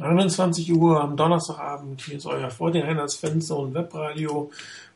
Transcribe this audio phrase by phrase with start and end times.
[0.00, 2.02] 21 Uhr am Donnerstagabend.
[2.02, 4.50] Hier ist euer 49ers Fanzone Webradio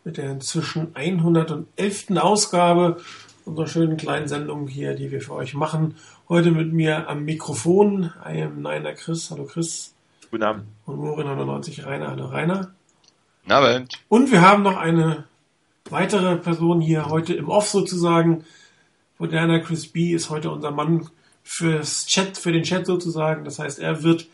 [0.04, 2.10] mit der inzwischen 111.
[2.16, 2.98] Ausgabe
[3.46, 5.96] unserer schönen kleinen Sendung hier, die wir für euch machen.
[6.28, 9.30] Heute mit mir am Mikrofon, I am Niner Chris.
[9.30, 9.94] Hallo Chris.
[10.30, 10.64] Guten Abend.
[10.84, 12.08] Und Morin 99 Rainer.
[12.08, 12.70] Hallo Rainer.
[13.42, 13.94] Guten Abend.
[14.08, 15.24] Und wir haben noch eine
[15.88, 18.44] weitere Person hier heute im Off sozusagen.
[19.18, 21.08] Moderner Chris B ist heute unser Mann
[21.42, 23.44] fürs Chat, für den Chat sozusagen.
[23.44, 24.26] Das heißt, er wird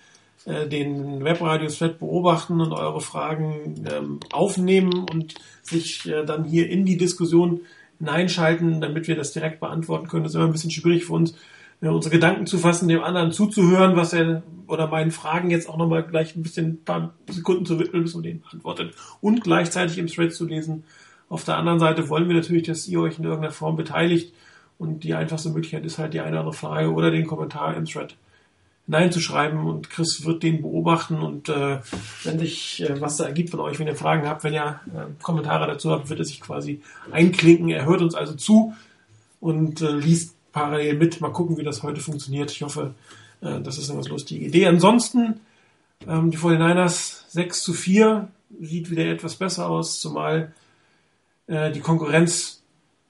[0.47, 6.85] äh, den Webradios-Thread beobachten und eure Fragen ähm, aufnehmen und sich äh, dann hier in
[6.85, 7.63] die Diskussion
[7.99, 10.23] hineinschalten, damit wir das direkt beantworten können.
[10.23, 11.37] Das ist immer ein bisschen schwierig für uns,
[11.81, 15.77] äh, unsere Gedanken zu fassen, dem anderen zuzuhören, was er oder meinen Fragen jetzt auch
[15.77, 19.99] nochmal gleich ein bisschen ein paar Sekunden zu widmen, bis man den beantwortet und gleichzeitig
[19.99, 20.85] im Thread zu lesen.
[21.29, 24.33] Auf der anderen Seite wollen wir natürlich, dass ihr euch in irgendeiner Form beteiligt
[24.79, 27.85] und die einfachste Möglichkeit ist halt die eine oder andere Frage oder den Kommentar im
[27.85, 28.17] Thread
[28.87, 31.81] hineinzuschreiben und Chris wird den beobachten und äh,
[32.23, 35.23] wenn sich äh, was da ergibt von euch, wenn ihr Fragen habt, wenn ihr äh,
[35.23, 37.69] Kommentare dazu habt, wird er sich quasi einklinken.
[37.69, 38.75] Er hört uns also zu
[39.41, 41.21] und äh, liest parallel mit.
[41.21, 42.51] Mal gucken, wie das heute funktioniert.
[42.53, 42.95] Ich hoffe,
[43.41, 44.67] äh, das ist eine ganz lustige Idee.
[44.67, 45.41] Ansonsten,
[46.07, 48.29] ähm, die 49ers 6 zu 4
[48.61, 50.53] sieht wieder etwas besser aus, zumal
[51.47, 52.63] äh, die Konkurrenz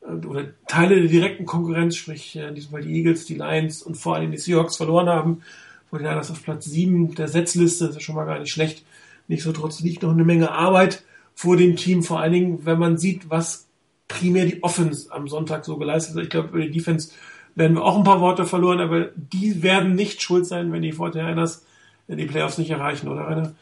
[0.02, 3.82] äh, oder Teile der direkten Konkurrenz, sprich äh, in diesem Fall die Eagles, die Lions
[3.82, 5.42] und vor allem die Seahawks verloren haben.
[5.92, 8.84] 49ers auf Platz 7 der Setzliste, das ist schon mal gar nicht schlecht.
[9.28, 13.28] Nichtsdestotrotz liegt noch eine Menge Arbeit vor dem Team, vor allen Dingen, wenn man sieht,
[13.30, 13.66] was
[14.08, 16.22] primär die Offense am Sonntag so geleistet hat.
[16.22, 17.12] Ich glaube, über die Defense
[17.54, 20.92] werden wir auch ein paar Worte verloren, aber die werden nicht schuld sein, wenn die
[20.92, 21.62] 49ers
[22.08, 23.54] die Playoffs nicht erreichen, oder Rainer?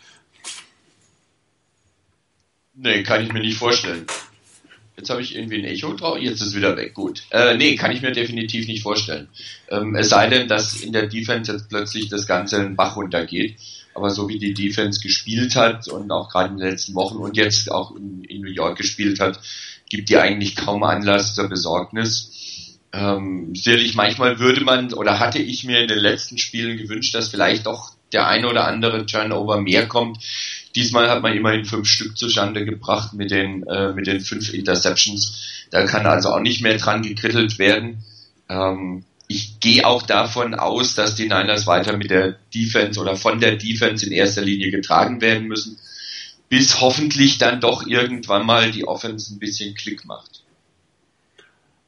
[2.74, 4.04] Nee, kann ich mir nicht vorstellen.
[4.96, 6.94] Jetzt habe ich irgendwie ein Echo drauf, jetzt ist es wieder weg.
[6.94, 7.24] Gut.
[7.30, 9.28] Äh, nee, kann ich mir definitiv nicht vorstellen.
[9.68, 12.96] Ähm, es sei denn, dass in der Defense jetzt plötzlich das Ganze in den Bach
[12.96, 13.56] runtergeht.
[13.94, 17.36] Aber so wie die Defense gespielt hat und auch gerade in den letzten Wochen und
[17.36, 19.40] jetzt auch in, in New York gespielt hat,
[19.88, 22.30] gibt die eigentlich kaum Anlass zur Besorgnis.
[22.92, 27.28] Ähm, sicherlich manchmal würde man oder hatte ich mir in den letzten Spielen gewünscht, dass
[27.28, 30.18] vielleicht doch der eine oder andere Turnover mehr kommt.
[30.76, 35.66] Diesmal hat man immerhin fünf Stück zustande gebracht mit den, äh, mit den fünf Interceptions.
[35.70, 38.04] Da kann also auch nicht mehr dran gekrittelt werden.
[38.48, 43.40] Ähm, ich gehe auch davon aus, dass die Niners weiter mit der Defense oder von
[43.40, 45.78] der Defense in erster Linie getragen werden müssen,
[46.48, 50.42] bis hoffentlich dann doch irgendwann mal die Offense ein bisschen Klick macht.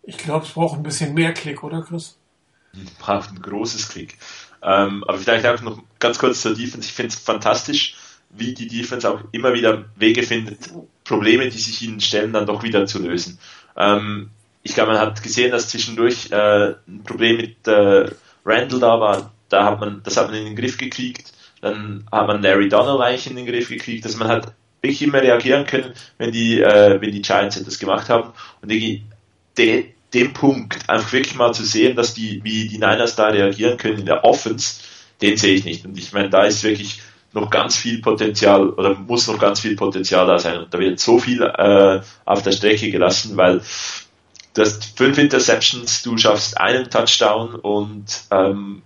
[0.02, 2.16] Ich glaube, es braucht ein bisschen mehr Klick, oder Chris?
[2.98, 4.16] Braucht ein großes Klick.
[4.62, 6.88] Ähm, aber vielleicht auch noch ganz kurz zur Defense.
[6.88, 7.96] Ich finde es fantastisch,
[8.36, 10.70] wie die Defense auch immer wieder Wege findet,
[11.04, 13.38] Probleme, die sich ihnen stellen, dann doch wieder zu lösen.
[13.76, 14.30] Ähm,
[14.62, 18.10] ich glaube, man hat gesehen, dass zwischendurch äh, ein Problem mit äh,
[18.44, 19.32] Randall da war.
[19.48, 21.32] Da hat man, das hat man in den Griff gekriegt.
[21.60, 24.52] Dann hat man Larry Donald eigentlich in den Griff gekriegt, dass man hat
[24.82, 28.32] wirklich immer reagieren können, wenn die, äh, wenn die Giants etwas gemacht haben.
[28.60, 29.04] Und die,
[29.56, 33.76] de, den Punkt, einfach wirklich mal zu sehen, dass die, wie die Niners da reagieren
[33.78, 34.80] können in der Offense,
[35.22, 35.84] den sehe ich nicht.
[35.84, 37.00] Und ich meine, da ist wirklich
[37.36, 40.58] noch ganz viel Potenzial oder muss noch ganz viel Potenzial da sein.
[40.58, 43.60] Und da wird so viel äh, auf der Strecke gelassen, weil
[44.54, 48.82] du hast fünf Interceptions, du schaffst einen Touchdown und ähm,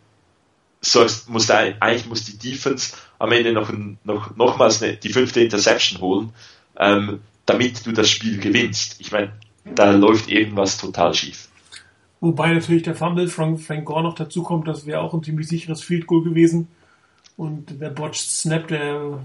[0.81, 3.71] so muss da, eigentlich muss die Defense am Ende noch,
[4.05, 6.33] noch nochmals eine, die fünfte Interception holen,
[6.78, 8.97] ähm, damit du das Spiel gewinnst.
[8.99, 9.33] Ich meine,
[9.65, 11.49] da läuft irgendwas total schief.
[12.21, 15.49] Wobei natürlich der Fumble von Frank Gore noch dazu kommt, das wäre auch ein ziemlich
[15.49, 16.69] sicheres Field Goal gewesen.
[17.37, 19.19] Und der Botched Snap, der,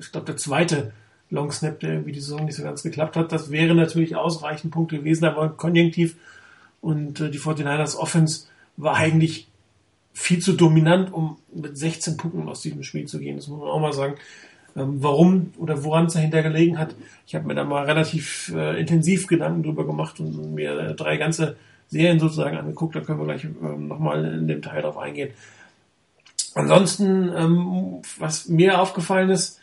[0.00, 0.92] ich glaube, der zweite
[1.30, 4.72] Long Snap, der irgendwie die Saison nicht so ganz geklappt hat, das wäre natürlich ausreichend
[4.72, 6.16] Punkte gewesen, aber konjunktiv.
[6.80, 8.46] Und äh, die 49ers Offense
[8.76, 9.48] war eigentlich
[10.12, 13.36] viel zu dominant, um mit 16 Punkten aus diesem Spiel zu gehen.
[13.36, 14.14] Das muss man auch mal sagen.
[14.76, 16.94] Ähm, warum oder woran es dahinter gelegen hat,
[17.26, 21.56] ich habe mir da mal relativ äh, intensiv Gedanken drüber gemacht und mir drei ganze
[21.88, 22.94] Serien sozusagen angeguckt.
[22.94, 25.30] Da können wir gleich ähm, nochmal in dem Teil drauf eingehen.
[26.58, 29.60] Ansonsten, ähm, was mir aufgefallen ist,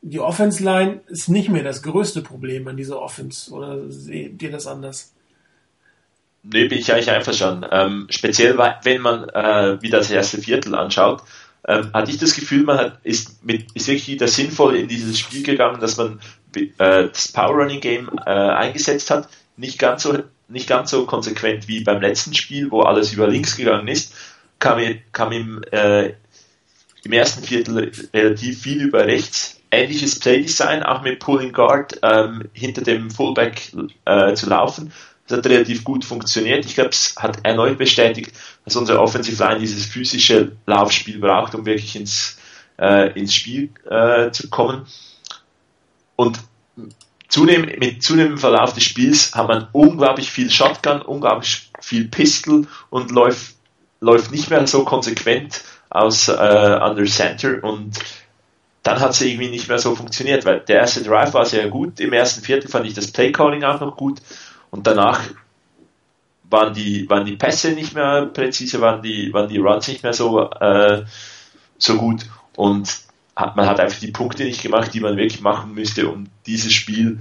[0.00, 3.52] die Offense Line ist nicht mehr das größte Problem an dieser Offense.
[3.52, 5.12] Oder seht ihr das anders?
[6.42, 7.66] Nee, bin ich eigentlich einverstanden.
[7.70, 11.22] Ähm, speziell, wenn man äh, wieder das erste Viertel anschaut,
[11.66, 15.18] ähm, hatte ich das Gefühl, man hat, ist, mit, ist wirklich wieder sinnvoll in dieses
[15.18, 16.18] Spiel gegangen, dass man
[16.54, 19.28] äh, das Power Running Game äh, eingesetzt hat.
[19.58, 20.16] Nicht ganz so,
[20.48, 24.14] nicht ganz so konsequent wie beim letzten Spiel, wo alles über links gegangen ist,
[24.58, 24.80] kam,
[25.12, 26.14] kam im, äh,
[27.08, 29.60] im ersten Viertel relativ viel über rechts.
[29.70, 33.72] Ähnliches Playdesign, auch mit Pulling Guard ähm, hinter dem Fullback
[34.04, 34.92] äh, zu laufen.
[35.26, 36.64] Das hat relativ gut funktioniert.
[36.66, 38.32] Ich glaube, es hat erneut bestätigt,
[38.64, 42.38] dass unsere Offensive Line dieses physische Laufspiel braucht, um wirklich ins,
[42.78, 44.86] äh, ins Spiel äh, zu kommen.
[46.16, 46.40] Und
[47.28, 53.10] zunehmend, mit zunehmendem Verlauf des Spiels hat man unglaublich viel Shotgun, unglaublich viel Pistol und
[53.12, 53.54] läuft,
[54.00, 56.32] läuft nicht mehr so konsequent aus äh,
[56.82, 57.98] under center und
[58.82, 62.00] dann hat es irgendwie nicht mehr so funktioniert, weil der erste Drive war sehr gut.
[62.00, 64.20] Im ersten Viertel fand ich das Playcalling auch noch gut
[64.70, 65.20] und danach
[66.50, 70.14] waren die, waren die Pässe nicht mehr präzise, waren die, waren die Runs nicht mehr
[70.14, 71.04] so, äh,
[71.76, 72.22] so gut
[72.56, 72.88] und
[73.36, 76.72] hat, man hat einfach die Punkte nicht gemacht, die man wirklich machen müsste, um dieses
[76.72, 77.20] Spiel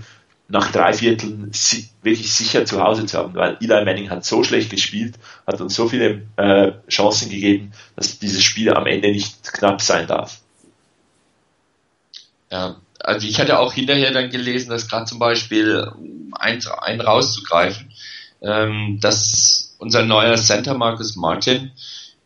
[0.49, 4.43] nach drei Vierteln si wirklich sicher zu Hause zu haben, weil Eli Manning hat so
[4.43, 5.15] schlecht gespielt,
[5.45, 10.07] hat uns so viele äh, Chancen gegeben, dass dieses Spiel am Ende nicht knapp sein
[10.07, 10.39] darf.
[12.49, 17.91] Ja, also ich hatte auch hinterher dann gelesen, dass gerade zum Beispiel, um einen, rauszugreifen,
[18.41, 21.71] ähm, dass unser neuer Center Marcus Martin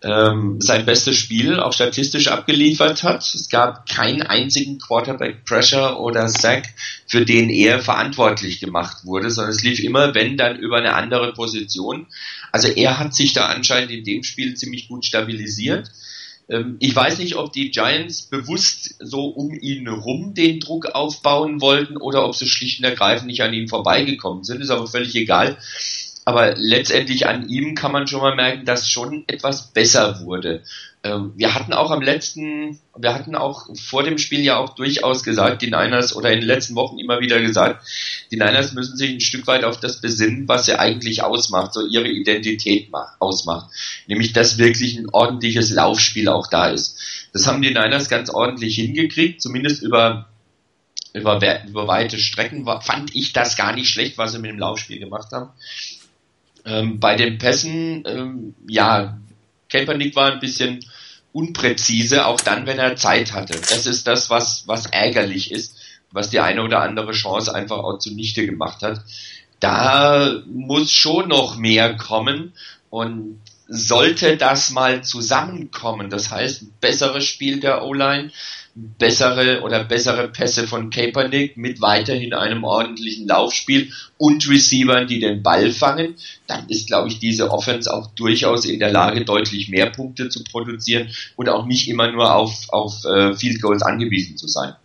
[0.03, 3.21] ähm, sein bestes Spiel auch statistisch abgeliefert hat.
[3.21, 6.74] Es gab keinen einzigen Quarterback Pressure oder Sack,
[7.06, 11.33] für den er verantwortlich gemacht wurde, sondern es lief immer, wenn dann über eine andere
[11.33, 12.07] Position.
[12.51, 15.92] Also er hat sich da anscheinend in dem Spiel ziemlich gut stabilisiert.
[16.50, 21.62] Ähm, ich weiß nicht, ob die Giants bewusst so um ihn rum den Druck aufbauen
[21.62, 24.62] wollten oder ob sie schlicht und ergreifend nicht an ihm vorbeigekommen sind.
[24.62, 25.57] Ist aber völlig egal
[26.23, 30.63] aber letztendlich an ihm kann man schon mal merken, dass schon etwas besser wurde.
[31.03, 35.23] Ähm, wir hatten auch am letzten, wir hatten auch vor dem Spiel ja auch durchaus
[35.23, 37.83] gesagt, die Niners oder in den letzten Wochen immer wieder gesagt,
[38.29, 41.88] die Niners müssen sich ein Stück weit auf das besinnen, was sie eigentlich ausmacht, so
[41.88, 43.71] ihre Identität ausmacht.
[44.06, 47.00] Nämlich, dass wirklich ein ordentliches Laufspiel auch da ist.
[47.33, 50.27] Das haben die Niners ganz ordentlich hingekriegt, zumindest über
[51.13, 55.00] über, über weite Strecken fand ich das gar nicht schlecht, was sie mit dem Laufspiel
[55.00, 55.50] gemacht haben.
[56.65, 59.17] Ähm, bei den Pässen, ähm, ja,
[59.69, 60.85] Kaepernick war ein bisschen
[61.33, 63.59] unpräzise, auch dann, wenn er Zeit hatte.
[63.69, 65.77] Das ist das, was, was ärgerlich ist,
[66.11, 69.01] was die eine oder andere Chance einfach auch zunichte gemacht hat.
[69.59, 72.53] Da muss schon noch mehr kommen
[72.89, 78.31] und sollte das mal zusammenkommen, das heißt, besseres Spiel der O-Line,
[78.75, 85.44] bessere oder bessere Pässe von Kaepernick mit weiterhin einem ordentlichen Laufspiel und Receivern, die den
[85.44, 86.15] Ball fangen,
[86.47, 90.44] dann ist, glaube ich, diese Offense auch durchaus in der Lage, deutlich mehr Punkte zu
[90.44, 94.75] produzieren und auch nicht immer nur auf, auf äh, Field Goals angewiesen zu sein.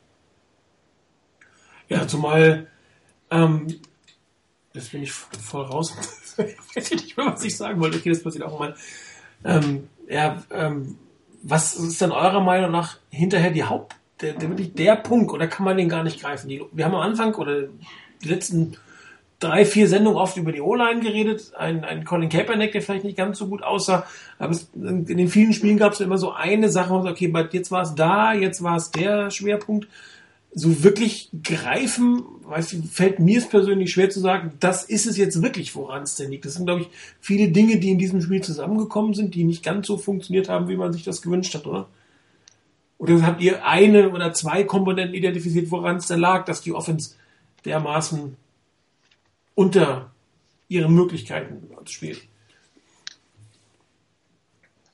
[1.89, 2.67] Ja, zumal
[3.31, 3.81] ähm,
[4.73, 5.95] das bin ich voll raus.
[6.39, 7.99] ich weiß nicht mehr, was ich sagen wollte.
[7.99, 8.75] Okay, das passiert auch mal.
[9.45, 10.99] Ähm, ja, ähm,
[11.49, 15.47] was ist denn eurer Meinung nach hinterher die Haupt, der, der wirklich der Punkt oder
[15.47, 16.49] kann man den gar nicht greifen?
[16.49, 17.69] Die, wir haben am Anfang oder
[18.23, 18.77] die letzten
[19.39, 21.53] drei, vier Sendungen oft über die O-Line geredet.
[21.57, 24.07] Ein, ein Colin Kaepernick, der vielleicht nicht ganz so gut aussah.
[24.39, 27.17] Aber es, in den vielen Spielen gab es immer so eine Sache, wo man sagt,
[27.17, 29.89] okay, jetzt war es da, jetzt war es der Schwerpunkt
[30.59, 35.19] so wirklich greifen, weiß ich, fällt mir es persönlich schwer zu sagen, das ist es
[35.19, 36.47] jetzt wirklich, woran es denn liegt.
[36.47, 36.89] Das sind, glaube ich,
[37.21, 40.77] viele Dinge, die in diesem Spiel zusammengekommen sind, die nicht ganz so funktioniert haben, wie
[40.77, 41.91] man sich das gewünscht hat, oder?
[42.97, 47.17] Oder habt ihr eine oder zwei Komponenten identifiziert, woran es denn lag, dass die Offense
[47.67, 48.35] dermaßen
[49.55, 50.11] unter
[50.71, 52.23] ihren Möglichkeiten spielt?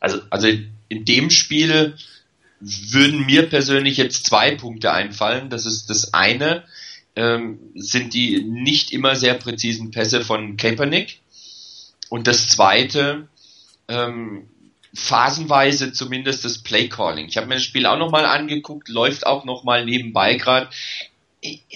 [0.01, 0.49] Also, also
[0.89, 1.95] in dem Spiel
[2.63, 5.51] würden mir persönlich jetzt zwei Punkte einfallen.
[5.51, 6.65] Das ist das eine,
[7.17, 11.21] ähm, sind die nicht immer sehr präzisen Pässe von Kaepernick.
[12.09, 13.29] Und das zweite,
[13.89, 14.49] ähm,
[14.95, 17.27] phasenweise zumindest das Playcalling.
[17.27, 20.69] Ich habe mir das Spiel auch nochmal angeguckt, läuft auch nochmal nebenbei gerade.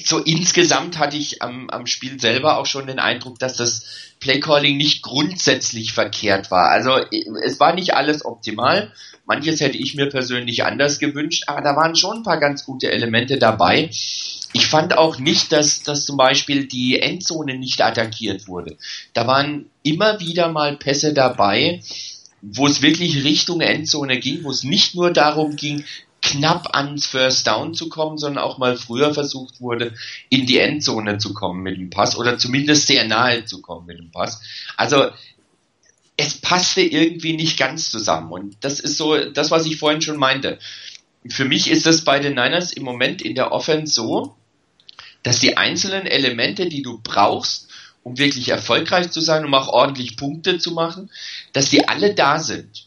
[0.05, 3.85] So insgesamt hatte ich am, am Spiel selber auch schon den Eindruck, dass das
[4.21, 6.71] Playcalling nicht grundsätzlich verkehrt war.
[6.71, 6.99] Also
[7.43, 8.93] es war nicht alles optimal,
[9.27, 12.91] Manches hätte ich mir persönlich anders gewünscht, aber da waren schon ein paar ganz gute
[12.91, 13.91] Elemente dabei.
[14.53, 18.77] Ich fand auch nicht, dass, dass zum Beispiel die Endzone nicht attackiert wurde.
[19.13, 21.83] Da waren immer wieder mal Pässe dabei,
[22.41, 25.85] wo es wirklich Richtung Endzone ging, wo es nicht nur darum ging,
[26.27, 29.95] knapp ans First Down zu kommen, sondern auch mal früher versucht wurde,
[30.29, 33.99] in die Endzone zu kommen mit dem Pass oder zumindest sehr nahe zu kommen mit
[33.99, 34.43] dem Pass.
[34.77, 35.11] Also
[36.17, 38.33] es passte irgendwie nicht ganz zusammen.
[38.33, 40.59] Und das ist so das, was ich vorhin schon meinte.
[41.29, 44.35] Für mich ist das bei den Niners im Moment in der Offense so,
[45.23, 47.69] dass die einzelnen Elemente, die du brauchst,
[48.03, 51.11] um wirklich erfolgreich zu sein, um auch ordentlich Punkte zu machen,
[51.53, 52.87] dass die alle da sind.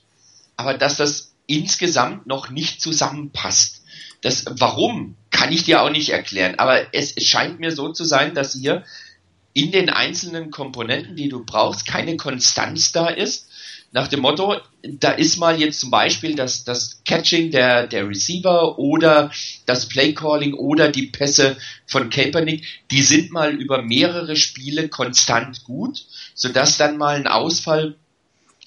[0.55, 3.83] Aber dass das insgesamt noch nicht zusammenpasst.
[4.21, 6.55] Das, warum, kann ich dir auch nicht erklären.
[6.57, 8.83] Aber es scheint mir so zu sein, dass hier
[9.53, 13.49] in den einzelnen Komponenten, die du brauchst, keine Konstanz da ist,
[13.91, 18.77] nach dem Motto, da ist mal jetzt zum Beispiel das, das Catching der, der Receiver
[18.77, 19.31] oder
[19.65, 26.05] das Playcalling oder die Pässe von Kaepernick, die sind mal über mehrere Spiele konstant gut,
[26.35, 27.95] sodass dann mal ein Ausfall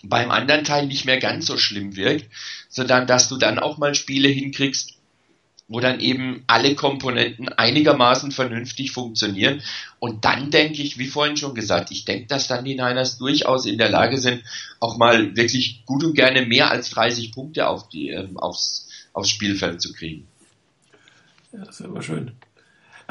[0.02, 2.26] beim anderen Teil nicht mehr ganz so schlimm wirkt,
[2.68, 4.94] sondern dass du dann auch mal Spiele hinkriegst,
[5.68, 9.62] wo dann eben alle Komponenten einigermaßen vernünftig funktionieren.
[10.00, 13.64] Und dann denke ich, wie vorhin schon gesagt, ich denke, dass dann die Niners durchaus
[13.64, 14.42] in der Lage sind,
[14.80, 19.30] auch mal wirklich gut und gerne mehr als 30 Punkte auf die, ähm, aufs, aufs
[19.30, 20.26] Spielfeld zu kriegen.
[21.52, 22.32] Ja, das wäre schön.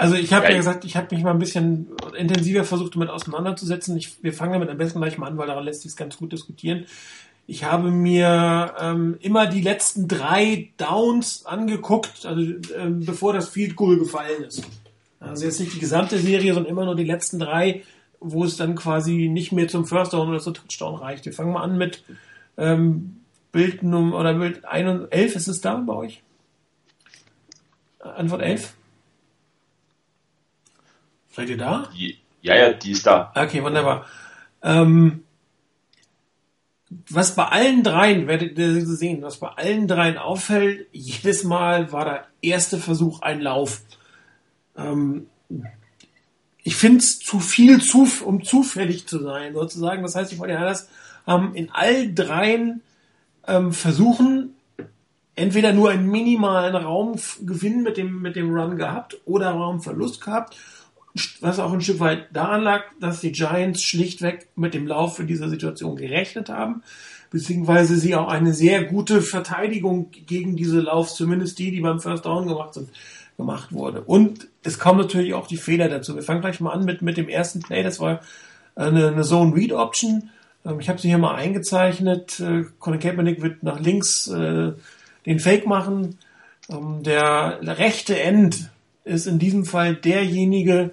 [0.02, 1.86] Also ich habe ja, ja, gesagt, ich habe mich mal ein bisschen
[2.18, 3.96] intensiver versucht, damit auseinanderzusetzen.
[3.98, 6.32] Ich, wir fangen damit am besten gleich mal an, weil daran lässt sich ganz gut
[6.32, 6.86] diskutieren.
[7.46, 12.42] Ich habe mir ähm, immer die letzten drei Downs angeguckt, also
[12.76, 14.64] ähm, bevor das Field Goal gefallen ist.
[15.20, 17.84] Also jetzt nicht die gesamte Serie, sondern immer nur die letzten drei,
[18.20, 21.26] wo es dann quasi nicht mehr zum First Down oder zum Touchdown reicht.
[21.26, 22.04] Wir fangen mal an mit
[22.58, 23.18] ähm,
[23.52, 26.24] Bild Nummer oder Bild 11 ist es da bei euch?
[28.00, 28.74] Antwort 11?
[31.32, 31.90] Seid ihr da?
[32.42, 33.32] Ja, ja, die ist da.
[33.36, 34.06] Okay, wunderbar.
[34.62, 35.24] Ähm,
[37.10, 42.06] was bei allen dreien, werdet ihr sehen, was bei allen dreien auffällt, jedes Mal war
[42.06, 43.82] der erste Versuch ein Lauf.
[44.78, 45.28] Ähm,
[46.64, 50.04] ich finde es zu viel, zu, um zufällig zu sein, sozusagen.
[50.04, 50.90] Das heißt, die Fortinanders
[51.26, 52.82] haben in all dreien
[53.48, 54.56] ähm, Versuchen
[55.36, 60.58] entweder nur einen minimalen Raumgewinn mit dem, mit dem Run gehabt oder Raumverlust gehabt
[61.42, 65.28] was auch ein Stück weit daran lag, dass die Giants schlichtweg mit dem Lauf in
[65.28, 66.84] dieser Situation gerechnet haben,
[67.32, 72.26] beziehungsweise sie auch eine sehr gute Verteidigung gegen diese Lauf, zumindest die, die beim First
[72.26, 72.90] Down gemacht sind,
[73.38, 74.02] gemacht wurde.
[74.02, 76.16] Und es kommen natürlich auch die Fehler dazu.
[76.16, 78.22] Wir fangen gleich mal an mit, mit dem ersten Play, das war
[78.76, 80.30] eine, eine Zone Read Option.
[80.66, 82.40] Ähm, ich habe sie hier mal eingezeichnet.
[82.40, 84.74] Äh, Colin Kaepernick wird nach links äh,
[85.26, 86.18] den Fake machen.
[86.70, 88.70] Ähm, der rechte End
[89.04, 90.92] ist in diesem Fall derjenige,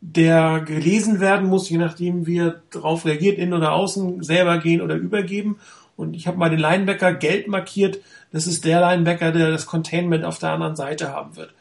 [0.00, 4.80] der gelesen werden muss, je nachdem, wie er darauf reagiert, in oder außen, selber gehen
[4.80, 5.58] oder übergeben.
[5.96, 8.00] Und ich habe mal den Linebacker gelb markiert.
[8.30, 11.54] Das ist der Linebacker, der das Containment auf der anderen Seite haben wird.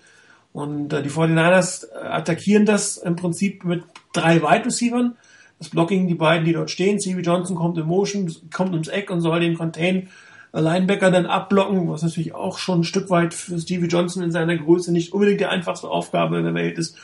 [0.51, 5.11] Und äh, die 49ers äh, attackieren das im Prinzip mit drei Wide Receivers.
[5.59, 6.99] Das Blocking, die beiden, die dort stehen.
[6.99, 10.09] CB Johnson kommt in Motion, kommt ums Eck und soll den Contain
[10.53, 14.31] äh, Linebacker dann abblocken, was natürlich auch schon ein Stück weit für Stevie Johnson in
[14.31, 16.97] seiner Größe nicht unbedingt die einfachste Aufgabe in der Welt ist.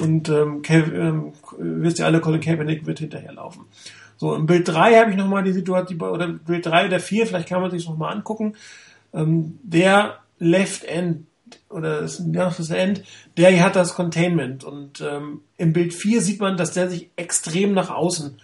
[0.00, 3.64] Und ähm, ähm, wisst ihr alle, Colin Kaepernick wird hinterherlaufen.
[4.18, 7.48] So, im Bild 3 habe ich nochmal die Situation, oder Bild 3 oder 4, vielleicht
[7.48, 8.54] kann man sich nochmal angucken.
[9.14, 11.26] Ähm, der Left End,
[11.70, 13.02] oder das, ja, das End,
[13.36, 14.64] der hat das Containment.
[14.64, 18.38] Und ähm, im Bild 4 sieht man, dass der sich extrem nach außen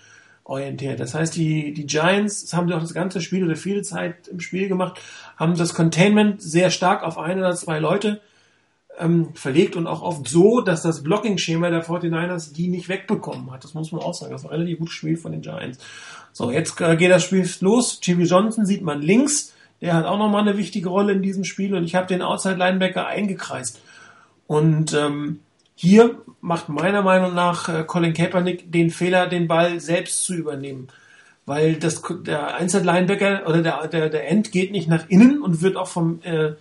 [0.45, 1.01] orientiert.
[1.01, 4.29] Das heißt, die, die Giants, das haben sie auch das ganze Spiel oder viele Zeit
[4.29, 5.01] im Spiel gemacht,
[5.37, 8.21] haben das Containment sehr stark auf ein oder zwei Leute
[8.99, 13.65] ähm, verlegt und auch oft so, dass das Blocking-Schema der 49ers die nicht wegbekommen hat.
[13.65, 14.33] Das muss man auch sagen.
[14.33, 15.79] Das war ein relativ gutes Spiel von den Giants.
[16.33, 18.01] So, jetzt äh, geht das Spiel los.
[18.03, 19.53] Jimmy Johnson sieht man links.
[19.81, 23.07] Der hat auch nochmal eine wichtige Rolle in diesem Spiel und ich habe den Outside-Linebacker
[23.07, 23.81] eingekreist.
[24.47, 25.41] Und ähm,
[25.75, 30.89] hier macht meiner Meinung nach äh, Colin Kaepernick den Fehler, den Ball selbst zu übernehmen.
[31.45, 35.77] Weil das, der Inside-Linebacker oder der, der, der End geht nicht nach innen und wird
[35.77, 36.53] auch vom äh,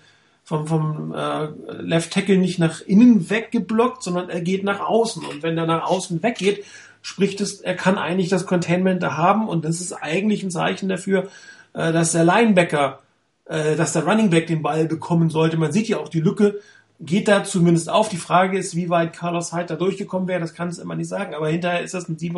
[0.51, 1.47] vom, vom äh,
[1.81, 5.23] Left Tackle nicht nach innen weggeblockt, sondern er geht nach außen.
[5.23, 6.65] Und wenn er nach außen weggeht,
[7.01, 10.89] spricht es, er kann eigentlich das Containment da haben und das ist eigentlich ein Zeichen
[10.89, 11.29] dafür,
[11.73, 12.99] äh, dass der Linebacker,
[13.45, 15.55] äh, dass der Running Back den Ball bekommen sollte.
[15.55, 16.59] Man sieht ja auch die Lücke,
[16.99, 18.09] geht da zumindest auf.
[18.09, 21.07] Die Frage ist, wie weit Carlos Hyde da durchgekommen wäre, das kann es immer nicht
[21.07, 21.33] sagen.
[21.33, 22.37] Aber hinterher ist das ein sieben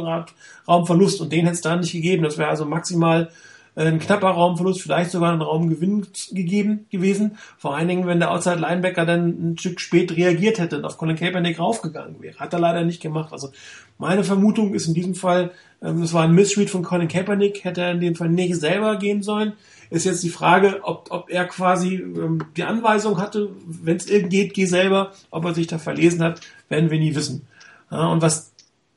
[0.68, 2.24] Raumverlust und den hätte es da nicht gegeben.
[2.24, 3.32] Das wäre also maximal
[3.76, 7.38] ein knapper Raumverlust, vielleicht sogar ein Raumgewinn gegeben gewesen.
[7.58, 10.98] Vor allen Dingen, wenn der Outside Linebacker dann ein Stück spät reagiert hätte und auf
[10.98, 12.38] Colin Kaepernick raufgegangen wäre.
[12.38, 13.34] Hat er leider nicht gemacht.
[13.34, 13.52] Also
[13.98, 15.52] meine Vermutung ist in diesem Fall,
[15.82, 18.98] ähm, das war ein Missread von Colin Kaepernick, hätte er in dem Fall nicht selber
[18.98, 19.54] gehen sollen.
[19.90, 24.30] Ist jetzt die Frage, ob, ob er quasi ähm, die Anweisung hatte, wenn es irgend
[24.30, 27.48] geht, geh selber, ob er sich da verlesen hat, werden wir nie wissen.
[27.90, 28.54] Und was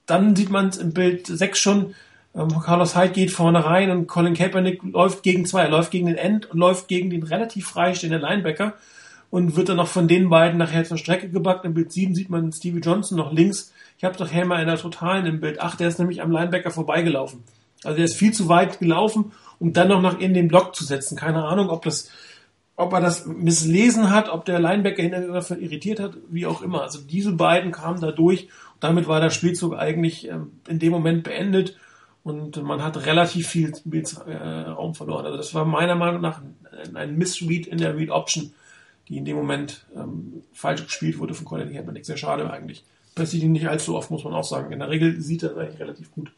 [0.06, 1.94] dann sieht man im Bild 6 schon,
[2.36, 5.62] ähm, Carlos Hyde geht vorne rein und Colin Kaepernick läuft gegen zwei.
[5.62, 8.74] Er läuft gegen den End und läuft gegen den relativ freistehenden Linebacker
[9.30, 11.64] und wird dann noch von den beiden nachher zur Strecke gebackt.
[11.64, 13.72] Im Bild 7 sieht man Stevie Johnson noch links.
[13.98, 16.70] Ich habe doch Helmer in der Totalen im Bild 8, der ist nämlich am Linebacker
[16.70, 17.42] vorbeigelaufen.
[17.82, 20.84] Also der ist viel zu weit gelaufen, um dann noch nach in den Block zu
[20.84, 21.16] setzen.
[21.16, 22.10] Keine Ahnung, ob das,
[22.76, 26.82] ob er das misslesen hat, ob der Linebacker hinterher davon irritiert hat, wie auch immer.
[26.82, 28.48] Also diese beiden kamen da durch.
[28.80, 31.76] Damit war der Spielzug eigentlich ähm, in dem Moment beendet
[32.26, 33.72] und man hat relativ viel
[34.26, 35.26] Raum verloren.
[35.26, 36.42] Also das war meiner Meinung nach
[36.92, 38.52] ein Missread in der Read Option,
[39.06, 42.04] die in dem Moment ähm, falsch gespielt wurde von Colin Kaepernick.
[42.04, 42.82] Sehr schade eigentlich.
[43.14, 44.72] Passiert ihn nicht allzu oft, muss man auch sagen.
[44.72, 46.32] In der Regel sieht er eigentlich relativ gut.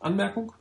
[0.00, 0.52] Anmerkung?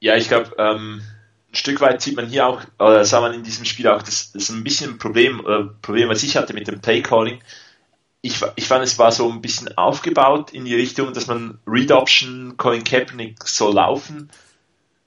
[0.00, 1.00] Ja, ich glaube, ähm,
[1.48, 4.32] ein Stück weit sieht man hier auch, oder sah man in diesem Spiel auch, das,
[4.32, 7.38] das ist ein bisschen ein Problem, äh, Problem, was ich hatte mit dem Play-Calling.
[8.24, 11.92] Ich, ich fand, es war so ein bisschen aufgebaut in die Richtung, dass man Read
[11.92, 14.30] Option, Colin Kaepernick soll laufen,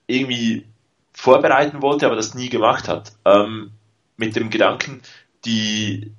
[0.06, 0.68] irgendwie
[1.14, 3.14] vorbereiten wollte, aber das nie gemacht hat.
[3.26, 3.72] Ähm,
[4.18, 5.02] mit dem Gedanken,
[5.46, 6.12] die,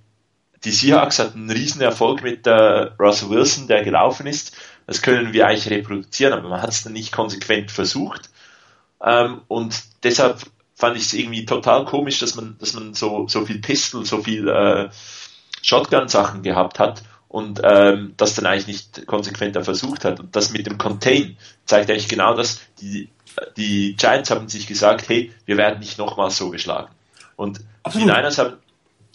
[0.64, 4.56] die Seahawks hatten einen riesen Erfolg mit äh, Russell Wilson, der gelaufen ist.
[4.88, 8.28] Das können wir eigentlich reproduzieren, aber man hat es dann nicht konsequent versucht.
[9.00, 10.42] Ähm, und deshalb
[10.74, 14.20] fand ich es irgendwie total komisch, dass man, dass man so, so viel Pistol, so
[14.20, 14.88] viel äh,
[15.62, 20.18] Shotgun-Sachen gehabt hat und ähm, das dann eigentlich nicht konsequenter versucht hat.
[20.20, 21.36] Und das mit dem Contain
[21.66, 23.08] zeigt eigentlich genau das, die,
[23.56, 26.88] die Giants haben sich gesagt, hey, wir werden nicht nochmal so geschlagen.
[27.36, 28.08] Und Absolut.
[28.08, 28.54] die Niners haben.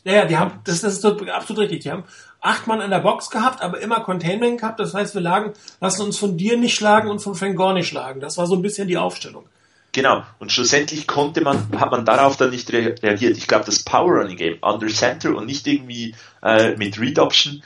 [0.04, 1.82] Ja, ja, die haben, das, das ist absolut richtig.
[1.82, 2.04] Die haben
[2.42, 4.80] acht Mann in der Box gehabt, aber immer Containment gehabt.
[4.80, 7.88] Das heißt, wir lagen, lassen uns von dir nicht schlagen und von Frank Gore nicht
[7.88, 8.20] schlagen.
[8.20, 9.46] Das war so ein bisschen die Aufstellung.
[9.94, 10.24] Genau.
[10.40, 13.38] Und schlussendlich konnte man, hat man darauf dann nicht reagiert.
[13.38, 17.64] Ich glaube, das Power Running Game under Center und nicht irgendwie äh, mit Read Option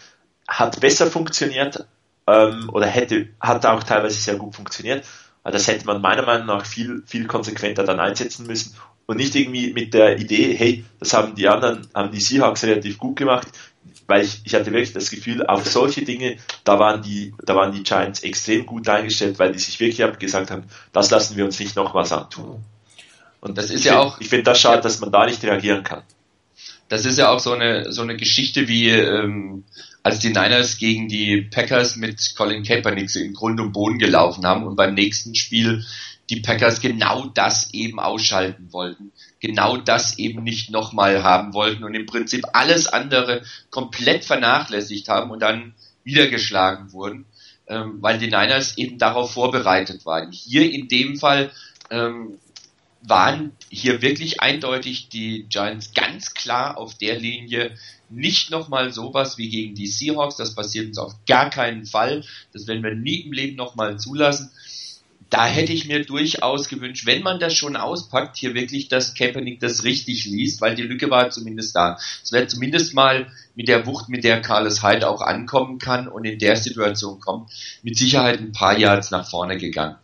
[0.47, 1.87] hat besser funktioniert
[2.27, 5.05] ähm, oder hätte, hat auch teilweise sehr gut funktioniert.
[5.43, 9.71] Das hätte man meiner Meinung nach viel, viel konsequenter dann einsetzen müssen und nicht irgendwie
[9.71, 13.47] mit der Idee, hey, das haben die anderen, haben die Seahawks relativ gut gemacht,
[14.07, 17.73] weil ich, ich hatte wirklich das Gefühl, auf solche Dinge, da waren die, da waren
[17.73, 21.59] die Giants extrem gut eingestellt, weil die sich wirklich gesagt haben, das lassen wir uns
[21.59, 22.63] nicht noch was antun.
[23.41, 26.03] Und das ist ja auch, ich finde das schade, dass man da nicht reagieren kann.
[26.89, 29.65] Das ist ja auch so eine, so eine Geschichte wie, ähm,
[30.03, 34.65] als die Niners gegen die Packers mit Colin Kaepernick in Grund und Boden gelaufen haben
[34.65, 35.83] und beim nächsten Spiel
[36.29, 41.93] die Packers genau das eben ausschalten wollten, genau das eben nicht nochmal haben wollten und
[41.93, 47.25] im Prinzip alles andere komplett vernachlässigt haben und dann wieder geschlagen wurden,
[47.67, 50.31] ähm, weil die Niners eben darauf vorbereitet waren.
[50.31, 51.51] Hier in dem Fall
[51.89, 52.39] ähm,
[53.01, 57.75] waren hier wirklich eindeutig die Giants ganz klar auf der Linie,
[58.09, 62.67] nicht nochmal sowas wie gegen die Seahawks, das passiert uns auf gar keinen Fall, das
[62.67, 64.51] werden wir nie im Leben nochmal zulassen.
[65.29, 69.59] Da hätte ich mir durchaus gewünscht, wenn man das schon auspackt, hier wirklich, dass Kaepernick
[69.59, 71.97] das richtig liest, weil die Lücke war zumindest da.
[72.23, 76.23] Es wäre zumindest mal mit der Wucht, mit der Carlos Hyde auch ankommen kann und
[76.23, 77.51] in der Situation kommt,
[77.83, 79.97] mit Sicherheit ein paar Yards nach vorne gegangen.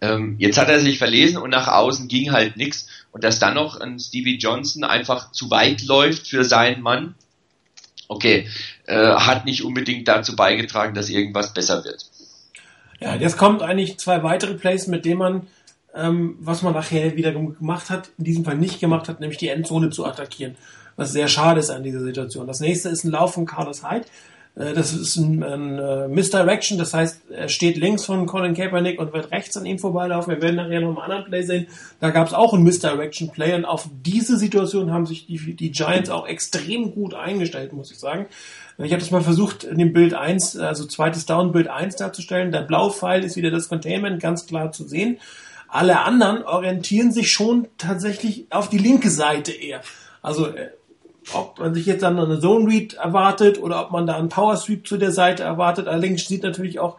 [0.00, 2.88] Ähm, jetzt hat er sich verlesen und nach außen ging halt nichts.
[3.12, 7.14] Und dass dann noch ein Stevie Johnson einfach zu weit läuft für seinen Mann,
[8.08, 8.48] okay,
[8.86, 12.04] äh, hat nicht unbedingt dazu beigetragen, dass irgendwas besser wird.
[13.00, 15.46] Ja, jetzt kommt eigentlich zwei weitere Plays, mit denen man,
[15.94, 19.48] ähm, was man nachher wieder gemacht hat, in diesem Fall nicht gemacht hat, nämlich die
[19.48, 20.56] Endzone zu attackieren.
[20.96, 22.46] Was sehr schade ist an dieser Situation.
[22.46, 24.06] Das nächste ist ein Lauf von Carlos Hyde.
[24.56, 28.98] Äh, das ist ein, ein uh, Misdirection, das heißt, er steht links von Colin Kaepernick
[28.98, 30.32] und wird rechts an ihm vorbeilaufen.
[30.32, 31.66] Wir werden nachher noch einen anderen Play sehen.
[32.00, 35.70] Da gab es auch einen Misdirection Play und auf diese Situation haben sich die, die
[35.70, 38.26] Giants auch extrem gut eingestellt, muss ich sagen.
[38.78, 42.52] Ich habe das mal versucht, in dem Bild 1, also zweites Down, Bild 1 darzustellen.
[42.52, 45.18] Der Blaupfeil ist wieder das Containment ganz klar zu sehen.
[45.68, 49.80] Alle anderen orientieren sich schon tatsächlich auf die linke Seite eher.
[50.20, 50.70] Also äh,
[51.32, 54.56] ob man sich jetzt dann eine Zone Read erwartet oder ob man da einen Power
[54.56, 55.88] Sweep zu der Seite erwartet.
[55.88, 56.98] Allerdings sieht natürlich auch,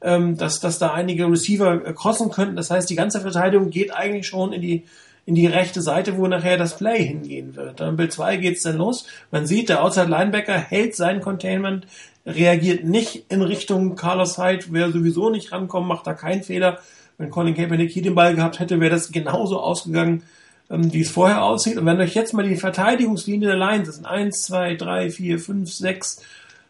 [0.00, 2.56] ähm, dass, dass da einige Receiver äh, crossen könnten.
[2.56, 4.84] Das heißt, die ganze Verteidigung geht eigentlich schon in die,
[5.28, 7.80] in die rechte Seite, wo nachher das Play hingehen wird.
[7.80, 9.04] Dann Bild 2 geht's dann los.
[9.30, 11.86] Man sieht, der Outside Linebacker hält sein Containment,
[12.24, 16.78] reagiert nicht in Richtung Carlos Hyde, wer sowieso nicht rankommt, macht da keinen Fehler.
[17.18, 20.22] Wenn Colin Kaepernick hier den Ball gehabt hätte, wäre das genauso ausgegangen,
[20.70, 21.76] ähm, wie es vorher aussieht.
[21.76, 25.38] Und wenn euch jetzt mal die Verteidigungslinie der Lions, das sind eins, zwei, drei, vier,
[25.38, 26.22] fünf, sechs,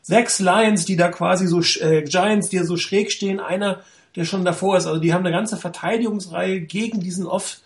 [0.03, 3.83] sechs Lions, die da quasi so, äh, Giants, die so schräg stehen, einer,
[4.17, 4.87] der schon davor ist.
[4.87, 7.61] Also die haben eine ganze Verteidigungsreihe gegen diesen Off,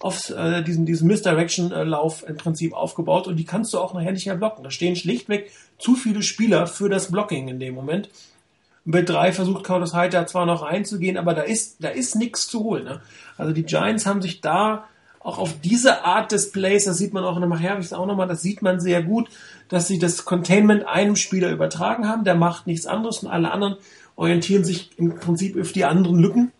[0.00, 4.26] Off äh, diesen, diesen Misdirection-Lauf im Prinzip aufgebaut und die kannst du auch nachher nicht
[4.26, 4.64] mehr blocken.
[4.64, 8.10] Da stehen schlichtweg zu viele Spieler für das Blocking in dem Moment.
[8.84, 12.46] Mit drei versucht Curtis Hyde da zwar noch reinzugehen, aber da ist, da ist nichts
[12.46, 12.84] zu holen.
[12.84, 13.00] Ne?
[13.36, 14.84] Also die Giants haben sich da
[15.20, 18.28] auch auf diese Art des Plays, das sieht man auch in der Macherwix auch nochmal,
[18.28, 19.28] das sieht man sehr gut,
[19.68, 23.76] dass sie das Containment einem Spieler übertragen haben, der macht nichts anderes und alle anderen
[24.16, 26.52] orientieren sich im Prinzip auf die anderen Lücken.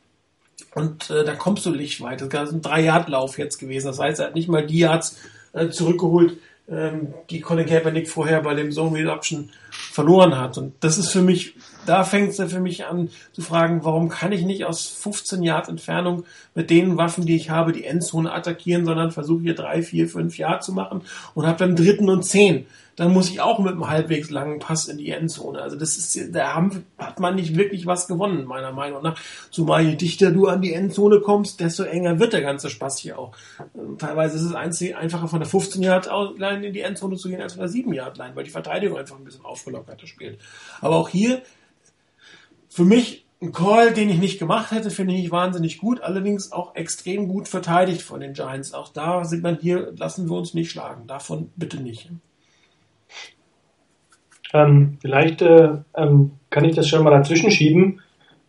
[0.78, 2.20] Und äh, da kommst du nicht weit.
[2.20, 3.88] Das ist ein Drei-Yard-Lauf jetzt gewesen.
[3.88, 5.18] Das heißt, er hat nicht mal die Yards
[5.52, 6.36] äh, zurückgeholt,
[6.68, 10.56] ähm, die Colin Kaepernick vorher bei dem Zone Read Option verloren hat.
[10.56, 11.54] Und das ist für mich
[11.88, 15.42] da fängt es ja für mich an zu fragen, warum kann ich nicht aus 15
[15.42, 16.24] Yard Entfernung
[16.54, 20.36] mit den Waffen, die ich habe, die Endzone attackieren, sondern versuche hier drei, vier, fünf
[20.38, 21.02] Yard zu machen
[21.34, 22.66] und habe dann dritten und zehn
[22.98, 25.62] dann muss ich auch mit einem halbwegs langen Pass in die Endzone.
[25.62, 29.16] Also das ist, da haben, hat man nicht wirklich was gewonnen, meiner Meinung nach.
[29.52, 33.16] Zumal je dichter du an die Endzone kommst, desto enger wird der ganze Spaß hier
[33.16, 33.36] auch.
[33.76, 37.40] Ähm, teilweise ist es einfacher von der 15 Yard Line in die Endzone zu gehen
[37.40, 40.40] als von der 7 Yard Line, weil die Verteidigung einfach ein bisschen aufgelockerter spielt.
[40.80, 41.42] Aber auch hier,
[42.78, 46.76] für mich ein Call, den ich nicht gemacht hätte, finde ich wahnsinnig gut, allerdings auch
[46.76, 48.72] extrem gut verteidigt von den Giants.
[48.72, 51.08] Auch da sieht man hier, lassen wir uns nicht schlagen.
[51.08, 52.08] Davon bitte nicht.
[54.54, 58.00] Ähm, vielleicht äh, ähm, kann ich das schon mal dazwischen schieben.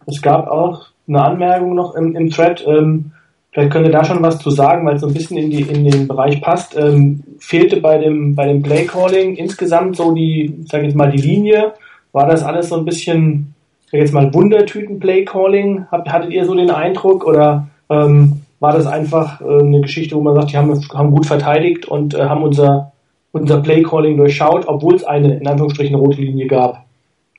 [0.06, 2.64] Es gab auch eine Anmerkung noch im, im Thread.
[2.68, 3.14] Ähm,
[3.52, 5.64] vielleicht könnt ihr da schon was zu sagen, weil es so ein bisschen in, die,
[5.64, 6.78] in den Bereich passt.
[6.78, 11.18] Ähm, fehlte bei dem, bei dem Play Calling insgesamt so die, sag jetzt mal, die
[11.18, 11.74] Linie.
[12.12, 13.56] War das alles so ein bisschen,
[13.92, 15.86] sag jetzt mal, Wundertüten Play Calling?
[15.92, 20.36] Hattet ihr so den Eindruck oder ähm, war das einfach äh, eine Geschichte, wo man
[20.36, 22.92] sagt, die haben, haben gut verteidigt und äh, haben unser
[23.32, 26.86] unser Playcalling durchschaut, obwohl es eine, in Anführungsstrichen, rote Linie gab.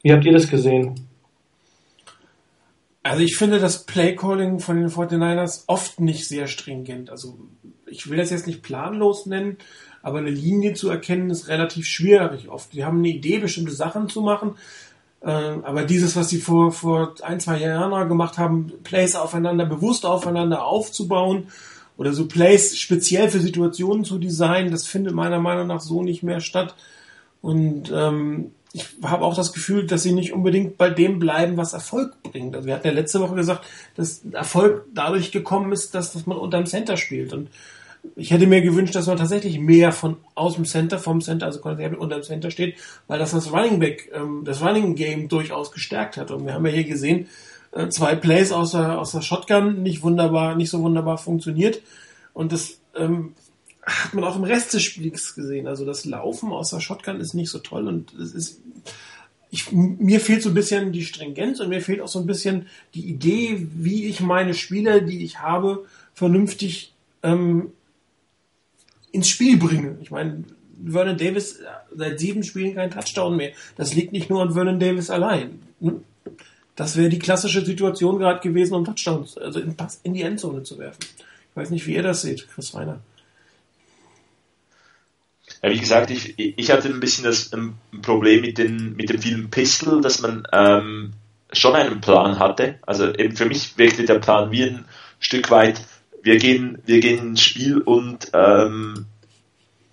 [0.03, 0.95] Wie habt ihr das gesehen?
[3.03, 7.11] Also ich finde das Playcalling von den 49ers oft nicht sehr stringent.
[7.11, 7.39] Also
[7.87, 9.57] ich will das jetzt nicht planlos nennen,
[10.03, 12.73] aber eine Linie zu erkennen ist relativ schwierig oft.
[12.73, 14.53] Die haben eine Idee, bestimmte Sachen zu machen,
[15.23, 20.65] aber dieses, was sie vor, vor ein, zwei Jahren gemacht haben, Plays aufeinander, bewusst aufeinander
[20.65, 21.49] aufzubauen
[21.99, 26.23] oder so Plays speziell für Situationen zu designen, das findet meiner Meinung nach so nicht
[26.23, 26.75] mehr statt.
[27.43, 31.73] Und ähm, ich habe auch das Gefühl, dass sie nicht unbedingt bei dem bleiben, was
[31.73, 32.55] Erfolg bringt.
[32.55, 33.65] Also wir hatten ja letzte Woche gesagt,
[33.97, 37.33] dass Erfolg dadurch gekommen ist, dass, dass man unterm Center spielt.
[37.33, 37.49] Und
[38.17, 41.61] ich hätte mir gewünscht, dass man tatsächlich mehr von aus dem Center, vom Center, also
[41.63, 46.17] unter dem Center steht, weil das das Running Back, ähm, das Running Game durchaus gestärkt
[46.17, 46.31] hat.
[46.31, 47.29] Und wir haben ja hier gesehen,
[47.73, 51.83] äh, zwei Plays aus der, aus der Shotgun nicht wunderbar, nicht so wunderbar funktioniert.
[52.33, 53.35] Und das ähm,
[53.83, 55.67] hat man auch im Rest des Spiels gesehen.
[55.67, 58.61] Also das Laufen aus der Shotgun ist nicht so toll und es ist
[59.53, 62.67] ich, mir fehlt so ein bisschen die Stringenz und mir fehlt auch so ein bisschen
[62.95, 67.73] die Idee, wie ich meine Spieler, die ich habe, vernünftig ähm,
[69.13, 69.97] ins Spiel bringe.
[70.01, 70.45] Ich meine,
[70.85, 73.53] Vernon Davis äh, seit sieben Spielen kein Touchdown mehr.
[73.77, 75.61] Das liegt nicht nur an Vernon Davis allein.
[75.81, 76.05] Hm?
[76.77, 80.63] Das wäre die klassische Situation gerade gewesen, um Touchdowns, also in, Pass in die Endzone
[80.63, 81.01] zu werfen.
[81.51, 83.01] Ich weiß nicht, wie ihr das seht, Chris Reiner.
[85.63, 89.21] Ja, wie gesagt, ich, ich hatte ein bisschen das ein Problem mit, den, mit dem
[89.21, 91.13] Film Pistol, dass man ähm,
[91.53, 92.79] schon einen Plan hatte.
[92.83, 94.85] Also eben für mich wirkte der Plan wie ein
[95.19, 95.83] Stück weit,
[96.23, 99.07] wir gehen, wir gehen ins Spiel und ähm,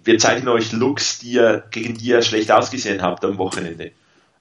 [0.04, 3.92] wir zeigen euch Looks, die ihr, gegen die ihr schlecht ausgesehen habt am Wochenende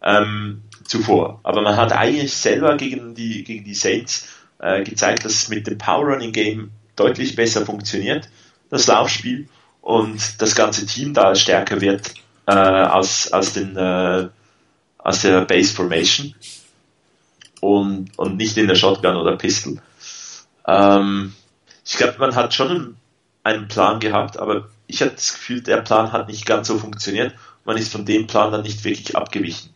[0.03, 1.41] ähm, zuvor.
[1.43, 5.67] Aber man hat eigentlich selber gegen die, gegen die Saints äh, gezeigt, dass es mit
[5.67, 8.29] dem Power Running Game deutlich besser funktioniert,
[8.71, 9.49] das Laufspiel,
[9.87, 12.13] und das ganze Team da stärker wird
[12.47, 14.29] äh, als, als, den, äh,
[14.99, 16.35] als der Base Formation
[17.61, 19.81] und, und nicht in der Shotgun oder Pistol.
[20.67, 21.35] Ähm,
[21.87, 22.97] ich glaube, man hat schon
[23.45, 27.35] einen Plan gehabt, aber ich hatte das Gefühl, der Plan hat nicht ganz so funktioniert.
[27.65, 29.71] Man ist von dem Plan dann nicht wirklich abgewichen.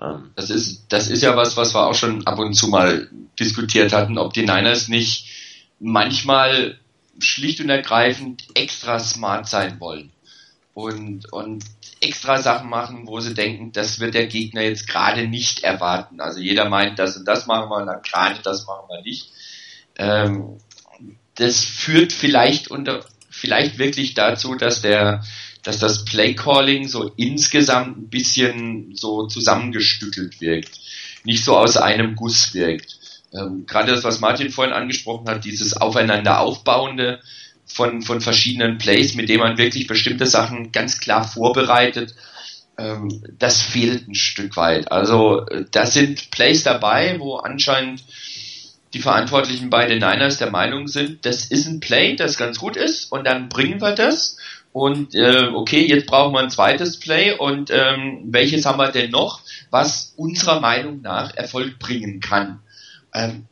[0.00, 3.08] Ähm, das ist, das ist ja was, was wir auch schon ab und zu mal
[3.38, 5.26] diskutiert hatten, ob die Niners nicht
[5.80, 6.78] manchmal
[7.18, 10.12] schlicht und ergreifend extra smart sein wollen
[10.72, 11.64] und, und
[12.00, 16.20] extra Sachen machen, wo sie denken, das wird der Gegner jetzt gerade nicht erwarten.
[16.20, 19.32] Also jeder meint, das und das machen wir, dann gerade das machen wir nicht.
[19.96, 20.58] Ähm,
[21.38, 25.22] das führt vielleicht unter, vielleicht wirklich dazu, dass der,
[25.62, 30.80] dass das Playcalling so insgesamt ein bisschen so zusammengestückelt wirkt,
[31.22, 32.98] nicht so aus einem Guss wirkt.
[33.32, 37.20] Ähm, Gerade das, was Martin vorhin angesprochen hat, dieses aufeinander aufbauende
[37.66, 42.14] von, von verschiedenen Plays, mit dem man wirklich bestimmte Sachen ganz klar vorbereitet,
[42.78, 44.90] ähm, das fehlt ein Stück weit.
[44.90, 48.02] Also äh, da sind Plays dabei, wo anscheinend
[48.94, 52.76] die Verantwortlichen bei den Niners der Meinung sind, das ist ein Play, das ganz gut
[52.76, 54.38] ist und dann bringen wir das
[54.72, 59.10] und äh, okay, jetzt brauchen wir ein zweites Play und ähm, welches haben wir denn
[59.10, 62.60] noch, was unserer Meinung nach Erfolg bringen kann.
[63.12, 63.46] Ähm,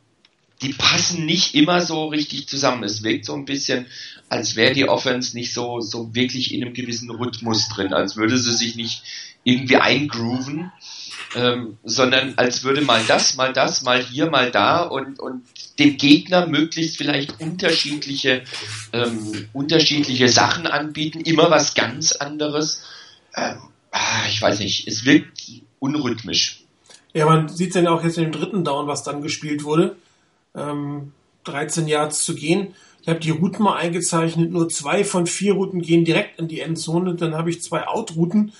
[0.61, 2.83] die passen nicht immer so richtig zusammen.
[2.83, 3.85] Es wirkt so ein bisschen,
[4.29, 8.37] als wäre die Offense nicht so, so wirklich in einem gewissen Rhythmus drin, als würde
[8.37, 9.03] sie sich nicht
[9.47, 10.73] irgendwie eingrooven,
[11.33, 15.43] ähm, sondern als würde mal das, mal das, mal hier, mal da und, und
[15.79, 18.43] dem Gegner möglichst vielleicht unterschiedliche,
[18.91, 22.83] ähm, unterschiedliche Sachen anbieten, immer was ganz anderes.
[23.35, 23.55] Ähm,
[23.91, 25.39] ah, ich weiß nicht, es wirkt
[25.79, 26.63] unrhythmisch.
[27.13, 29.95] Ja, man sieht es ja auch jetzt in dem dritten Down, was dann gespielt wurde.
[30.55, 31.13] Ähm,
[31.45, 32.75] 13 Yards zu gehen.
[33.01, 34.51] Ich habe die Routen mal eingezeichnet.
[34.51, 37.15] Nur zwei von vier Routen gehen direkt in die Endzone.
[37.15, 38.51] Dann habe ich zwei Out-Routen.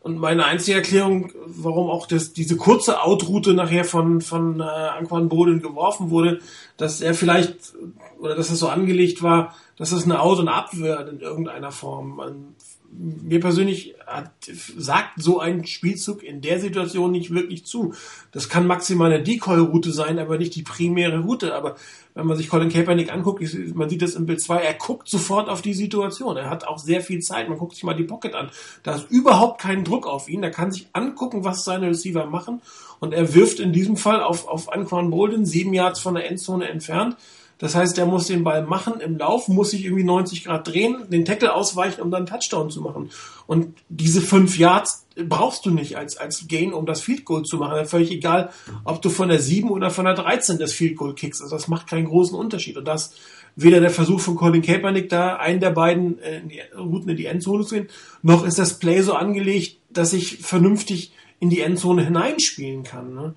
[0.00, 5.28] Und meine einzige Erklärung, warum auch das, diese kurze Out-Route nachher von, von äh, Anquan
[5.28, 6.40] Boden geworfen wurde,
[6.76, 7.74] dass er vielleicht,
[8.18, 12.54] oder dass es so angelegt war, dass es eine Out- und Abwehr in irgendeiner Form.
[12.90, 14.32] Mir persönlich hat,
[14.76, 17.94] sagt so ein Spielzug in der Situation nicht wirklich zu.
[18.32, 21.54] Das kann maximal eine Decoy-Route sein, aber nicht die primäre Route.
[21.54, 21.76] Aber
[22.14, 25.48] wenn man sich Colin Kaepernick anguckt, man sieht das im Bild 2, er guckt sofort
[25.48, 26.36] auf die Situation.
[26.36, 27.48] Er hat auch sehr viel Zeit.
[27.48, 28.50] Man guckt sich mal die Pocket an.
[28.82, 30.42] Da ist überhaupt kein Druck auf ihn.
[30.42, 32.62] Er kann sich angucken, was seine Receiver machen.
[33.00, 36.68] Und er wirft in diesem Fall auf, auf Anquan Bolden, sieben Yards von der Endzone
[36.68, 37.16] entfernt.
[37.58, 41.10] Das heißt, der muss den Ball machen im Lauf, muss sich irgendwie 90 Grad drehen,
[41.10, 43.10] den Tackle ausweichen, um dann Touchdown zu machen.
[43.46, 47.56] Und diese fünf Yards brauchst du nicht als, als Gain, um das Field Goal zu
[47.56, 47.84] machen.
[47.86, 48.50] Völlig egal,
[48.84, 51.42] ob du von der 7 oder von der 13 das Field Goal kickst.
[51.42, 52.76] Also das macht keinen großen Unterschied.
[52.76, 53.14] Und das
[53.56, 57.16] weder der Versuch von Colin Kaepernick da, einen der beiden äh, in die Routen in
[57.16, 57.88] die Endzone zu gehen,
[58.22, 63.14] noch ist das Play so angelegt, dass ich vernünftig in die Endzone hineinspielen kann.
[63.14, 63.34] Ne?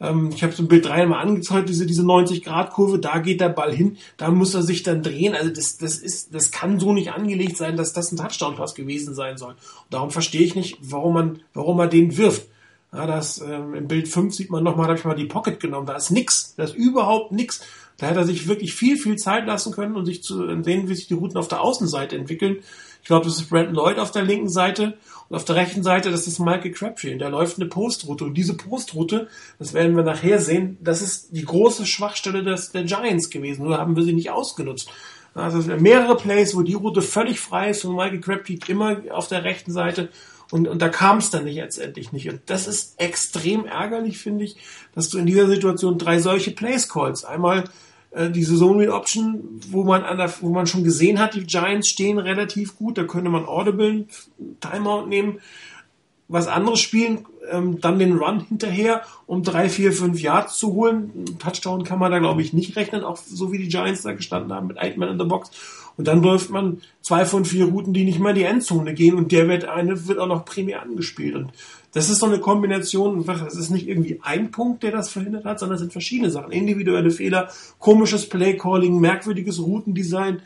[0.00, 3.74] Ähm, ich habe so ein Bild dreimal angezeigt, diese, diese 90-Grad-Kurve, da geht der Ball
[3.74, 5.34] hin, da muss er sich dann drehen.
[5.34, 9.14] Also das, das ist, das kann so nicht angelegt sein, dass das ein Touchdown-Pass gewesen
[9.14, 9.52] sein soll.
[9.52, 9.58] Und
[9.90, 12.46] darum verstehe ich nicht, warum man, warum man den wirft.
[12.92, 15.58] Ja, das, ähm, im Bild 5 sieht man nochmal, da habe ich mal die Pocket
[15.58, 17.60] genommen, da ist nix, da ist überhaupt nix.
[17.96, 20.94] Da hätte er sich wirklich viel, viel Zeit lassen können und sich zu sehen, wie
[20.94, 22.58] sich die Routen auf der Außenseite entwickeln.
[23.04, 24.96] Ich glaube, das ist Brandon Lloyd auf der linken Seite
[25.28, 27.12] und auf der rechten Seite, das ist Michael Crabtree.
[27.12, 28.24] Und da läuft eine Postroute.
[28.24, 32.84] Und diese Postroute, das werden wir nachher sehen, das ist die große Schwachstelle des, der
[32.84, 33.66] Giants gewesen.
[33.66, 34.88] Nur haben wir sie nicht ausgenutzt.
[35.34, 39.44] Also mehrere Plays, wo die Route völlig frei ist und Michael Crabtree immer auf der
[39.44, 40.08] rechten Seite.
[40.50, 42.30] Und, und da kam es dann nicht letztendlich nicht.
[42.30, 44.56] Und das ist extrem ärgerlich, finde ich,
[44.94, 47.26] dass du in dieser Situation drei solche Plays callst.
[47.26, 47.64] Einmal
[48.14, 51.44] äh, diese Zone Read Option, wo man an der, wo man schon gesehen hat, die
[51.44, 54.06] Giants stehen relativ gut, da könnte man Audible
[54.60, 55.40] Timeout nehmen,
[56.28, 61.24] was anderes spielen, ähm, dann den Run hinterher, um drei, vier, fünf Yards zu holen.
[61.38, 64.52] Touchdown kann man da glaube ich nicht rechnen, auch so wie die Giants da gestanden
[64.52, 65.50] haben mit Eichmann in der Box.
[65.96, 69.14] Und dann läuft man zwei von vier Routen, die nicht mal in die Endzone gehen
[69.14, 71.36] und der wird eine wird auch noch primär angespielt.
[71.36, 71.52] Und
[71.94, 75.60] das ist so eine Kombination, das ist nicht irgendwie ein Punkt, der das verhindert hat,
[75.60, 76.50] sondern es sind verschiedene Sachen.
[76.50, 80.42] Individuelle Fehler, komisches Playcalling, merkwürdiges Routendesign,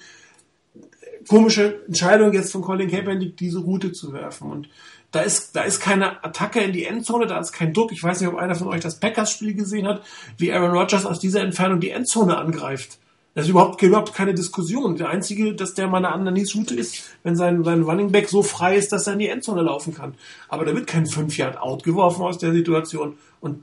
[1.27, 4.51] komische Entscheidung jetzt von Colin Kaepernick, diese Route zu werfen.
[4.51, 4.69] Und
[5.11, 7.93] da ist, da ist keine Attacke in die Endzone, da ist kein Druck.
[7.93, 10.03] Ich weiß nicht, ob einer von euch das Packers-Spiel gesehen hat,
[10.37, 12.99] wie Aaron Rodgers aus dieser Entfernung die Endzone angreift.
[13.39, 14.97] Das ist überhaupt, überhaupt keine Diskussion.
[14.97, 18.77] Der einzige, dass der mal eine Underneath-Route ist, wenn sein, sein Running Back so frei
[18.77, 20.17] ist, dass er in die Endzone laufen kann.
[20.49, 23.17] Aber da wird kein 5-Yard-Out geworfen aus der Situation.
[23.41, 23.63] Und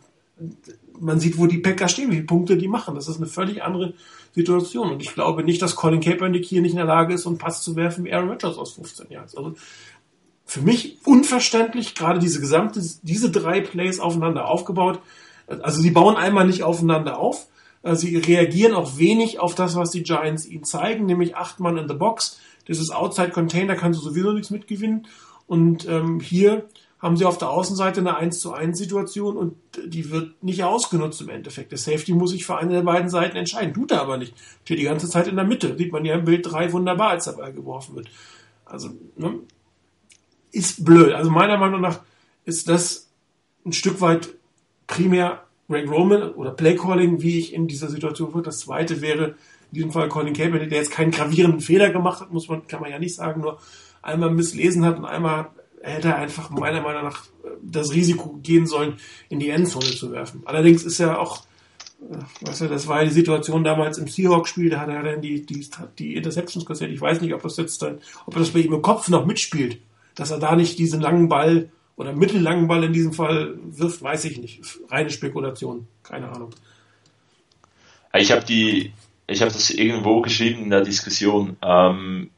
[0.97, 2.95] man sieht, wo die Packer stehen, wie viele Punkte die machen.
[2.95, 3.95] Das ist eine völlig andere
[4.33, 4.91] Situation.
[4.91, 7.61] Und ich glaube nicht, dass Colin Kaepernick hier nicht in der Lage ist, einen Pass
[7.61, 9.27] zu werfen wie Aaron Rodgers aus 15 Jahren.
[9.35, 9.55] Also
[10.45, 15.01] für mich unverständlich, gerade diese gesamte, diese drei Plays aufeinander aufgebaut.
[15.47, 17.47] Also sie bauen einmal nicht aufeinander auf,
[17.93, 21.87] sie reagieren auch wenig auf das, was die Giants ihnen zeigen, nämlich acht Mann in
[21.87, 22.39] the Box.
[22.67, 25.07] Dieses Outside Container kannst du sowieso nichts mitgewinnen.
[25.45, 26.65] Und ähm, hier
[26.99, 31.21] haben sie auf der Außenseite eine 1 zu 1 Situation und die wird nicht ausgenutzt
[31.21, 31.71] im Endeffekt.
[31.71, 33.75] Der Safety muss sich für eine der beiden Seiten entscheiden.
[33.75, 34.33] Tut er aber nicht.
[34.63, 35.77] Steht die ganze Zeit in der Mitte.
[35.77, 38.09] Sieht man ja im Bild 3 wunderbar, als Ball geworfen wird.
[38.65, 39.39] Also, ne?
[40.51, 41.13] Ist blöd.
[41.13, 41.99] Also meiner Meinung nach
[42.45, 43.11] ist das
[43.65, 44.29] ein Stück weit
[44.87, 48.45] primär Greg Roman oder Playcalling, wie ich in dieser Situation würde.
[48.45, 49.35] Das zweite wäre
[49.71, 52.81] in diesem Fall Colin Kaepernick, der jetzt keinen gravierenden Fehler gemacht hat, muss man, kann
[52.81, 53.59] man ja nicht sagen, nur
[54.01, 55.49] einmal misslesen hat und einmal
[55.81, 57.25] hätte er einfach meiner Meinung nach
[57.61, 58.97] das Risiko gehen sollen,
[59.29, 60.41] in die Endzone zu werfen.
[60.45, 61.43] Allerdings ist ja auch,
[62.41, 65.45] weißt du, das war ja die Situation damals im Seahawks-Spiel, da hat er dann die,
[65.45, 65.67] die,
[65.99, 66.91] die Interceptions kassiert.
[66.91, 69.79] Ich weiß nicht, ob das jetzt dann, ob das bei ihm im Kopf noch mitspielt,
[70.15, 74.25] dass er da nicht diesen langen Ball oder mittellangen Ball in diesem Fall wirft, weiß
[74.25, 74.61] ich nicht.
[74.89, 76.51] Reine Spekulation, keine Ahnung.
[78.13, 78.93] Ich habe die,
[79.27, 81.57] ich habe das irgendwo geschrieben in der Diskussion.
[81.61, 82.29] Ähm,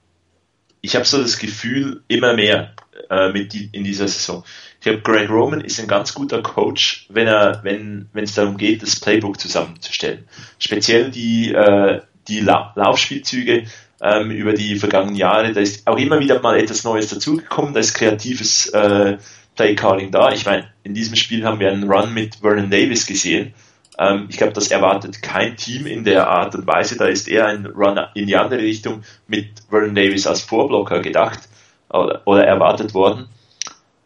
[0.81, 2.73] ich habe so das Gefühl immer mehr
[3.09, 4.43] äh, mit die, in dieser Saison.
[4.75, 8.57] Ich glaube, Greg Roman ist ein ganz guter Coach, wenn er, wenn wenn es darum
[8.57, 10.27] geht, das Playbook zusammenzustellen.
[10.59, 13.65] Speziell die äh, die La Laufspielzüge
[14.01, 15.53] ähm, über die vergangenen Jahre.
[15.53, 17.73] Da ist auch immer wieder mal etwas Neues dazugekommen.
[17.73, 19.17] Da ist kreatives äh,
[19.57, 20.31] Playcalling da.
[20.31, 23.53] Ich meine, in diesem Spiel haben wir einen Run mit Vernon Davis gesehen.
[23.99, 26.97] Ähm, ich glaube, das erwartet kein Team in der Art und Weise.
[26.97, 31.49] Da ist eher ein Run in die andere Richtung mit Vernon Davis als Vorblocker gedacht
[31.89, 33.27] oder, oder erwartet worden.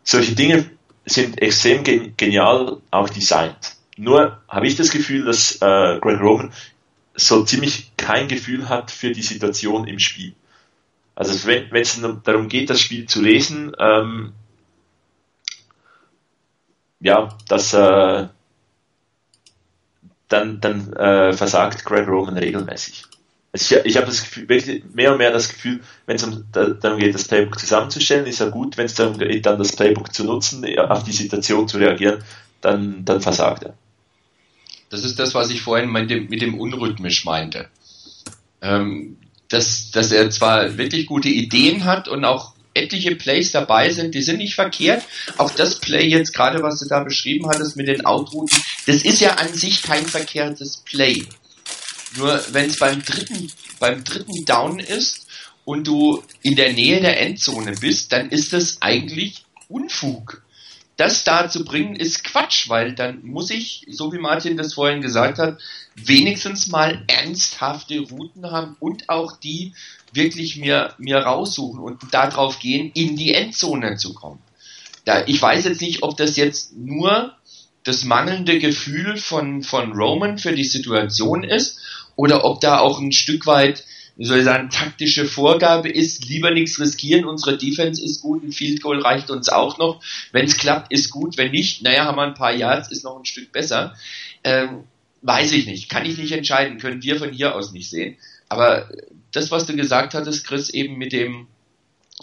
[0.04, 0.66] Solche Dinge
[1.06, 1.84] sind extrem
[2.18, 3.76] genial auch designt.
[3.98, 6.52] Nur habe ich das Gefühl, dass äh, Greg Roman
[7.14, 10.34] so ziemlich kein Gefühl hat für die Situation im Spiel.
[11.14, 14.32] Also wenn es darum geht, das Spiel zu lesen, ähm,
[17.02, 18.28] ja, das äh,
[20.30, 23.04] dann, dann äh, versagt Greg Roman regelmäßig.
[23.52, 26.46] Also ich, ich habe das Gefühl, wirklich mehr und mehr das Gefühl, wenn es um,
[26.52, 30.14] darum geht, das Playbook zusammenzustellen, ist ja gut, wenn es darum geht, dann das Playbook
[30.14, 32.24] zu nutzen, auf die Situation zu reagieren,
[32.62, 33.74] dann, dann versagt er.
[34.90, 37.68] Das ist das, was ich vorhin mit dem, mit dem Unrhythmisch meinte.
[38.62, 39.18] Ähm,
[39.50, 44.22] dass, dass er zwar wirklich gute Ideen hat und auch etliche Plays dabei sind, die
[44.22, 45.04] sind nicht verkehrt.
[45.38, 49.22] Auch das Play jetzt gerade, was du da beschrieben hattest mit den Outrouten, das ist
[49.22, 51.26] ja an sich kein verkehrtes Play.
[52.16, 55.28] Nur wenn es beim dritten, beim dritten Down ist
[55.66, 60.44] und du in der Nähe der Endzone bist, dann ist das eigentlich Unfug.
[60.98, 65.02] Das da zu bringen ist Quatsch, weil dann muss ich, so wie Martin das vorhin
[65.02, 65.60] gesagt hat,
[65.96, 69.74] wenigstens mal ernsthafte Routen haben und auch die
[70.14, 74.40] wirklich mir, mir raussuchen und darauf gehen, in die Endzone zu kommen.
[75.06, 77.36] Da, ich weiß jetzt nicht, ob das jetzt nur
[77.84, 81.80] das mangelnde Gefühl von, von Roman für die Situation ist
[82.16, 83.84] oder ob da auch ein Stück weit,
[84.18, 88.52] wie soll ich sagen, taktische Vorgabe ist, lieber nichts riskieren, unsere Defense ist gut, ein
[88.52, 90.02] Field Goal reicht uns auch noch.
[90.32, 93.18] Wenn es klappt, ist gut, wenn nicht, naja, haben wir ein paar Yards, ist noch
[93.18, 93.96] ein Stück besser.
[94.44, 94.84] Ähm,
[95.22, 98.18] weiß ich nicht, kann ich nicht entscheiden, können wir von hier aus nicht sehen.
[98.50, 98.90] Aber
[99.32, 101.48] das, was du gesagt hattest, Chris, eben mit dem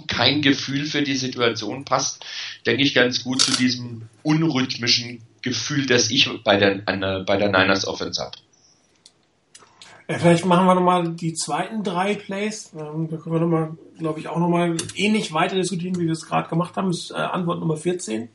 [0.06, 2.24] kein Gefühl für die Situation passt,
[2.66, 7.48] denke ich ganz gut zu diesem unrhythmischen Gefühl, das ich bei der, an, bei der
[7.48, 8.36] Niners Offense habe.
[10.08, 12.72] Ja, vielleicht machen wir nochmal die zweiten drei Plays.
[12.74, 16.26] Ähm, da können wir nochmal, glaube ich, auch nochmal ähnlich weiter diskutieren, wie wir es
[16.26, 16.88] gerade gemacht haben.
[16.88, 18.30] Das ist äh, Antwort Nummer 14.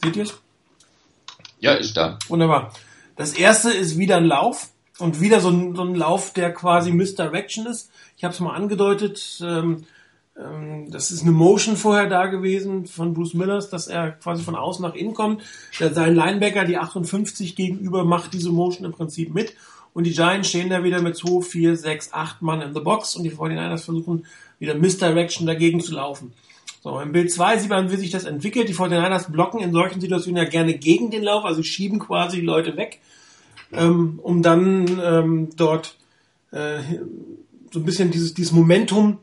[0.00, 0.40] Seht ihr es?
[1.58, 2.20] Ja, ist da.
[2.28, 2.72] Wunderbar.
[3.16, 6.92] Das erste ist wieder ein Lauf und wieder so ein, so ein Lauf, der quasi
[6.92, 7.90] Misdirection ist.
[8.16, 9.40] Ich habe es mal angedeutet.
[9.42, 9.86] Ähm, ähm,
[10.36, 14.82] das ist eine Motion vorher da gewesen von Bruce Millers, dass er quasi von außen
[14.82, 15.42] nach innen kommt.
[15.72, 19.54] Sein Linebacker, die 58 gegenüber, macht diese Motion im Prinzip mit.
[19.92, 23.14] Und die Giants stehen da wieder mit 2, 4, 6, 8 Mann in the Box
[23.14, 24.26] und die 49ers versuchen
[24.58, 26.32] wieder Misdirection dagegen zu laufen.
[26.82, 28.68] So, im Bild 2 sieht man, wie sich das entwickelt.
[28.68, 32.46] Die 49ers blocken in solchen Situationen ja gerne gegen den Lauf, also schieben quasi die
[32.46, 33.00] Leute weg,
[33.72, 35.96] ähm, um dann ähm, dort
[36.50, 36.80] äh,
[37.72, 39.18] so ein bisschen dieses, dieses Momentum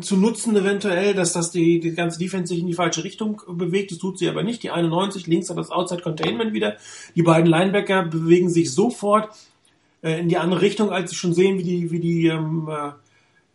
[0.00, 3.90] zu nutzen eventuell, dass das die, die ganze Defense sich in die falsche Richtung bewegt.
[3.90, 4.62] Das tut sie aber nicht.
[4.62, 6.76] Die 91 links hat das Outside Containment wieder.
[7.14, 9.28] Die beiden Linebacker bewegen sich sofort
[10.02, 12.68] äh, in die andere Richtung, als sie schon sehen, wie die, wie die ähm,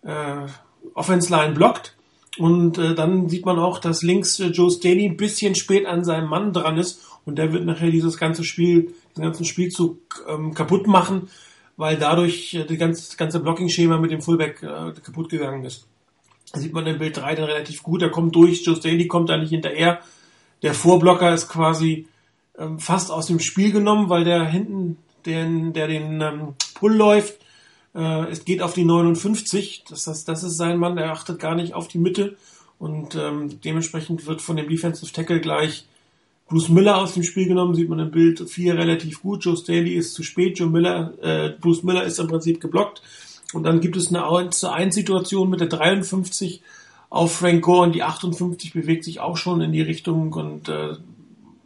[0.04, 0.48] äh, äh,
[0.94, 1.96] Offense Line blockt.
[2.38, 6.04] Und äh, dann sieht man auch, dass links äh, Joe Staley ein bisschen spät an
[6.04, 10.54] seinem Mann dran ist und der wird nachher dieses ganze Spiel, den ganzen Spielzug ähm,
[10.54, 11.30] kaputt machen,
[11.76, 15.88] weil dadurch äh, das ganze, ganze Blocking-Schema mit dem Fullback äh, kaputt gegangen ist
[16.54, 18.02] sieht man im Bild 3 dann relativ gut.
[18.02, 20.00] Er kommt durch, Joe Staley kommt da nicht hinterher.
[20.62, 22.08] Der Vorblocker ist quasi
[22.58, 27.40] ähm, fast aus dem Spiel genommen, weil der hinten, den, der den ähm, Pull läuft,
[27.96, 29.84] äh, es geht auf die 59.
[29.90, 32.36] Das, das, das ist sein Mann, der achtet gar nicht auf die Mitte.
[32.78, 35.86] Und ähm, dementsprechend wird von dem Defensive Tackle gleich
[36.48, 39.46] Bruce Miller aus dem Spiel genommen, sieht man im Bild 4 relativ gut.
[39.46, 43.04] Joe Staley ist zu spät, Joe Miller, äh, Bruce Miller ist im Prinzip geblockt.
[43.54, 46.62] Und dann gibt es eine 1 zu 1 Situation mit der 53
[47.10, 50.96] auf Frank Gore und die 58 bewegt sich auch schon in die Richtung und äh,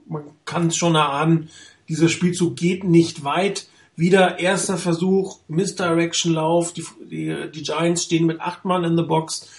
[0.07, 1.49] man kann es schon erahnen,
[1.89, 3.67] dieser Spielzug geht nicht weit.
[3.95, 9.49] Wieder erster Versuch, Misdirection-Lauf, die, die, die Giants stehen mit acht Mann in the Box,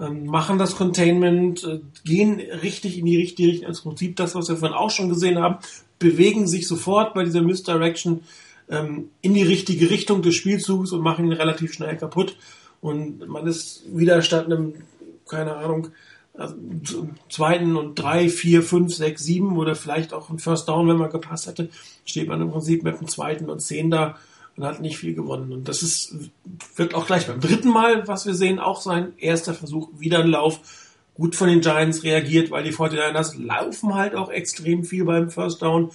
[0.00, 4.48] ähm, machen das Containment, äh, gehen richtig in die richtige Richtung, im Prinzip das, was
[4.48, 5.58] wir vorhin auch schon gesehen haben,
[5.98, 8.22] bewegen sich sofort bei dieser Misdirection
[8.68, 12.36] ähm, in die richtige Richtung des Spielzugs und machen ihn relativ schnell kaputt.
[12.80, 14.74] Und man ist wieder statt einem,
[15.28, 15.88] keine Ahnung,
[16.36, 16.56] also
[17.28, 21.10] zweiten und drei, vier, fünf, sechs, sieben oder vielleicht auch ein First Down, wenn man
[21.10, 21.70] gepasst hätte,
[22.04, 24.18] steht man im Prinzip mit dem zweiten und zehn da
[24.56, 25.52] und hat nicht viel gewonnen.
[25.52, 26.14] Und das ist,
[26.76, 30.28] wird auch gleich beim dritten Mal, was wir sehen, auch sein erster Versuch, wieder ein
[30.28, 30.60] Lauf.
[31.14, 35.62] Gut von den Giants reagiert, weil die 49ers laufen halt auch extrem viel beim First
[35.62, 35.92] Down.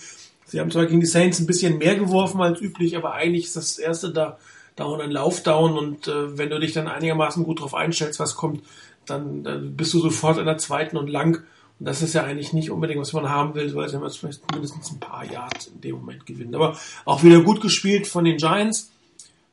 [0.50, 3.56] Sie haben zwar gegen die Saints ein bisschen mehr geworfen als üblich, aber eigentlich ist
[3.56, 4.38] das erste da
[4.76, 8.64] Down ein Laufdown und äh, wenn du dich dann einigermaßen gut drauf einstellst, was kommt,
[9.06, 11.43] dann, dann bist du sofort in der zweiten und lang.
[11.80, 14.52] Und das ist ja eigentlich nicht unbedingt, was man haben will, weil sie jetzt vielleicht
[14.52, 16.56] mindestens ein paar Yards in dem Moment gewinnen.
[16.56, 18.91] Aber auch wieder gut gespielt von den Giants.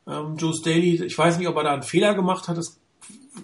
[0.07, 2.77] Ähm, Joe Staley, ich weiß nicht, ob er da einen Fehler gemacht hat, das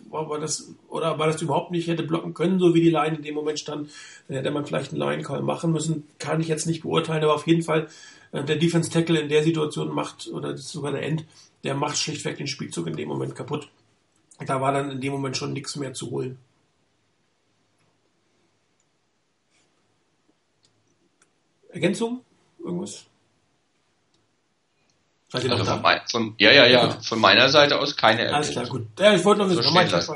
[0.10, 3.24] war das, oder war das überhaupt nicht hätte blocken können, so wie die Line in
[3.24, 3.90] dem Moment stand,
[4.28, 6.08] dann hätte man vielleicht einen Line-Call machen müssen.
[6.20, 7.88] Kann ich jetzt nicht beurteilen, aber auf jeden Fall
[8.32, 11.26] äh, der Defense-Tackle in der Situation macht, oder das ist sogar der End,
[11.64, 13.70] der macht schlichtweg den Spielzug in dem Moment kaputt.
[14.46, 16.38] Da war dann in dem Moment schon nichts mehr zu holen.
[21.70, 22.22] Ergänzung?
[22.64, 23.08] Irgendwas?
[25.34, 26.92] Seid ihr also von, mein, von, ja, ja, ja.
[27.02, 28.32] Von meiner Seite aus keine.
[28.32, 28.86] Alles klar, gut.
[29.00, 29.64] Ja, ich wollte noch wissen.
[29.64, 30.16] So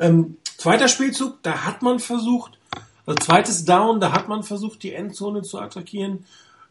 [0.00, 2.58] ähm, zweiter Spielzug, da hat man versucht,
[3.06, 6.24] also zweites Down, da hat man versucht, die Endzone zu attackieren.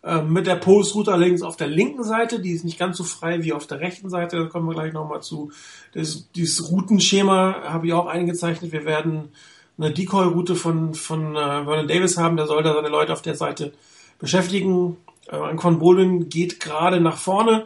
[0.04, 3.44] Ähm, mit der Post-Route allerdings auf der linken Seite, die ist nicht ganz so frei
[3.44, 5.54] wie auf der rechten Seite, da kommen wir gleich nochmal zu.
[5.94, 8.74] Das, dieses Routenschema habe ich auch eingezeichnet.
[8.74, 9.30] Wir werden
[9.78, 13.36] eine Decoy-Route von, von äh, Vernon Davis haben, der soll da seine Leute auf der
[13.36, 13.72] Seite
[14.20, 14.98] beschäftigen.
[15.32, 17.66] Äh, Anquan Bolin geht gerade nach vorne.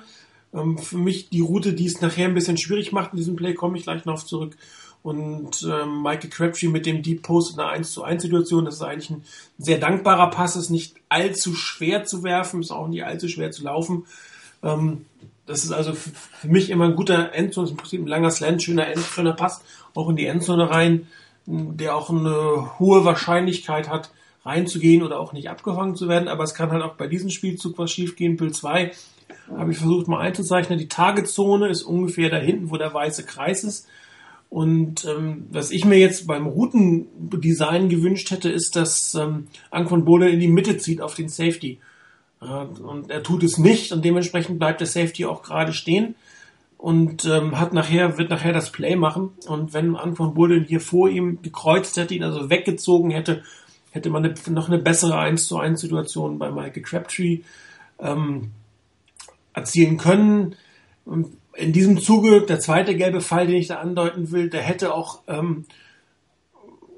[0.53, 3.53] Ähm, für mich die Route, die es nachher ein bisschen schwierig macht in diesem Play,
[3.53, 4.55] komme ich gleich noch zurück.
[5.01, 8.75] Und ähm, Michael Crabtree mit dem Deep Post in einer 1 zu 1 Situation, das
[8.75, 9.23] ist eigentlich ein
[9.57, 13.63] sehr dankbarer Pass, ist nicht allzu schwer zu werfen, ist auch nicht allzu schwer zu
[13.63, 14.05] laufen.
[14.63, 15.05] Ähm,
[15.45, 18.63] das ist also für mich immer ein guter Endzone, ist im Prinzip ein langer Slant,
[18.63, 19.61] schöner, End, schöner Pass,
[19.93, 21.07] auch in die Endzone rein,
[21.45, 24.09] der auch eine hohe Wahrscheinlichkeit hat,
[24.45, 26.27] reinzugehen oder auch nicht abgefangen zu werden.
[26.27, 28.37] Aber es kann halt auch bei diesem Spielzug was schiefgehen.
[28.37, 28.91] Bild 2
[29.55, 30.79] habe ich versucht mal einzuzeichnen.
[30.79, 33.87] Die Targetzone ist ungefähr da hinten, wo der weiße Kreis ist.
[34.49, 40.29] Und ähm, was ich mir jetzt beim Routendesign gewünscht hätte, ist, dass ähm, Anquan Bode
[40.29, 41.79] in die Mitte zieht auf den Safety.
[42.39, 46.13] Äh, und er tut es nicht und dementsprechend bleibt der Safety auch gerade stehen
[46.77, 51.09] und ähm, hat nachher wird nachher das Play machen und wenn Anquan Bode hier vor
[51.09, 53.43] ihm gekreuzt hätte, ihn also weggezogen hätte
[53.93, 57.41] hätte man eine, noch eine bessere 1 zu 1 Situation bei Michael Crabtree
[57.99, 58.49] ähm,
[59.53, 60.55] erzielen können.
[61.55, 65.19] In diesem Zuge, der zweite gelbe Fall, den ich da andeuten will, der hätte auch
[65.27, 65.65] ähm,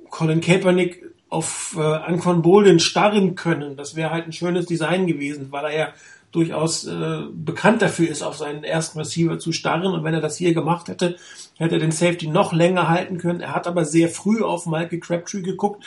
[0.10, 3.76] Colin Kaepernick auf äh, Anquan Bolden starren können.
[3.76, 5.94] Das wäre halt ein schönes Design gewesen, weil er ja
[6.32, 9.94] durchaus äh, bekannt dafür ist, auf seinen ersten Receiver zu starren.
[9.94, 11.18] Und wenn er das hier gemacht hätte,
[11.58, 13.42] hätte er den Safety noch länger halten können.
[13.42, 15.84] Er hat aber sehr früh auf Michael Crabtree geguckt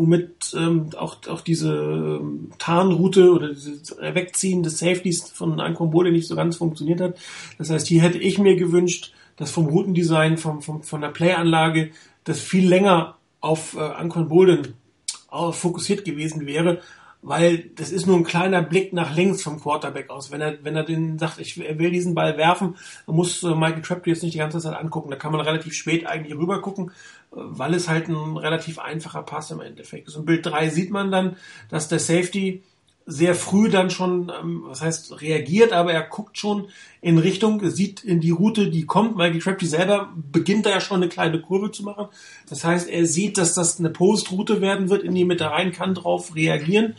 [0.00, 6.26] womit ähm, auch, auch diese ähm, Tarnroute oder dieses Wegziehen des Safeties von Ankombole nicht
[6.26, 7.18] so ganz funktioniert hat.
[7.58, 11.90] Das heißt, hier hätte ich mir gewünscht, dass vom Routendesign, vom, vom, von der Playanlage,
[12.24, 14.74] das viel länger auf äh, Ancon Bolden
[15.30, 16.80] äh, fokussiert gewesen wäre,
[17.20, 20.30] weil das ist nur ein kleiner Blick nach links vom Quarterback aus.
[20.30, 22.76] Wenn er, wenn er den sagt, ich will diesen Ball werfen,
[23.06, 25.10] dann muss äh, Michael Crabtree jetzt nicht die ganze Zeit angucken.
[25.10, 26.90] Da kann man relativ spät eigentlich rüber gucken
[27.30, 30.16] weil es halt ein relativ einfacher Pass im Endeffekt ist.
[30.16, 31.36] Und Bild 3 sieht man dann,
[31.68, 32.62] dass der Safety
[33.06, 36.68] sehr früh dann schon, ähm, was heißt reagiert, aber er guckt schon
[37.00, 39.16] in Richtung, sieht in die Route, die kommt.
[39.16, 42.06] Michael Crabtree selber beginnt da ja schon eine kleine Kurve zu machen.
[42.48, 45.94] Das heißt, er sieht, dass das eine Postroute werden wird, in die Mitte rein, kann
[45.94, 46.94] drauf reagieren.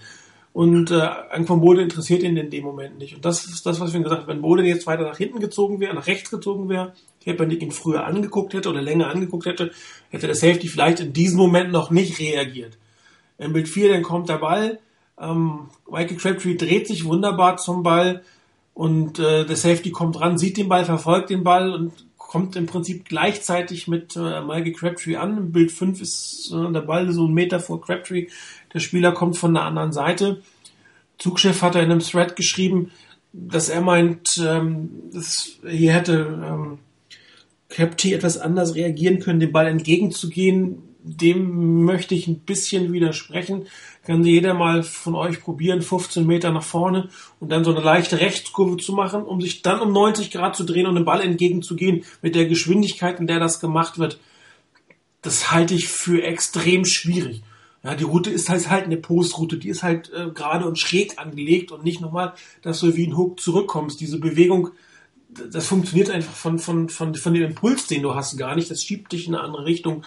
[0.53, 0.95] Und äh,
[1.29, 3.15] Anquan Bode interessiert ihn in dem Moment nicht.
[3.15, 4.27] Und das ist das, was wir gesagt haben.
[4.27, 6.93] Wenn Bode jetzt weiter nach hinten gezogen wäre, nach rechts gezogen wäre,
[7.23, 9.71] Kaepernick ihn früher angeguckt hätte oder länger angeguckt hätte,
[10.09, 12.77] hätte der Safety vielleicht in diesem Moment noch nicht reagiert.
[13.37, 14.79] Im Bild 4 dann kommt der Ball,
[15.19, 18.23] ähm, Michael Crabtree dreht sich wunderbar zum Ball
[18.73, 22.65] und äh, der Safety kommt ran, sieht den Ball, verfolgt den Ball und kommt im
[22.65, 25.37] Prinzip gleichzeitig mit äh, Michael Crabtree an.
[25.37, 28.27] Im Bild 5 ist äh, der Ball so ein Meter vor Crabtree.
[28.73, 30.41] Der Spieler kommt von der anderen Seite.
[31.17, 32.91] Zugchef hat er in einem Thread geschrieben,
[33.33, 36.79] dass er meint, ähm, dass hier hätte ähm,
[37.71, 40.83] Capti etwas anders reagieren können, dem Ball entgegenzugehen.
[41.03, 43.65] Dem möchte ich ein bisschen widersprechen.
[44.05, 47.09] Kann jeder mal von euch probieren, 15 Meter nach vorne
[47.39, 50.63] und dann so eine leichte Rechtskurve zu machen, um sich dann um 90 Grad zu
[50.63, 54.19] drehen und dem Ball entgegenzugehen mit der Geschwindigkeit, in der das gemacht wird.
[55.23, 57.41] Das halte ich für extrem schwierig.
[57.83, 61.17] Ja, die Route ist halt, halt eine Postroute, die ist halt äh, gerade und schräg
[61.17, 63.99] angelegt und nicht nochmal, dass du wie ein Hook zurückkommst.
[63.99, 64.69] Diese Bewegung
[65.51, 68.69] das funktioniert einfach von, von, von, von dem Impuls, den du hast, gar nicht.
[68.69, 70.03] Das schiebt dich in eine andere Richtung.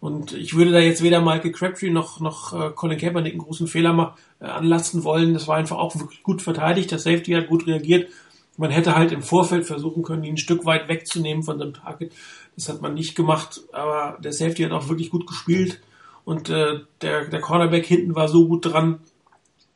[0.00, 3.66] Und ich würde da jetzt weder Michael Crabtree noch, noch äh, Colin Kaepernick einen großen
[3.66, 5.32] Fehler mal, äh, anlasten wollen.
[5.34, 6.90] Das war einfach auch wirklich gut verteidigt.
[6.90, 8.10] Der Safety hat gut reagiert.
[8.58, 12.12] Man hätte halt im Vorfeld versuchen können, ihn ein Stück weit wegzunehmen von dem Target.
[12.54, 13.62] Das hat man nicht gemacht.
[13.72, 15.80] Aber der Safety hat auch wirklich gut gespielt.
[16.24, 19.00] Und äh, der, der Cornerback hinten war so gut dran,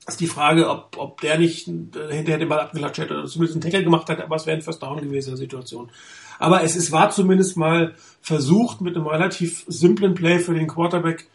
[0.07, 3.57] ist die Frage, ob, ob der nicht äh, hinterher den Ball abgelatscht hätte oder zumindest
[3.57, 5.91] einen Tackle gemacht hat, aber es wäre ein First Down gewesen in der Situation.
[6.39, 11.27] Aber es ist, war zumindest mal versucht, mit einem relativ simplen Play für den Quarterback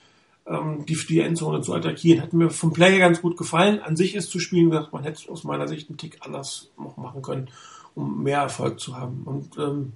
[0.48, 2.22] ähm, die, die Endzone zu attackieren.
[2.22, 3.82] Hat mir vom Play ganz gut gefallen.
[3.82, 6.98] An sich ist zu spielen, gesagt, man hätte aus meiner Sicht einen Tick anders noch
[6.98, 7.50] machen können,
[7.94, 9.24] um mehr Erfolg zu haben.
[9.26, 9.94] Und ähm,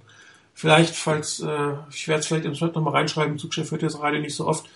[0.54, 4.20] vielleicht, falls, äh, ich werde es vielleicht im Thread nochmal reinschreiben, Zugchef hört das Radio
[4.20, 4.68] nicht so oft.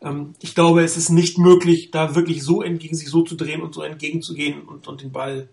[0.00, 3.62] Ähm, ich glaube, es ist nicht möglich, da wirklich so entgegen sich so zu drehen
[3.62, 5.48] und so entgegenzugehen und, und den Ball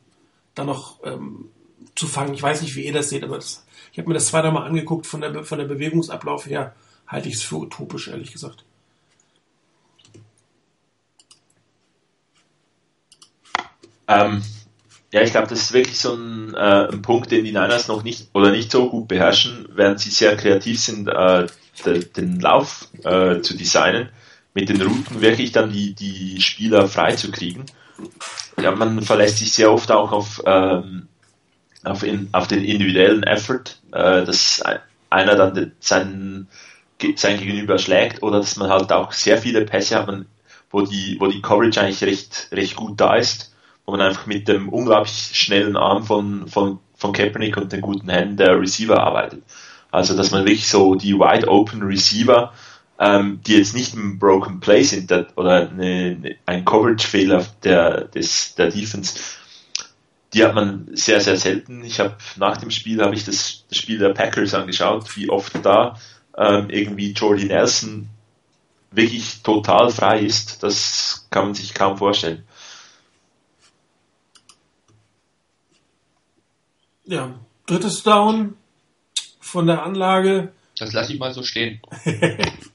[0.56, 1.50] dann noch ähm,
[1.96, 2.34] zu fangen.
[2.34, 4.66] Ich weiß nicht, wie ihr das seht, aber das, ich habe mir das zweimal mal
[4.66, 6.76] angeguckt, von der, von der Bewegungsablauf her
[7.08, 8.64] halte ich es für utopisch, ehrlich gesagt.
[14.08, 14.44] Ähm,
[15.12, 18.04] ja, ich glaube, das ist wirklich so ein, äh, ein, Punkt, den die Niners noch
[18.04, 21.48] nicht oder nicht so gut beherrschen, während sie sehr kreativ sind, äh,
[21.86, 24.10] de, den Lauf äh, zu designen,
[24.54, 27.66] mit den Routen wirklich dann die, die Spieler frei zu kriegen.
[28.62, 31.08] Ja, man verlässt sich sehr oft auch auf, ähm,
[31.84, 34.62] auf, in, auf den individuellen Effort, äh, dass
[35.10, 36.48] einer dann seinen,
[37.16, 40.26] sein Gegenüber schlägt oder dass man halt auch sehr viele Pässe hat,
[40.70, 43.54] wo die, wo die Coverage eigentlich recht, recht gut da ist
[43.86, 48.10] wo man einfach mit dem unglaublich schnellen Arm von, von, von Kaepernick und den guten
[48.10, 49.44] Händen der Receiver arbeitet.
[49.92, 52.54] Also, dass man wirklich so die wide open Receiver,
[53.04, 58.56] ähm, die jetzt nicht ein Broken Play sind der, oder eine, ein Coverage-Fehler der, des,
[58.56, 59.20] der Defense,
[60.34, 61.84] die hat man sehr, sehr selten.
[61.84, 65.54] Ich habe nach dem Spiel habe ich das, das, Spiel der Packers angeschaut, wie oft
[65.66, 66.00] da
[66.38, 68.08] ähm, irgendwie Jordy Nelson
[68.92, 70.64] wirklich total frei ist.
[70.64, 72.44] Das kann man sich kaum vorstellen.
[77.06, 78.56] Ja, drittes Down
[79.42, 80.54] von der Anlage.
[80.78, 81.82] Das lasse ich mal so stehen.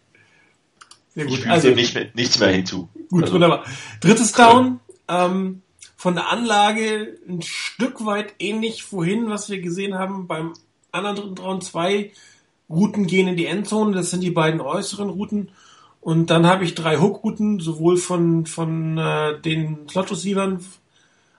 [1.19, 1.39] Sehr gut.
[1.41, 2.89] Ich also nicht mehr, nichts mehr hinzu.
[3.11, 3.65] Gut, also, wunderbar.
[4.01, 5.63] Drittes Down ähm,
[5.97, 10.53] von der Anlage ein Stück weit ähnlich vorhin, was wir gesehen haben beim
[10.93, 11.61] anderen dritten Down.
[11.61, 12.13] Zwei
[12.71, 13.97] Routen gehen in die Endzone.
[13.97, 15.51] Das sind die beiden äußeren Routen.
[16.01, 20.65] Und dann habe ich drei Hook-Routen, sowohl von, von äh, den Slot-Receivern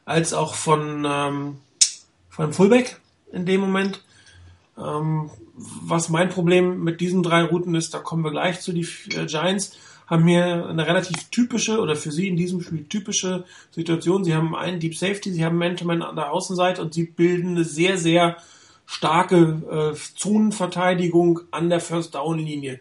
[0.04, 1.58] als auch von ähm,
[2.36, 3.00] beim Fullback
[3.32, 4.04] in dem Moment.
[4.78, 5.30] Ähm,
[5.82, 8.72] was mein Problem mit diesen drei Routen ist, da kommen wir gleich zu.
[8.72, 13.46] Die äh, Giants haben hier eine relativ typische oder für sie in diesem Spiel typische
[13.72, 14.24] Situation.
[14.24, 17.64] Sie haben einen Deep Safety, sie haben Man-to-Man an der Außenseite und sie bilden eine
[17.64, 18.38] sehr, sehr
[18.86, 22.80] starke äh, Zonenverteidigung an der First Down Linie.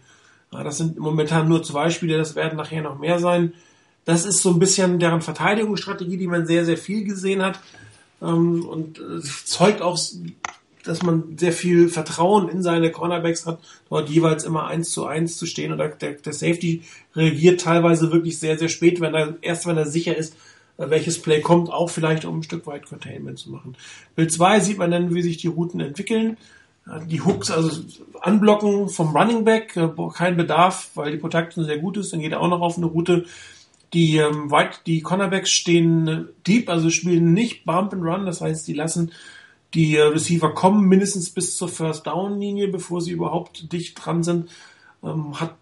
[0.50, 3.52] Ja, das sind momentan nur zwei Spiele, das werden nachher noch mehr sein.
[4.06, 7.60] Das ist so ein bisschen deren Verteidigungsstrategie, die man sehr, sehr viel gesehen hat.
[8.22, 9.98] Ähm, und äh, zeugt auch,
[10.88, 13.60] dass man sehr viel Vertrauen in seine Cornerbacks hat,
[13.90, 15.72] dort jeweils immer eins zu eins zu stehen.
[15.72, 16.82] Und der, der Safety
[17.14, 20.34] reagiert teilweise wirklich sehr, sehr spät, wenn er, erst wenn er sicher ist,
[20.78, 23.76] äh, welches Play kommt, auch vielleicht um ein Stück weit Containment zu machen.
[24.16, 26.38] Bild 2 sieht man dann, wie sich die Routen entwickeln.
[27.06, 27.82] Die Hooks, also
[28.22, 32.32] anblocken vom Running Back, äh, kein Bedarf, weil die Protection sehr gut ist, dann geht
[32.32, 33.26] er auch noch auf eine Route,
[33.92, 38.40] die, ähm, weit, die Cornerbacks stehen äh, deep, also spielen nicht Bump and Run, das
[38.40, 39.12] heißt, die lassen
[39.74, 44.22] die äh, Receiver kommen mindestens bis zur First Down Linie, bevor sie überhaupt dicht dran
[44.22, 44.50] sind.
[45.02, 45.56] Ähm, hat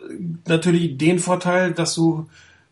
[0.00, 0.14] äh,
[0.46, 2.26] natürlich den Vorteil, dass du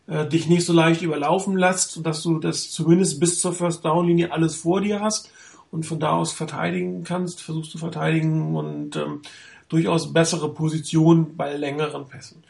[0.07, 4.07] äh, dich nicht so leicht überlaufen lässt dass du das zumindest bis zur First Down
[4.07, 5.31] Linie alles vor dir hast
[5.71, 9.21] und von da aus verteidigen kannst, versuchst du verteidigen und ähm,
[9.69, 12.43] durchaus bessere Position bei längeren Pässen.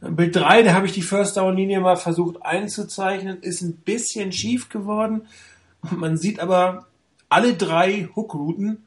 [0.00, 4.32] Bild 3, da habe ich die First Down Linie mal versucht einzuzeichnen, ist ein bisschen
[4.32, 5.22] schief geworden.
[5.90, 6.86] Man sieht aber,
[7.34, 8.84] alle drei Hookrouten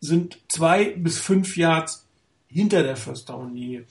[0.00, 2.06] sind zwei bis fünf Yards
[2.46, 3.84] hinter der First Down Linie.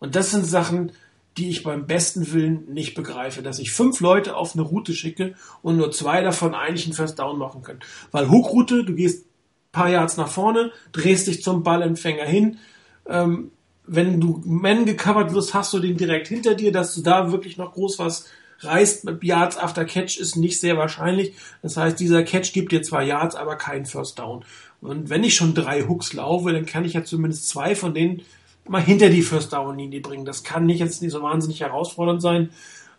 [0.00, 0.90] Und das sind Sachen,
[1.36, 5.36] die ich beim besten Willen nicht begreife, dass ich fünf Leute auf eine Route schicke
[5.62, 7.78] und nur zwei davon eigentlich einen First Down machen können.
[8.10, 9.24] Weil Hookroute, du gehst
[9.70, 12.58] paar Yards nach vorne, drehst dich zum Ballempfänger hin,
[13.06, 13.52] ähm,
[13.86, 17.56] wenn du Man gecovert wirst, hast du den direkt hinter dir, dass du da wirklich
[17.56, 18.26] noch groß was
[18.60, 21.34] reißt mit Yards after Catch ist nicht sehr wahrscheinlich.
[21.62, 24.44] Das heißt, dieser Catch gibt dir zwar Yards, aber kein First Down.
[24.80, 28.22] Und wenn ich schon drei Hooks laufe, dann kann ich ja zumindest zwei von denen
[28.68, 30.24] mal hinter die First Down Linie bringen.
[30.24, 32.50] Das kann nicht jetzt nicht so wahnsinnig herausfordernd sein.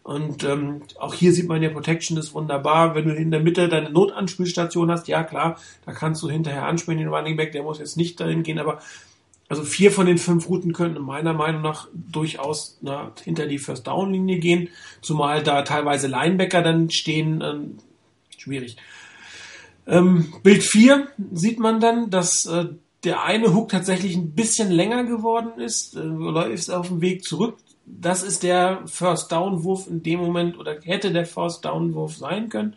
[0.03, 2.95] Und ähm, auch hier sieht man ja, Protection ist wunderbar.
[2.95, 6.99] Wenn du in der Mitte deine Notanspielstation hast, ja klar, da kannst du hinterher anspielen,
[6.99, 8.79] den Running Back, der muss jetzt nicht dahin gehen, aber
[9.49, 13.87] also vier von den fünf Routen könnten meiner Meinung nach durchaus na, hinter die First
[13.87, 14.69] Down Linie gehen,
[15.01, 17.41] zumal da teilweise Linebacker dann stehen.
[17.41, 17.77] Ähm,
[18.37, 18.77] schwierig.
[19.87, 22.67] Ähm, Bild 4 sieht man dann, dass äh,
[23.03, 27.57] der eine Hook tatsächlich ein bisschen länger geworden ist, äh, ist auf dem Weg zurück.
[27.87, 32.17] Das ist der First Down Wurf in dem Moment oder hätte der First Down Wurf
[32.17, 32.75] sein können.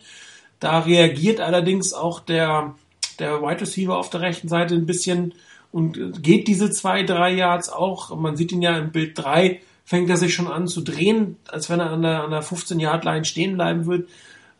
[0.59, 2.77] Da reagiert allerdings auch der,
[3.19, 5.35] der Wide Receiver auf der rechten Seite ein bisschen
[5.73, 8.17] und geht diese zwei, drei Yards auch.
[8.17, 11.69] Man sieht ihn ja im Bild drei fängt er sich schon an zu drehen, als
[11.69, 14.09] wenn er an der, an der 15-Yard-Line stehen bleiben wird.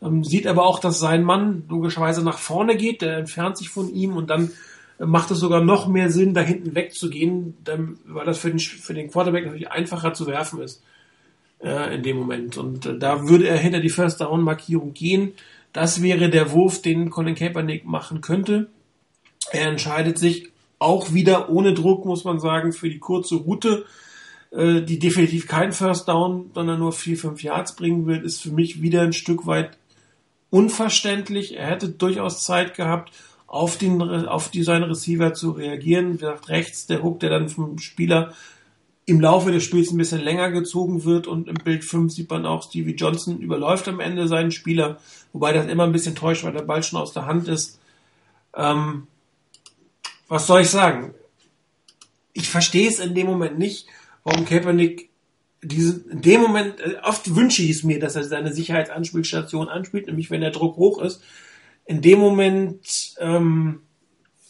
[0.01, 3.91] Ähm, sieht aber auch, dass sein Mann logischerweise nach vorne geht, der entfernt sich von
[3.93, 4.51] ihm und dann
[4.99, 7.57] macht es sogar noch mehr Sinn, da hinten wegzugehen,
[8.05, 10.83] weil das für den, für den Quarterback natürlich einfacher zu werfen ist
[11.61, 12.57] äh, in dem Moment.
[12.57, 15.33] Und äh, da würde er hinter die First Down Markierung gehen.
[15.71, 18.69] Das wäre der Wurf, den Colin Kaepernick machen könnte.
[19.51, 20.52] Er entscheidet sich
[20.83, 23.85] auch wieder ohne Druck, muss man sagen, für die kurze Route,
[24.51, 28.51] äh, die definitiv kein First Down, sondern nur vier, fünf Yards bringen wird, ist für
[28.51, 29.77] mich wieder ein Stück weit
[30.49, 31.57] unverständlich.
[31.57, 33.11] Er hätte durchaus Zeit gehabt,
[33.47, 36.13] auf, den, auf die, seinen Receiver zu reagieren.
[36.13, 38.33] Wie gesagt, rechts der Hook, der dann vom Spieler
[39.05, 42.45] im Laufe des Spiels ein bisschen länger gezogen wird und im Bild 5 sieht man
[42.45, 44.97] auch, Stevie Johnson überläuft am Ende seinen Spieler,
[45.33, 47.79] wobei das immer ein bisschen täuscht, weil der Ball schon aus der Hand ist.
[48.55, 49.07] Ähm,
[50.27, 51.13] was soll ich sagen?
[52.33, 53.87] Ich verstehe es in dem Moment nicht,
[54.23, 55.09] warum Kaepernick
[55.63, 60.07] diese, in dem Moment, äh, oft wünsche ich es mir, dass er seine Sicherheitsanspielstation anspielt,
[60.07, 61.21] nämlich wenn der Druck hoch ist.
[61.85, 63.81] In dem Moment, ähm,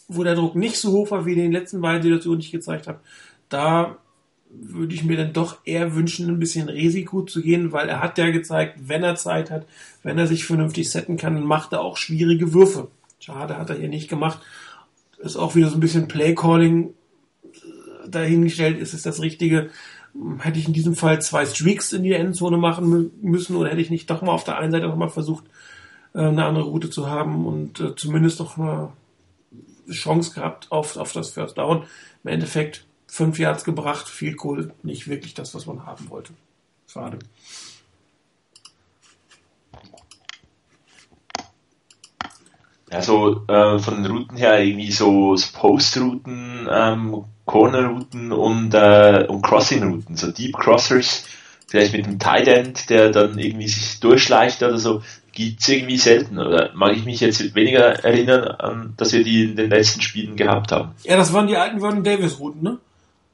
[0.08, 2.52] wo der Druck nicht so hoch war wie in den letzten beiden Situationen, die ich
[2.52, 3.00] gezeigt habe,
[3.48, 3.96] da
[4.50, 8.18] würde ich mir dann doch eher wünschen, ein bisschen Risiko zu gehen, weil er hat
[8.18, 9.66] ja gezeigt, wenn er Zeit hat,
[10.02, 12.88] wenn er sich vernünftig setten kann, macht er auch schwierige Würfe.
[13.18, 14.40] Schade hat er hier nicht gemacht.
[15.24, 16.90] Ist auch wieder so ein bisschen Playcalling
[17.42, 18.78] äh, dahingestellt.
[18.78, 19.70] Ist es das Richtige?
[20.38, 23.90] Hätte ich in diesem Fall zwei Streaks in die Endzone machen müssen oder hätte ich
[23.90, 25.44] nicht doch mal auf der einen Seite noch mal versucht,
[26.14, 28.92] äh, eine andere Route zu haben und äh, zumindest noch eine
[29.90, 31.84] Chance gehabt auf, auf das First Down.
[32.22, 36.32] Im Endeffekt fünf Yards gebracht, viel cool, nicht wirklich das, was man haben wollte.
[36.86, 37.18] Schade.
[42.94, 49.26] Ja, so äh, von den Routen her irgendwie so, so Post-Routen, ähm, Corner-Routen und, äh,
[49.28, 51.24] und Crossing-Routen, so Deep Crossers,
[51.66, 56.38] vielleicht mit einem Tight End, der dann irgendwie sich durchschleicht oder so, gibt's irgendwie selten.
[56.38, 60.36] Oder mag ich mich jetzt weniger erinnern, an, dass wir die in den letzten Spielen
[60.36, 60.92] gehabt haben.
[61.02, 62.78] Ja, das waren die alten Vernon Davis-Routen, ne?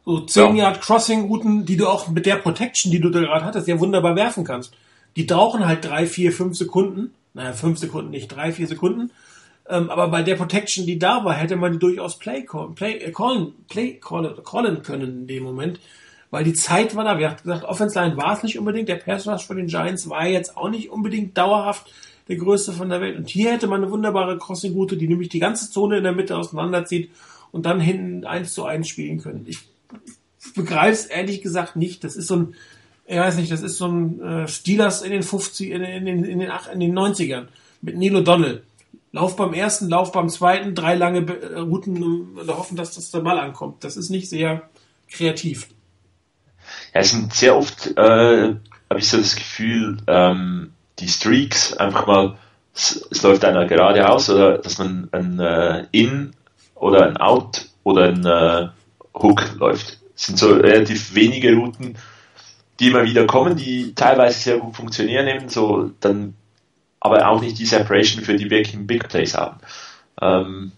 [0.06, 0.64] So 10 ja.
[0.64, 3.78] Yard Crossing Routen, die du auch mit der Protection, die du da gerade hattest, ja
[3.78, 4.72] wunderbar werfen kannst.
[5.16, 7.12] Die brauchen halt drei, vier, fünf Sekunden.
[7.34, 9.10] Naja, fünf Sekunden nicht, drei, vier Sekunden.
[9.70, 12.98] Ähm, aber bei der Protection, die da war, hätte man die durchaus play, call, play,
[12.98, 15.80] äh, callen, play callen, callen können in dem Moment.
[16.30, 17.18] Weil die Zeit war da.
[17.18, 18.88] Wir haben gesagt, Offense Line war es nicht unbedingt.
[18.88, 21.90] Der Pass Rush von den Giants war jetzt auch nicht unbedingt dauerhaft
[22.28, 23.16] der größte von der Welt.
[23.16, 26.36] Und hier hätte man eine wunderbare Crossing-Route, die nämlich die ganze Zone in der Mitte
[26.36, 27.10] auseinanderzieht
[27.50, 29.46] und dann hinten eins zu eins spielen können.
[29.48, 29.58] Ich
[30.54, 32.04] begreife es ehrlich gesagt nicht.
[32.04, 32.54] Das ist so ein,
[33.06, 36.24] ich weiß nicht, das ist so ein äh, Steelers in den 50, in, in, in,
[36.24, 37.46] in, den, in den 90ern
[37.82, 38.60] mit Neil O'Donnell.
[39.12, 43.20] Lauf beim ersten, Lauf beim zweiten, drei lange äh, Routen und hoffen, dass das der
[43.20, 43.82] Ball ankommt.
[43.82, 44.68] Das ist nicht sehr
[45.10, 45.68] kreativ.
[46.94, 48.54] Ja, es sind sehr oft, äh,
[48.88, 52.36] habe ich so das Gefühl, ähm, die Streaks einfach mal,
[52.74, 56.32] es, es, läuft einer geradeaus oder dass man ein äh, In
[56.74, 58.68] oder ein Out oder ein äh,
[59.14, 59.98] Hook läuft.
[60.14, 61.96] Es sind so relativ wenige Routen,
[62.78, 66.34] die immer wieder kommen, die teilweise sehr gut funktionieren, eben so dann,
[67.00, 69.58] aber auch nicht die Separation für die wirklich Big Plays haben.
[70.20, 70.72] Ähm,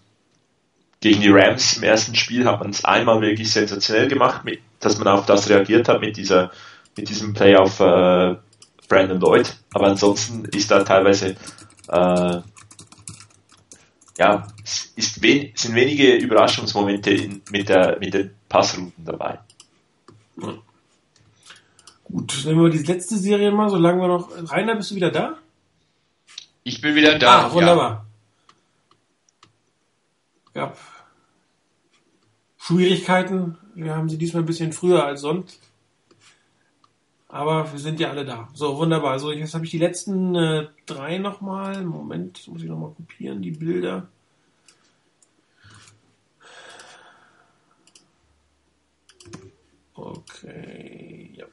[1.01, 4.97] gegen die Rams im ersten Spiel hat man es einmal wirklich sensationell gemacht, mit, dass
[4.97, 6.51] man auf das reagiert hat mit dieser,
[6.95, 8.35] mit diesem Play auf äh,
[8.87, 9.53] Brandon Lloyd.
[9.73, 11.35] Aber ansonsten ist da teilweise
[11.89, 12.41] äh,
[14.17, 14.47] ja,
[14.95, 19.39] ist wen, sind wenige Überraschungsmomente in, mit, der, mit den Passrouten dabei.
[20.41, 20.53] Ja.
[22.03, 24.29] Gut, nehmen wir die letzte Serie mal, solange wir noch.
[24.51, 25.37] Rainer, bist du wieder da?
[26.63, 27.47] Ich bin wieder da.
[27.47, 28.05] Ah, wunderbar.
[30.55, 30.61] Ja.
[30.67, 30.77] Gab
[32.57, 33.57] Schwierigkeiten.
[33.75, 35.59] Wir haben sie diesmal ein bisschen früher als sonst.
[37.27, 38.47] Aber wir sind ja alle da.
[38.53, 39.19] So, wunderbar.
[39.19, 41.83] So, jetzt habe ich die letzten äh, drei nochmal.
[41.83, 44.07] Moment, muss ich nochmal kopieren, die Bilder.
[49.95, 51.45] Okay, ja.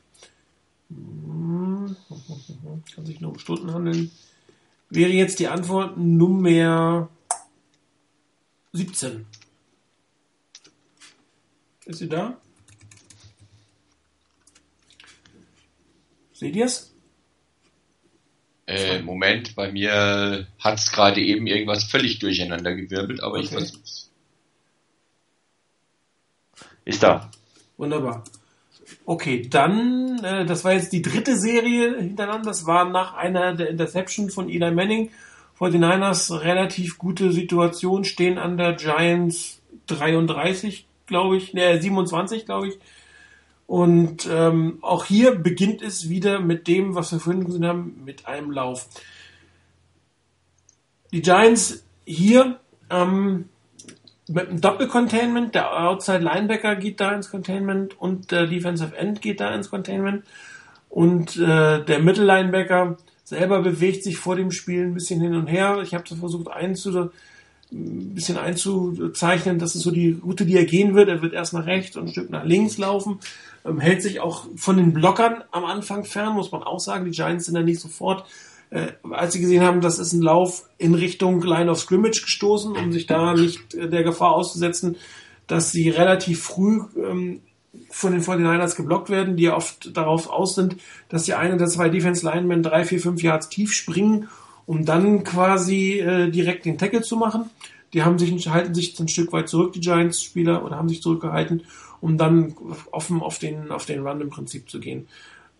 [0.90, 1.96] Hm.
[2.94, 4.10] Kann sich nur um Stunden handeln.
[4.90, 7.08] Wäre jetzt die Antwort Nummer
[8.72, 9.24] 17.
[11.86, 12.40] Ist sie da?
[16.32, 16.92] Seht ihr es?
[18.66, 23.44] Äh, Moment, bei mir hat es gerade eben irgendwas völlig durcheinander gewirbelt, aber okay.
[23.44, 24.10] ich versuch's.
[26.84, 27.30] Ist da.
[27.76, 28.24] Wunderbar.
[29.04, 32.50] Okay, dann, äh, das war jetzt die dritte Serie hintereinander.
[32.50, 35.10] Das war nach einer der Interception von Eli Manning.
[35.58, 42.78] 49ers relativ gute Situation, stehen an der Giants 33, glaube ich, ne, 27, glaube ich.
[43.66, 48.26] Und ähm, auch hier beginnt es wieder mit dem, was wir vorhin gesehen haben, mit
[48.26, 48.88] einem Lauf.
[51.12, 53.49] Die Giants hier ähm,
[54.30, 55.54] mit einem Doppel-Containment.
[55.54, 60.24] Der Outside Linebacker geht da ins Containment und der Defensive End geht da ins Containment.
[60.88, 65.80] Und äh, der Mittellinebacker selber bewegt sich vor dem Spiel ein bisschen hin und her.
[65.82, 67.10] Ich habe versucht einzu,
[67.72, 69.58] ein bisschen einzuzeichnen.
[69.58, 71.08] Das ist so die Route, die er gehen wird.
[71.08, 73.20] Er wird erst nach rechts und ein Stück nach links laufen.
[73.64, 77.04] Ähm, hält sich auch von den Blockern am Anfang fern, muss man auch sagen.
[77.04, 78.24] Die Giants sind da nicht sofort
[78.70, 82.76] äh, als sie gesehen haben, das ist ein Lauf in Richtung Line of Scrimmage gestoßen,
[82.76, 84.96] um sich da nicht äh, der Gefahr auszusetzen,
[85.46, 87.40] dass sie relativ früh ähm,
[87.90, 90.76] von den 49ers geblockt werden, die ja oft darauf aus sind,
[91.08, 94.28] dass die eine oder zwei Defense Linemen drei, vier, fünf Yards tief springen,
[94.66, 97.50] um dann quasi äh, direkt den Tackle zu machen.
[97.92, 101.64] Die haben sich, halten sich ein Stück weit zurück, die Giants-Spieler, oder haben sich zurückgehalten,
[102.00, 102.54] um dann
[102.92, 105.08] offen auf den, auf den Run im Prinzip zu gehen.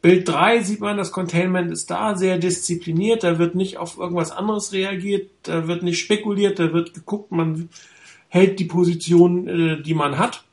[0.03, 4.31] Bild 3 sieht man, das Containment ist da, sehr diszipliniert, da wird nicht auf irgendwas
[4.31, 7.69] anderes reagiert, da wird nicht spekuliert, da wird geguckt, man
[8.29, 10.45] hält die Position, äh, die man hat.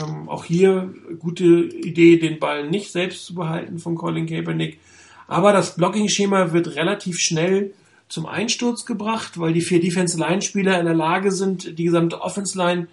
[0.00, 4.78] Ähm, auch hier gute Idee, den Ball nicht selbst zu behalten von Colin Kaepernick.
[5.26, 7.74] Aber das Blocking-Schema wird relativ schnell
[8.08, 12.86] zum Einsturz gebracht, weil die vier Defense-Line-Spieler in der Lage sind, die gesamte Offense-Line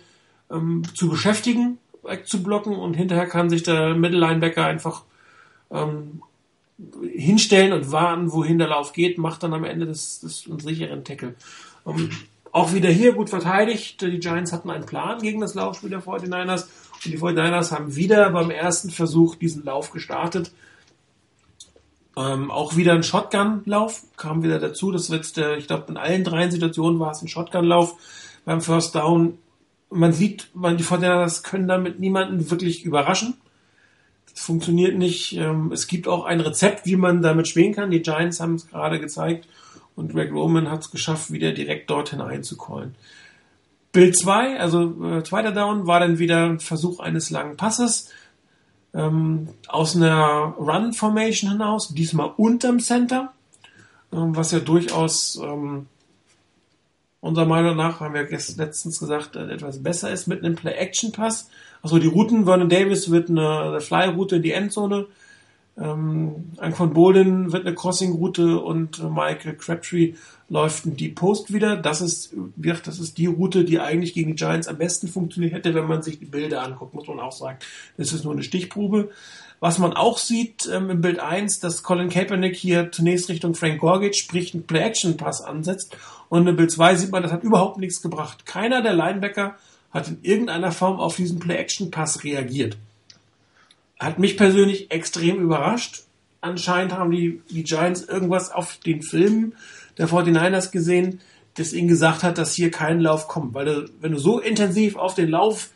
[0.51, 5.03] ähm, zu beschäftigen, wegzublocken und hinterher kann sich der Middle-Linebacker einfach
[5.71, 6.21] ähm,
[7.01, 11.03] hinstellen und warten, wohin der Lauf geht, macht dann am Ende das, das einen sicheren
[11.03, 11.35] Tackle.
[11.85, 12.09] Ähm,
[12.51, 14.01] auch wieder hier gut verteidigt.
[14.01, 16.67] Die Giants hatten einen Plan gegen das Laufspiel der 49ers
[17.05, 20.51] und die 49ers haben wieder beim ersten Versuch diesen Lauf gestartet.
[22.15, 24.91] Ähm, auch wieder ein Shotgun-Lauf kam wieder dazu.
[24.91, 27.95] Das wird der, ich glaube, in allen drei Situationen war es ein Shotgun-Lauf
[28.43, 29.37] beim First Down.
[29.91, 33.35] Man sieht, man, die 49ers können damit niemanden wirklich überraschen.
[34.33, 35.33] Es funktioniert nicht.
[35.33, 37.91] Ähm, es gibt auch ein Rezept, wie man damit spielen kann.
[37.91, 39.47] Die Giants haben es gerade gezeigt
[39.95, 42.95] und Greg Roman hat es geschafft, wieder direkt dorthin einzucallen.
[43.91, 48.09] Bild 2, also äh, zweiter Down, war dann wieder ein Versuch eines langen Passes
[48.93, 53.33] ähm, aus einer Run-Formation hinaus, diesmal unterm Center,
[54.11, 55.87] ähm, was ja durchaus ähm,
[57.21, 61.49] unserer Meinung nach, haben wir letztens gesagt, äh, etwas besser ist mit einem Play-Action-Pass.
[61.81, 65.07] Also die Routen, Vernon Davis wird eine, eine Fly-Route in die Endzone,
[65.79, 70.13] ähm, Anquan Bolden wird eine Crossing-Route und Michael Crabtree
[70.49, 71.77] läuft ein Deep Post wieder.
[71.77, 75.75] Das ist, das ist die Route, die eigentlich gegen die Giants am besten funktioniert hätte,
[75.75, 77.59] wenn man sich die Bilder anguckt, muss man auch sagen.
[77.95, 79.09] Das ist nur eine Stichprobe.
[79.59, 83.79] Was man auch sieht ähm, im Bild 1, dass Colin Kaepernick hier zunächst Richtung Frank
[83.79, 85.95] Gorgic, sprich einen Play-Action-Pass ansetzt.
[86.29, 88.45] Und in Bild 2 sieht man, das hat überhaupt nichts gebracht.
[88.45, 89.55] Keiner der Linebacker
[89.97, 92.77] hat in irgendeiner Form auf diesen Play-Action-Pass reagiert.
[93.99, 96.03] Hat mich persönlich extrem überrascht.
[96.39, 99.55] Anscheinend haben die, die Giants irgendwas auf den Filmen
[99.97, 101.19] der 49ers gesehen,
[101.55, 103.55] das ihnen gesagt hat, dass hier kein Lauf kommt.
[103.55, 105.71] Weil wenn du so intensiv auf den Lauf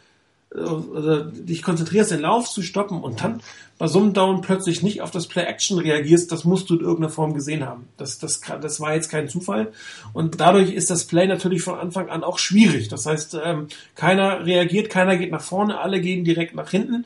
[0.53, 3.41] also dich konzentrierst, den Lauf zu stoppen und dann
[3.77, 7.09] bei so einem Down plötzlich nicht auf das Play-Action reagierst, das musst du in irgendeiner
[7.09, 7.87] Form gesehen haben.
[7.97, 9.71] Das, das, das war jetzt kein Zufall.
[10.13, 12.89] Und dadurch ist das Play natürlich von Anfang an auch schwierig.
[12.89, 17.05] Das heißt, ähm, keiner reagiert, keiner geht nach vorne, alle gehen direkt nach hinten.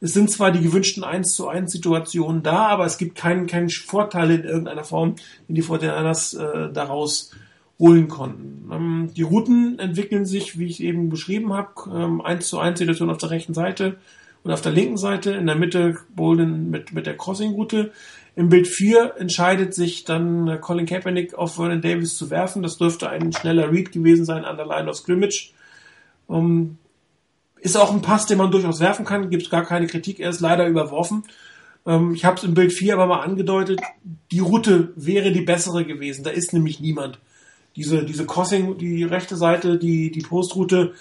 [0.00, 3.70] Es sind zwar die gewünschten 1 zu 1 Situationen da, aber es gibt keinen, keinen
[3.70, 5.16] Vorteil in irgendeiner Form,
[5.48, 7.30] den die Fortinanders äh, daraus
[7.78, 8.70] holen konnten.
[8.72, 13.10] Ähm, die Routen entwickeln sich, wie ich eben beschrieben habe, ähm, 1 zu 1 Situation
[13.10, 13.96] auf der rechten Seite
[14.42, 17.92] und auf der linken Seite, in der Mitte Bolden mit, mit der Crossing-Route.
[18.34, 22.62] Im Bild 4 entscheidet sich dann äh, Colin Kaepernick auf Vernon Davis zu werfen.
[22.62, 25.52] Das dürfte ein schneller Read gewesen sein an der Line of Scrimmage.
[26.26, 26.78] Um,
[27.60, 30.30] ist auch ein Pass, den man durchaus werfen kann, gibt es gar keine Kritik, er
[30.30, 31.24] ist leider überworfen.
[31.84, 33.80] Um, ich habe es im Bild 4 aber mal angedeutet,
[34.30, 37.20] die Route wäre die bessere gewesen, da ist nämlich niemand
[37.76, 40.94] diese, diese Crossing, die rechte Seite, die, die Postroute,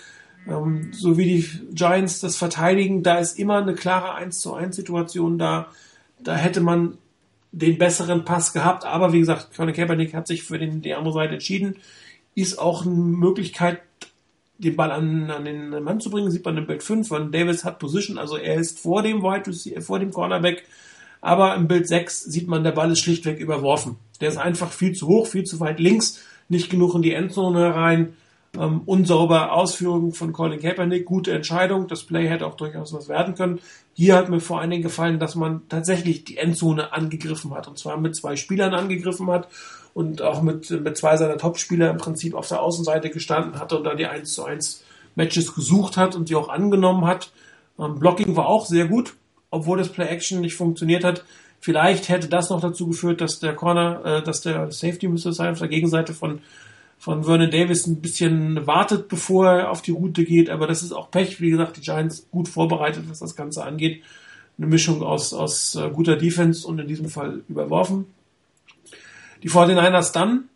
[0.47, 4.75] ähm, so wie die Giants das verteidigen, da ist immer eine klare 1 zu 1
[4.75, 5.67] Situation da.
[6.19, 6.97] Da hätte man
[7.51, 11.13] den besseren Pass gehabt, aber wie gesagt, Colin Kaepernick hat sich für den, die andere
[11.13, 11.75] Seite entschieden.
[12.33, 13.81] Ist auch eine Möglichkeit,
[14.57, 17.65] den Ball an, an den Mann zu bringen, sieht man im Bild 5, weil Davis
[17.65, 20.63] hat Position, also er ist vor dem Wide vor dem Cornerback,
[21.19, 23.97] aber im Bild 6 sieht man, der Ball ist schlichtweg überworfen.
[24.21, 27.59] Der ist einfach viel zu hoch, viel zu weit links nicht genug in die Endzone
[27.59, 28.13] herein.
[28.59, 31.87] Ähm, unsauber Ausführung von Colin Kaepernick, gute Entscheidung.
[31.87, 33.59] Das Play hätte auch durchaus was werden können.
[33.93, 37.67] Hier hat mir vor allen Dingen gefallen, dass man tatsächlich die Endzone angegriffen hat.
[37.67, 39.47] Und zwar mit zwei Spielern angegriffen hat
[39.93, 43.85] und auch mit, mit zwei seiner Topspieler im Prinzip auf der Außenseite gestanden hat und
[43.85, 44.83] da die 1 zu 1
[45.15, 47.31] Matches gesucht hat und die auch angenommen hat.
[47.79, 49.15] Ähm, Blocking war auch sehr gut,
[49.49, 51.23] obwohl das Play-Action nicht funktioniert hat.
[51.61, 55.53] Vielleicht hätte das noch dazu geführt, dass der Corner, äh, dass der Safety müsste sein
[55.53, 56.41] auf der Gegenseite von
[57.01, 60.91] von Vernon Davis ein bisschen wartet, bevor er auf die Route geht, aber das ist
[60.91, 61.41] auch Pech.
[61.41, 64.03] Wie gesagt, die Giants gut vorbereitet, was das Ganze angeht.
[64.59, 68.05] Eine Mischung aus, aus äh, guter Defense und in diesem Fall überworfen.
[69.41, 70.49] Die 49ers dann.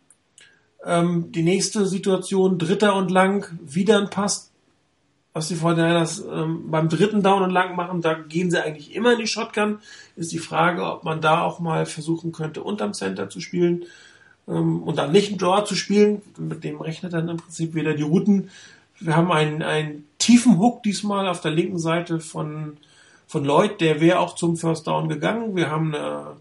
[0.84, 4.52] Ähm, die nächste Situation, dritter und lang, wieder ein Pass.
[5.32, 9.14] Was die 49ers ähm, beim dritten Down und lang machen, da gehen sie eigentlich immer
[9.14, 9.80] in die Shotgun.
[10.16, 13.84] Ist die Frage, ob man da auch mal versuchen könnte, unterm Center zu spielen
[14.48, 16.22] ähm, und dann nicht einen Draw zu spielen.
[16.38, 18.50] Mit dem rechnet dann im Prinzip wieder die Routen.
[18.98, 22.78] Wir haben einen, einen tiefen Hook diesmal auf der linken Seite von,
[23.26, 25.54] von Lloyd, der wäre auch zum First Down gegangen.
[25.54, 26.36] Wir haben eine,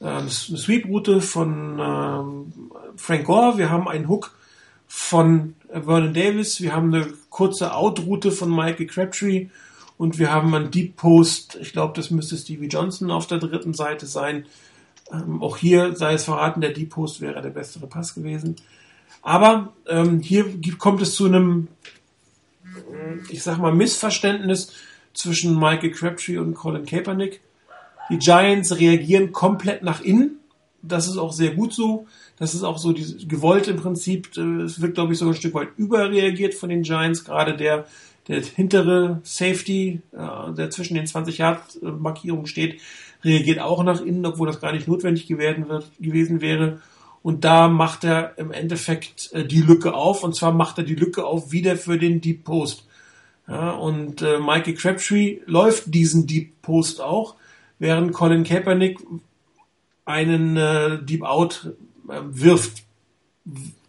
[0.00, 2.52] eine Sweep-Route von ähm,
[2.96, 4.34] Frank Gore, wir haben einen Hook
[4.86, 9.48] von Vernon Davis, wir haben eine kurze Out-Route von Michael Crabtree
[10.00, 13.74] und wir haben einen Deep Post, ich glaube, das müsste Stevie Johnson auf der dritten
[13.74, 14.46] Seite sein,
[15.12, 18.56] ähm, auch hier sei es verraten, der Deep Post wäre der bessere Pass gewesen.
[19.20, 20.46] Aber ähm, hier
[20.78, 21.68] kommt es zu einem,
[23.28, 24.72] ich sag mal, Missverständnis
[25.12, 27.42] zwischen Michael Crabtree und Colin Kaepernick.
[28.08, 30.38] Die Giants reagieren komplett nach innen.
[30.80, 32.06] Das ist auch sehr gut so.
[32.38, 32.94] Das ist auch so
[33.28, 34.34] gewollt im Prinzip.
[34.38, 37.26] Äh, es wird, glaube ich, sogar ein Stück weit überreagiert von den Giants.
[37.26, 37.84] Gerade der,
[38.30, 42.80] der hintere Safety, äh, der zwischen den 20 Yard Markierungen steht,
[43.24, 46.80] reagiert auch nach innen, obwohl das gar nicht notwendig gewesen, wäre.
[47.22, 50.24] Und da macht er im Endeffekt äh, die Lücke auf.
[50.24, 52.86] Und zwar macht er die Lücke auf wieder für den Deep Post.
[53.46, 57.34] Und äh, Michael Crabtree läuft diesen Deep Post auch,
[57.80, 59.00] während Colin Kaepernick
[60.04, 61.72] einen äh, Deep Out
[62.08, 62.84] äh, wirft.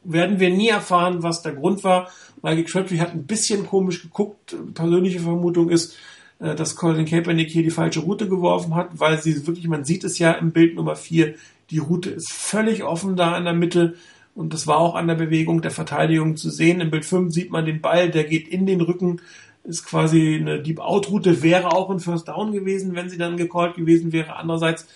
[0.04, 2.10] Werden wir nie erfahren, was der Grund war.
[2.42, 4.56] Michael Crabtree hat ein bisschen komisch geguckt.
[4.74, 5.96] Persönliche Vermutung ist,
[6.40, 10.04] äh, dass Colin Kaepernick hier die falsche Route geworfen hat, weil sie wirklich, man sieht
[10.04, 11.36] es ja im Bild Nummer 4,
[11.70, 13.96] die Route ist völlig offen da in der Mitte
[14.34, 16.82] und das war auch an der Bewegung der Verteidigung zu sehen.
[16.82, 19.22] Im Bild 5 sieht man den Ball, der geht in den Rücken,
[19.64, 23.38] ist quasi eine Deep Out Route, wäre auch ein First Down gewesen, wenn sie dann
[23.38, 24.36] gecallt gewesen wäre.
[24.36, 24.88] Andererseits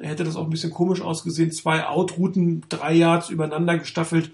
[0.00, 1.52] hätte das auch ein bisschen komisch ausgesehen.
[1.52, 4.30] Zwei Out-Routen, drei Yards übereinander gestaffelt.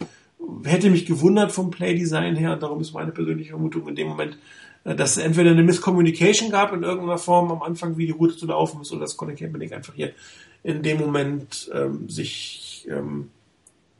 [0.65, 2.57] Hätte mich gewundert vom Play-Design her.
[2.57, 4.39] Darum ist meine persönliche Vermutung in dem Moment,
[4.85, 8.37] äh, dass es entweder eine Miscommunication gab in irgendeiner Form am Anfang, wie die Route
[8.37, 10.13] zu laufen ist, oder dass Colin Kaepernick einfach hier
[10.65, 13.31] in dem Moment ähm, sich ähm,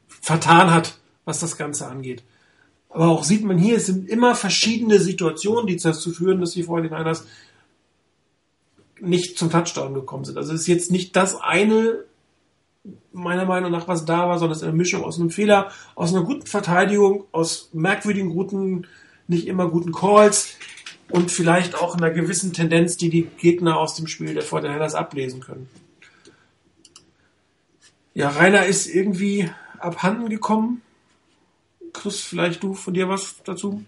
[0.09, 2.23] vertan hat, was das Ganze angeht.
[2.89, 6.65] Aber auch sieht man hier, es sind immer verschiedene Situationen, die dazu führen, dass die
[6.65, 7.23] 49ers
[9.03, 10.39] nicht zum Touchdown gekommen sind.
[10.39, 12.05] Also es ist jetzt nicht das eine,
[13.13, 16.15] meiner Meinung nach, was da war, sondern es ist eine Mischung aus einem Fehler, aus
[16.15, 18.87] einer guten Verteidigung, aus merkwürdigen Routen,
[19.27, 20.55] nicht immer guten Calls
[21.11, 25.41] und vielleicht auch einer gewissen Tendenz, die die Gegner aus dem Spiel der Fortinanders ablesen
[25.41, 25.69] können.
[28.15, 30.83] Ja, Rainer ist irgendwie abhanden gekommen.
[31.93, 33.85] Chris, vielleicht du von dir was dazu?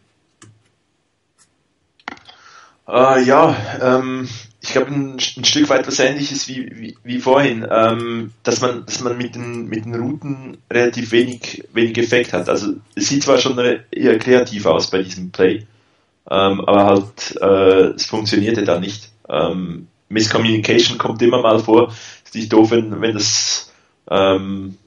[2.86, 4.28] Äh, ja, ähm,
[4.64, 8.86] ich glaube ein, ein, Stück weit was ähnliches wie, wie, wie vorhin, ähm, dass man,
[8.86, 12.48] dass man mit den, mit den Routen relativ wenig, wenig Effekt hat.
[12.48, 13.58] Also es sieht zwar schon
[13.90, 15.66] eher kreativ aus bei diesem Play,
[16.30, 19.10] ähm, aber halt äh, es funktionierte da nicht.
[19.28, 21.92] Ähm, Miscommunication kommt immer mal vor.
[22.24, 23.70] Ist nicht doof, wenn, wenn das
[24.10, 24.78] ähm,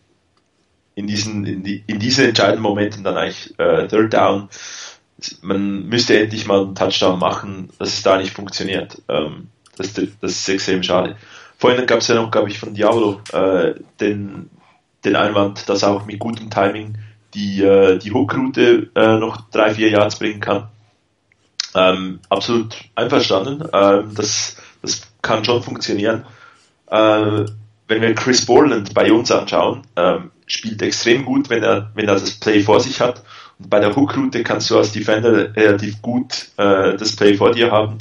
[0.96, 4.50] in diesen in, die, in diese entscheidenden Momenten dann eigentlich äh, Third Down
[5.42, 9.02] man müsste endlich mal einen Touchdown machen, dass es da nicht funktioniert.
[9.08, 9.48] Ähm,
[9.78, 11.16] das, das ist extrem schade.
[11.58, 14.50] Vorhin gab es ja noch, glaube ich, von Diablo äh, den,
[15.04, 16.98] den Einwand, dass auch mit gutem Timing
[17.34, 20.68] die, äh, die Hookroute äh, noch drei, vier Yards bringen kann.
[21.76, 23.68] Ähm, absolut einverstanden.
[23.74, 26.26] Ähm, das, das kann schon funktionieren.
[26.90, 27.46] Äh,
[27.88, 32.16] wenn wir Chris Borland bei uns anschauen, ähm, spielt extrem gut, wenn er, wenn er
[32.16, 33.24] das Play vor sich hat.
[33.58, 37.72] Und bei der Hookroute kannst du als Defender relativ gut äh, das Play vor dir
[37.72, 37.98] haben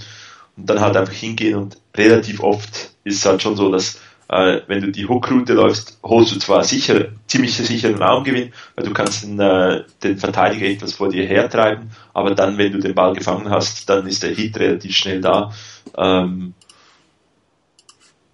[0.56, 4.60] und dann halt einfach hingehen und relativ oft ist es halt schon so, dass äh,
[4.66, 9.22] wenn du die Hookroute läufst, holst du zwar sicher, ziemlich sicheren Raumgewinn, weil du kannst
[9.22, 13.50] den, äh, den Verteidiger etwas vor dir hertreiben, aber dann, wenn du den Ball gefangen
[13.50, 15.52] hast, dann ist der Hit relativ schnell da.
[15.96, 16.54] Ähm,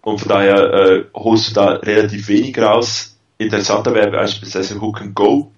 [0.01, 3.17] und von daher äh, holst du da relativ wenig raus.
[3.39, 5.53] Interessanter wäre beispielsweise Hook and Go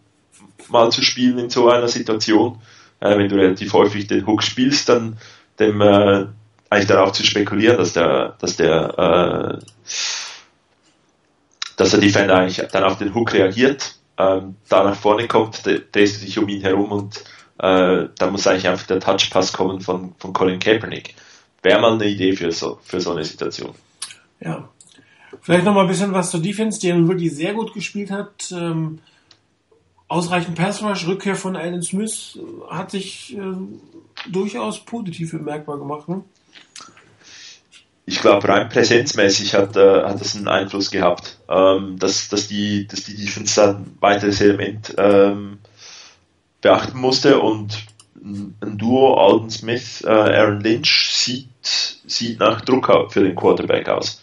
[0.68, 2.58] mal zu spielen in so einer Situation.
[3.00, 5.16] Äh, wenn du relativ häufig den Hook spielst, dann
[5.58, 6.26] dem äh,
[6.74, 9.64] eigentlich darauf zu spekulieren, dass der, dass der, äh,
[11.76, 16.20] dass der Defender eigentlich dann auf den Hook reagiert, ähm, da nach vorne kommt, drehst
[16.20, 17.18] du dich um ihn herum und
[17.58, 21.14] äh, da muss eigentlich einfach der Touchpass kommen von, von Colin Kaepernick.
[21.62, 23.74] Wäre mal eine Idee für so, für so eine Situation.
[24.40, 24.68] Ja.
[25.40, 28.52] Vielleicht noch mal ein bisschen was zur Defense, die wirklich sehr gut gespielt hat.
[28.52, 29.00] Ähm,
[30.08, 36.08] ausreichend Pass Rush, Rückkehr von Alan Smith äh, hat sich äh, durchaus positiv bemerkbar gemacht.
[36.08, 36.22] Ne?
[38.06, 42.86] Ich glaube, rein präsenzmäßig hat, äh, hat das einen Einfluss gehabt, ähm, dass, dass, die,
[42.86, 45.58] dass die Defense ein weiteres Element ähm,
[46.60, 47.86] beachten musste und
[48.24, 54.22] ein Duo Alden Smith, äh, Aaron Lynch sieht, sieht nach Druck für den Quarterback aus.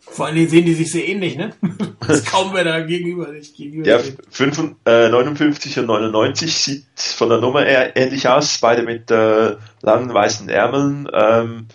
[0.00, 1.52] Vor allem sehen die sich sehr ähnlich, ne?
[2.06, 3.88] Das ist kaum wer da gegenüber sich gegenüber.
[3.88, 4.00] Ja,
[4.30, 9.56] 5, äh, 59 und 99 sieht von der Nummer eher ähnlich aus, beide mit äh,
[9.82, 11.08] langen weißen Ärmeln.
[11.12, 11.66] Ähm,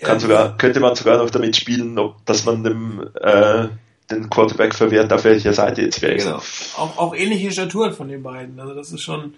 [0.00, 3.68] kann sogar, könnte man sogar noch damit spielen, ob, dass man dem, äh,
[4.10, 6.16] den Quarterback verwehrt, auf welcher Seite jetzt wäre.
[6.16, 6.36] Genau.
[6.76, 8.58] Auch, auch ähnliche Staturen von den beiden.
[8.60, 9.34] Also das ist schon,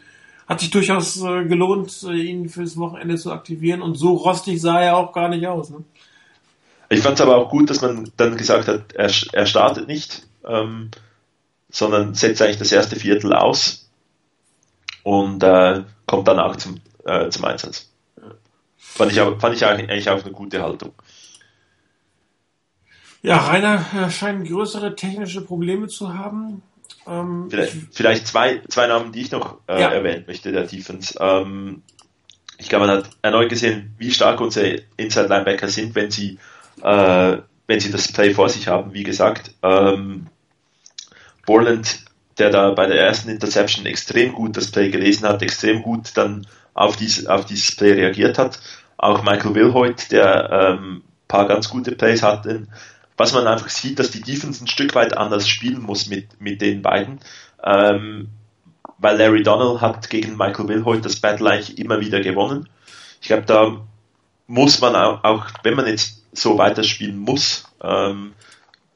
[0.46, 4.80] hat sich durchaus äh, gelohnt, äh, ihn fürs Wochenende zu aktivieren und so rostig sah
[4.80, 5.70] er auch gar nicht aus.
[5.70, 5.84] Ne?
[6.88, 10.26] Ich fand es aber auch gut, dass man dann gesagt hat, er, er startet nicht,
[10.44, 10.90] ähm,
[11.70, 13.88] sondern setzt eigentlich das erste Viertel aus
[15.04, 17.89] und äh, kommt dann auch zum, äh, zum Einsatz.
[18.80, 20.92] Fand ich, fand ich eigentlich auch eine gute Haltung.
[23.22, 26.62] Ja, Rainer äh, scheint größere technische Probleme zu haben.
[27.06, 29.90] Ähm, vielleicht, vielleicht zwei, zwei Namen, die ich noch äh, ja.
[29.90, 31.18] erwähnen möchte, der Defense.
[31.20, 31.82] Ähm,
[32.58, 36.38] ich glaube, man hat erneut gesehen, wie stark unsere Inside Linebacker sind, wenn sie,
[36.82, 39.52] äh, wenn sie das Play vor sich haben, wie gesagt.
[39.62, 40.26] Ähm,
[41.46, 42.04] Borland,
[42.38, 46.46] der da bei der ersten Interception extrem gut das Play gelesen hat, extrem gut dann
[46.80, 48.58] auf, dies, auf dieses Play reagiert hat.
[48.96, 52.66] Auch Michael Wilhoit, der ähm, paar ganz gute Plays hatte,
[53.16, 56.62] was man einfach sieht, dass die Defense ein Stück weit anders spielen muss mit, mit
[56.62, 57.20] den beiden.
[57.62, 58.28] Ähm,
[58.96, 62.68] weil Larry Donnell hat gegen Michael Wilhoit das Battle eigentlich immer wieder gewonnen.
[63.20, 63.76] Ich glaube, da
[64.46, 68.32] muss man auch, auch, wenn man jetzt so weiterspielen muss, ähm,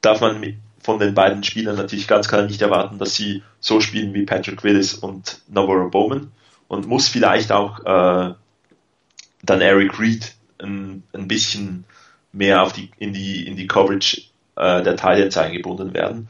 [0.01, 3.81] darf man mit, von den beiden Spielern natürlich ganz klar nicht erwarten, dass sie so
[3.81, 6.31] spielen wie Patrick Willis und Navarro Bowman
[6.75, 8.35] und muss vielleicht auch äh,
[9.43, 11.85] dann Eric Reed ein, ein bisschen
[12.33, 14.23] mehr auf die, in, die, in die Coverage
[14.57, 16.29] äh, der Titans eingebunden werden.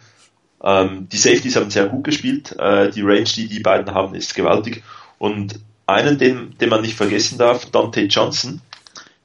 [0.63, 2.57] Ähm, die Safeties haben sehr gut gespielt.
[2.59, 4.83] Äh, die Range, die die beiden haben, ist gewaltig.
[5.19, 8.61] Und einen, den, den man nicht vergessen darf, Dante Johnson.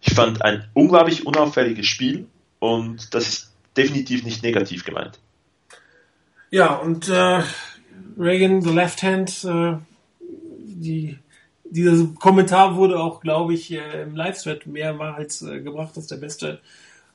[0.01, 2.27] Ich fand ein unglaublich unauffälliges Spiel
[2.59, 5.19] und das ist definitiv nicht negativ gemeint.
[6.51, 7.43] Ja, und äh,
[8.17, 9.77] Reagan, the Left Hand, äh,
[10.79, 11.17] die
[11.71, 16.59] dieser Kommentar wurde auch, glaube ich, äh, im Live-Thread mehrmals äh, gebracht, dass der beste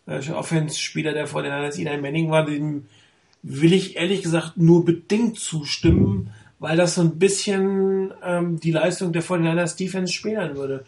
[0.06, 2.86] äh, Offense-Spieler, der Niners Eli Manning war, dem
[3.42, 9.12] will ich ehrlich gesagt nur bedingt zustimmen, weil das so ein bisschen ähm, die Leistung
[9.12, 10.84] der 49ers Defense spielen würde.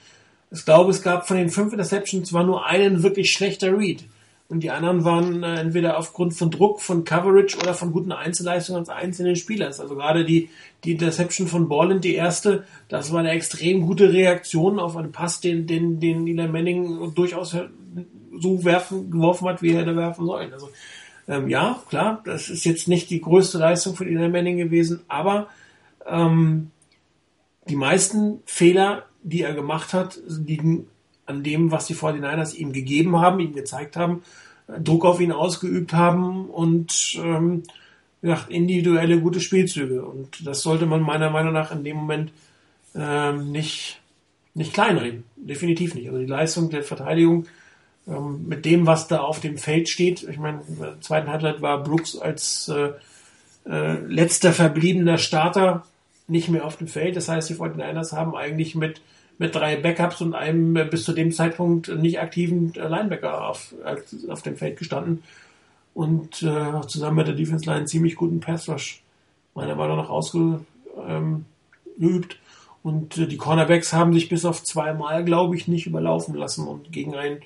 [0.51, 4.05] Ich glaube, es gab von den fünf Interceptions war nur einen wirklich schlechter Read.
[4.49, 8.79] Und die anderen waren äh, entweder aufgrund von Druck, von Coverage oder von guten Einzelleistungen
[8.79, 9.81] als einzelnen Spielers.
[9.81, 10.51] Also gerade die,
[10.85, 15.41] die Interception von Borland, die erste, das war eine extrem gute Reaktion auf einen Pass,
[15.41, 17.57] den, den, den Eli Manning durchaus
[18.39, 20.53] so werfen, geworfen hat, wie er hätte werfen sollen.
[20.53, 20.71] Also,
[21.27, 25.49] ähm, ja, klar, das ist jetzt nicht die größte Leistung von Eli Manning gewesen, aber
[26.07, 26.71] ähm,
[27.69, 30.87] die meisten Fehler, die er gemacht hat, liegen
[31.27, 34.23] an dem, was die 49ers ihm gegeben haben, ihm gezeigt haben,
[34.83, 37.63] Druck auf ihn ausgeübt haben und ähm,
[38.23, 40.05] ja, individuelle gute Spielzüge.
[40.05, 42.33] Und das sollte man meiner Meinung nach in dem Moment
[42.95, 44.01] ähm, nicht,
[44.55, 45.25] nicht kleinreden.
[45.37, 46.09] Definitiv nicht.
[46.09, 47.47] Also die Leistung der Verteidigung
[48.09, 50.23] ähm, mit dem, was da auf dem Feld steht.
[50.25, 52.91] Ich meine, in der zweiten Halbzeit war Brooks als äh,
[53.69, 55.85] äh, letzter verbliebener Starter
[56.29, 57.17] nicht mehr auf dem Feld.
[57.17, 59.01] Das heißt, die 49ers haben eigentlich mit
[59.39, 63.75] mit drei Backups und einem äh, bis zu dem Zeitpunkt nicht aktiven äh, Linebacker auf,
[64.29, 65.23] auf dem Feld gestanden
[65.95, 69.03] und äh, zusammen mit der Defense Line ziemlich guten Pass Rush
[69.55, 70.65] meiner Meinung nach ausgeübt.
[71.09, 71.45] Ähm,
[72.83, 76.69] und äh, die Cornerbacks haben sich bis auf zweimal, glaube ich, nicht überlaufen lassen.
[76.69, 77.41] Und gegen ein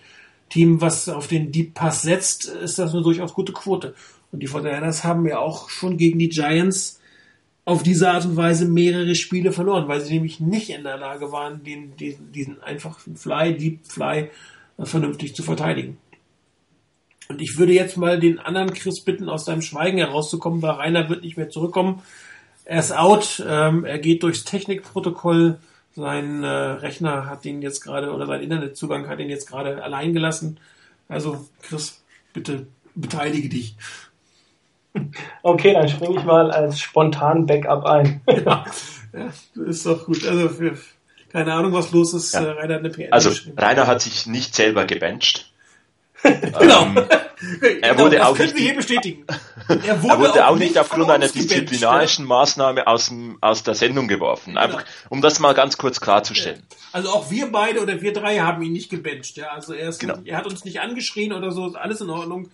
[0.51, 3.95] Team, was auf den Deep Pass setzt, ist das eine durchaus gute Quote.
[4.33, 7.00] Und die 49 haben ja auch schon gegen die Giants
[7.71, 11.31] auf diese Art und Weise mehrere Spiele verloren, weil sie nämlich nicht in der Lage
[11.31, 14.29] waren, den, diesen, diesen einfachen Fly, Deep Fly
[14.77, 15.97] äh, vernünftig zu verteidigen.
[17.29, 21.09] Und ich würde jetzt mal den anderen Chris bitten, aus seinem Schweigen herauszukommen, weil Rainer
[21.09, 22.03] wird nicht mehr zurückkommen.
[22.65, 25.61] Er ist out, ähm, er geht durchs Technikprotokoll.
[25.95, 30.13] Sein äh, Rechner hat ihn jetzt gerade, oder sein Internetzugang hat ihn jetzt gerade allein
[30.13, 30.59] gelassen.
[31.07, 32.03] Also, Chris,
[32.33, 32.67] bitte
[32.97, 33.77] beteilige dich.
[35.43, 38.21] Okay, dann springe ich mal als spontan Backup ein.
[38.29, 38.65] ja,
[39.67, 40.27] ist doch gut.
[40.27, 40.77] Also für,
[41.33, 42.35] keine Ahnung, was los ist.
[42.35, 42.43] Ja.
[42.43, 45.51] Äh, Rainer hat eine PN Also Rainer hat sich nicht selber gebencht.
[46.23, 46.83] genau.
[46.83, 46.99] Ähm,
[47.83, 49.25] er wurde das auch können wir nicht, hier bestätigen.
[49.69, 54.59] er wurde auch nicht aufgrund einer disziplinarischen Maßnahme aus, dem, aus der Sendung geworfen.
[54.59, 56.63] Einfach, um das mal ganz kurz klarzustellen.
[56.71, 56.77] Ja.
[56.93, 59.39] Also auch wir beide oder wir drei haben ihn nicht gebencht.
[59.39, 59.49] Ja?
[59.53, 60.19] Also er, ist Genau.
[60.25, 62.51] er hat uns nicht angeschrien oder so, ist alles in Ordnung.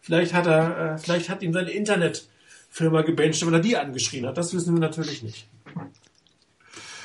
[0.00, 4.38] Vielleicht hat er, äh, vielleicht hat ihn seine Internetfirma gebencht, weil er die angeschrien hat.
[4.38, 5.46] Das wissen wir natürlich nicht.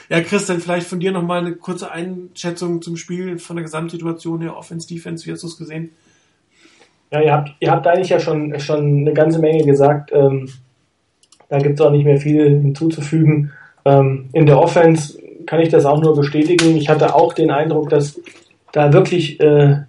[0.10, 4.56] Ja, Christian, vielleicht von dir nochmal eine kurze Einschätzung zum Spiel von der Gesamtsituation her,
[4.56, 5.92] Offense, Defense, wie hast du es gesehen?
[7.12, 10.12] Ja, ihr habt, ihr habt eigentlich ja schon, schon eine ganze Menge gesagt.
[10.14, 10.50] Ähm,
[11.50, 13.52] da gibt es auch nicht mehr viel hinzuzufügen.
[13.84, 16.76] Ähm, in der Offense kann ich das auch nur bestätigen.
[16.76, 18.20] Ich hatte auch den Eindruck, dass
[18.72, 19.84] da wirklich äh,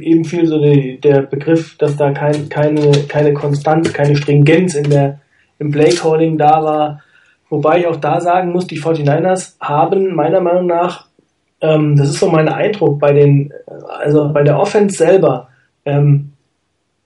[0.00, 4.90] eben viel so die, der Begriff, dass da kein, keine, keine Konstanz, keine Stringenz in
[4.90, 5.20] der,
[5.58, 7.02] im Playcalling da war.
[7.48, 11.06] Wobei ich auch da sagen muss, die 49ers haben meiner Meinung nach,
[11.60, 13.52] ähm, das ist so mein Eindruck bei den,
[14.00, 15.48] also bei der Offense selber,
[15.84, 16.32] ähm,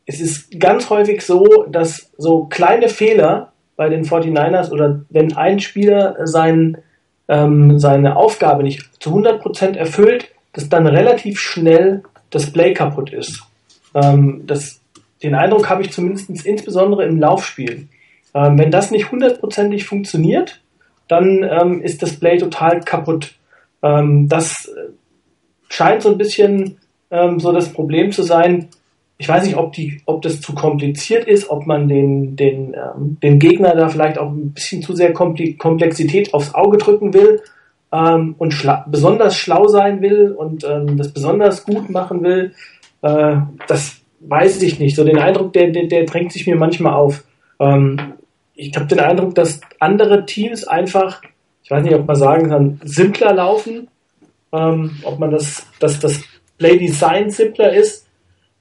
[0.06, 5.60] es ist ganz häufig so, dass so kleine Fehler bei den 49ers oder wenn ein
[5.60, 6.78] Spieler sein,
[7.28, 13.42] ähm, seine Aufgabe nicht zu 100% erfüllt, dass dann relativ schnell das Play kaputt ist.
[13.94, 14.80] Ähm, das,
[15.22, 17.88] den Eindruck habe ich zumindest insbesondere im Laufspiel.
[18.34, 20.60] Ähm, wenn das nicht hundertprozentig funktioniert,
[21.08, 23.34] dann ähm, ist das Play total kaputt.
[23.82, 24.70] Ähm, das
[25.68, 26.78] scheint so ein bisschen
[27.10, 28.68] ähm, so das Problem zu sein.
[29.18, 33.18] Ich weiß nicht, ob, die, ob das zu kompliziert ist, ob man den, den, ähm,
[33.22, 37.42] den Gegner da vielleicht auch ein bisschen zu sehr Komplexität aufs Auge drücken will
[37.92, 42.52] ähm, und schla besonders schlau sein will und ähm, das besonders gut machen will.
[43.02, 43.36] Äh,
[43.66, 44.96] das weiß ich nicht.
[44.96, 47.24] So den Eindruck, der, der, der drängt sich mir manchmal auf.
[47.58, 48.14] Ähm,
[48.54, 51.22] ich habe den Eindruck, dass andere Teams einfach,
[51.62, 53.88] ich weiß nicht, ob man sagen kann, simpler laufen,
[54.52, 56.20] ähm, ob man das, dass das
[56.58, 58.06] Play Design simpler ist.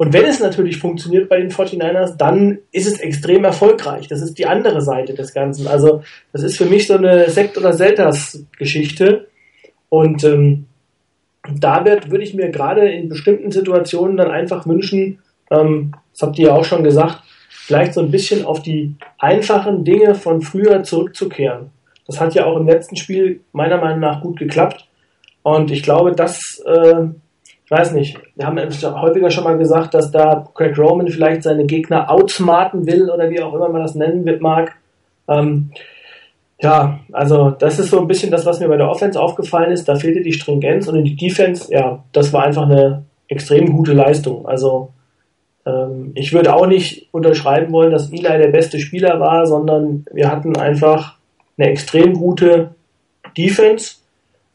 [0.01, 4.07] Und wenn es natürlich funktioniert bei den 49ers, dann ist es extrem erfolgreich.
[4.07, 5.67] Das ist die andere Seite des Ganzen.
[5.67, 9.27] Also das ist für mich so eine Sekt- oder Selters-Geschichte.
[9.89, 10.67] Und ähm,
[11.53, 15.19] da wird, würde ich mir gerade in bestimmten Situationen dann einfach wünschen,
[15.51, 19.83] ähm, das habt ihr ja auch schon gesagt, vielleicht so ein bisschen auf die einfachen
[19.83, 21.71] Dinge von früher zurückzukehren.
[22.07, 24.87] Das hat ja auch im letzten Spiel meiner Meinung nach gut geklappt.
[25.43, 27.03] Und ich glaube, das, äh,
[27.69, 31.67] ich weiß nicht, wir haben häufiger schon mal gesagt, dass da Craig Roman vielleicht seine
[31.67, 34.75] Gegner outsmarten will oder wie auch immer man das nennen mag.
[35.27, 35.69] Ähm,
[36.59, 39.87] ja, also das ist so ein bisschen das, was mir bei der Offense aufgefallen ist.
[39.87, 43.93] Da fehlte die Stringenz und in die Defense, ja, das war einfach eine extrem gute
[43.93, 44.47] Leistung.
[44.47, 44.89] Also
[45.63, 50.31] ähm, ich würde auch nicht unterschreiben wollen, dass Eli der beste Spieler war, sondern wir
[50.31, 51.17] hatten einfach
[51.55, 52.71] eine extrem gute
[53.37, 53.97] Defense.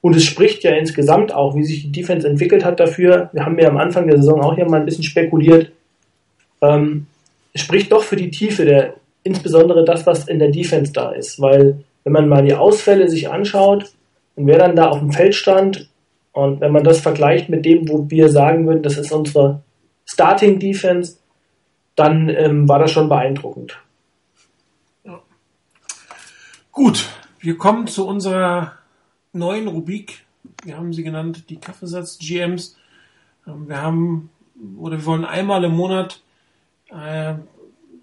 [0.05, 3.31] Und es spricht ja insgesamt auch, wie sich die Defense entwickelt hat dafür.
[3.33, 5.73] Wir haben ja am Anfang der Saison auch hier mal ein bisschen spekuliert.
[6.61, 7.07] Ähm,
[7.55, 11.41] es spricht doch für die Tiefe der, insbesondere das, was in der Defense da ist.
[11.41, 13.95] Weil, wenn man mal die Ausfälle sich anschaut
[14.37, 15.89] und wer dann da auf dem Feld stand
[16.33, 19.63] und wenn man das vergleicht mit dem, wo wir sagen würden, das ist unsere
[20.05, 21.17] Starting Defense,
[21.97, 23.79] dann ähm, war das schon beeindruckend.
[25.03, 25.23] Ja.
[26.73, 27.09] Gut,
[27.41, 28.84] wir kommen zu unserer
[29.35, 30.25] neuen Rubrik.
[30.65, 32.77] Wir haben sie genannt, die Kaffeesatz GMs.
[33.47, 34.31] Ähm, wir haben,
[34.79, 36.23] oder wir wollen einmal im Monat
[36.91, 37.35] äh,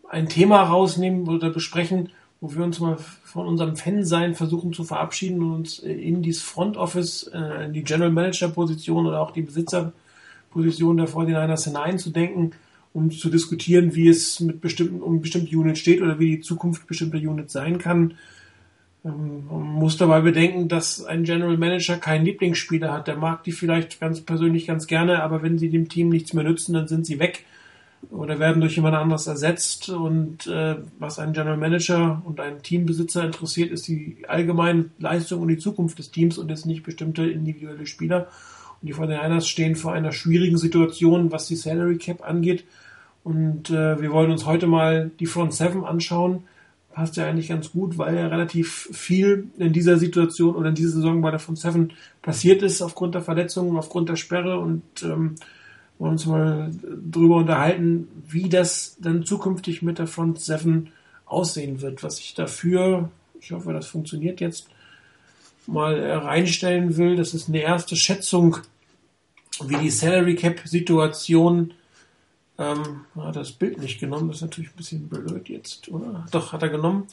[0.10, 2.10] ein Thema rausnehmen oder besprechen,
[2.42, 6.76] wo wir uns mal von unserem Fansein versuchen zu verabschieden und uns in dieses Front
[6.76, 12.54] Office, äh, in die General Manager Position oder auch die Besitzerposition der 49ers hineinzudenken,
[12.94, 16.88] um zu diskutieren, wie es mit bestimmten, um bestimmte Units steht oder wie die Zukunft
[16.88, 18.16] bestimmter Units sein kann.
[19.04, 23.08] Ähm, Man muss dabei bedenken, dass ein General Manager keinen Lieblingsspieler hat.
[23.08, 26.44] Der mag die vielleicht ganz persönlich ganz gerne, aber wenn sie dem Team nichts mehr
[26.44, 27.46] nützen, dann sind sie weg
[28.10, 29.90] oder werden durch jemand anderes ersetzt.
[29.90, 35.50] Und äh, was einen General Manager und einen Teambesitzer interessiert, ist die allgemeine Leistung und
[35.50, 38.28] die Zukunft des Teams und jetzt nicht bestimmte individuelle Spieler.
[38.82, 42.66] Und die 49ers stehen vor einer schwierigen Situation, was die Salary Cap angeht.
[43.24, 46.44] Und äh, wir wollen uns heute mal die Front Seven anschauen.
[46.94, 50.92] Passt ja eigentlich ganz gut, weil ja relativ viel in dieser Situation oder in dieser
[50.92, 55.36] Saison bei der Front Seven passiert ist, aufgrund der Verletzungen, aufgrund der Sperre und ähm,
[56.02, 56.72] wollen uns mal
[57.12, 60.90] drüber unterhalten, wie das dann zukünftig mit der Front 7
[61.28, 62.02] aussehen wird.
[62.02, 64.68] Was ich dafür, ich hoffe, das funktioniert jetzt,
[65.68, 68.58] mal reinstellen will, das ist eine erste Schätzung,
[69.64, 71.76] wie die Salary Cap Situation,
[72.62, 76.26] ähm, hat das Bild nicht genommen, das ist natürlich ein bisschen blöd jetzt, oder?
[76.32, 77.08] Doch, hat er genommen.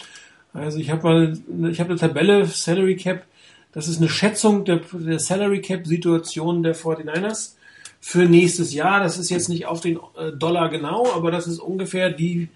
[0.52, 3.24] Also ich habe mal, ich habe eine Tabelle Salary Cap,
[3.72, 7.54] das ist eine Schätzung der, der Salary Cap Situation der 49ers
[8.00, 9.00] für nächstes Jahr.
[9.00, 12.48] Das ist jetzt nicht auf den äh, Dollar genau, aber das ist ungefähr die,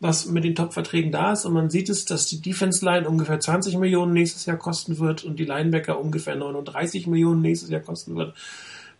[0.00, 1.44] was mit den Top-Verträgen da ist.
[1.44, 5.38] Und man sieht es, dass die Defense-Line ungefähr 20 Millionen nächstes Jahr kosten wird und
[5.38, 8.34] die Linebacker ungefähr 39 Millionen nächstes Jahr kosten wird.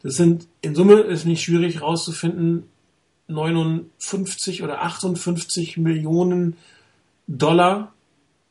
[0.03, 2.65] Das sind in Summe ist nicht schwierig rauszufinden,
[3.29, 6.57] 59 oder 58 Millionen
[7.27, 7.93] Dollar,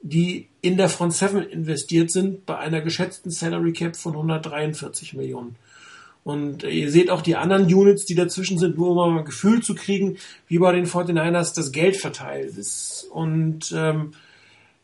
[0.02, 5.56] die in der Front 7 investiert sind, bei einer geschätzten Salary Cap von 143 Millionen.
[6.24, 9.62] Und ihr seht auch die anderen Units, die dazwischen sind, nur um mal ein Gefühl
[9.62, 10.18] zu kriegen,
[10.48, 13.08] wie bei den 49ers das Geld verteilt ist.
[13.12, 14.14] Und ähm,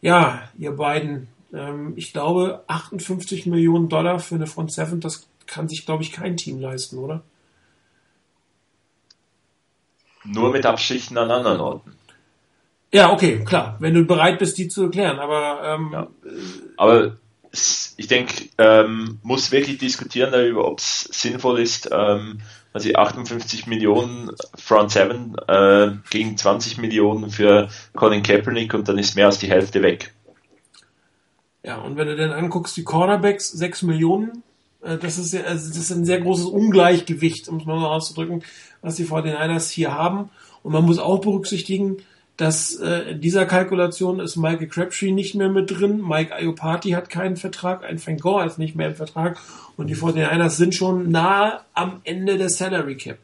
[0.02, 5.70] ja, ihr beiden, ähm, ich glaube, 58 Millionen Dollar für eine Front 7, das kann
[5.70, 7.24] sich, glaube ich, kein Team leisten, oder?
[10.24, 11.96] Nur mit Abschichten an anderen Orten.
[12.91, 15.20] Ja, okay, klar, wenn du bereit bist, die zu erklären.
[15.20, 16.08] Aber, ähm, ja.
[16.78, 17.18] aber
[17.52, 22.41] ich denke, ähm, muss wirklich diskutieren darüber, ob es sinnvoll ist, ähm,
[22.74, 29.16] also 58 Millionen Front 7 äh, gegen 20 Millionen für Colin Kaepernick und dann ist
[29.16, 30.14] mehr als die Hälfte weg.
[31.64, 34.44] Ja, und wenn du dann anguckst, die Cornerbacks 6 Millionen,
[34.82, 38.44] das ist ja, also das ist ein sehr großes Ungleichgewicht, um es mal so auszudrücken,
[38.82, 40.30] was die 49ers hier haben.
[40.64, 41.98] Und man muss auch berücksichtigen,
[42.38, 47.10] dass äh, in dieser Kalkulation ist Michael Crabtree nicht mehr mit drin, Mike Iopati hat
[47.10, 49.38] keinen Vertrag, ein Frank Gore ist nicht mehr im Vertrag
[49.76, 53.18] und die 49ers sind schon nahe am Ende der Salary Cap.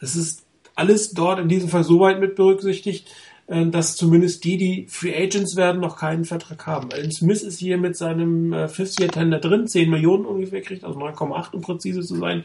[0.00, 0.44] Das ist
[0.74, 3.12] alles dort in diesem Fall so weit mit berücksichtigt, äh,
[3.46, 6.90] dass zumindest die, die Free Agents werden, noch keinen Vertrag haben.
[6.92, 10.84] Alan Smith ist hier mit seinem äh, Fifth Year Tender drin, 10 Millionen ungefähr kriegt,
[10.84, 12.44] also 9,8 um präzise zu sein.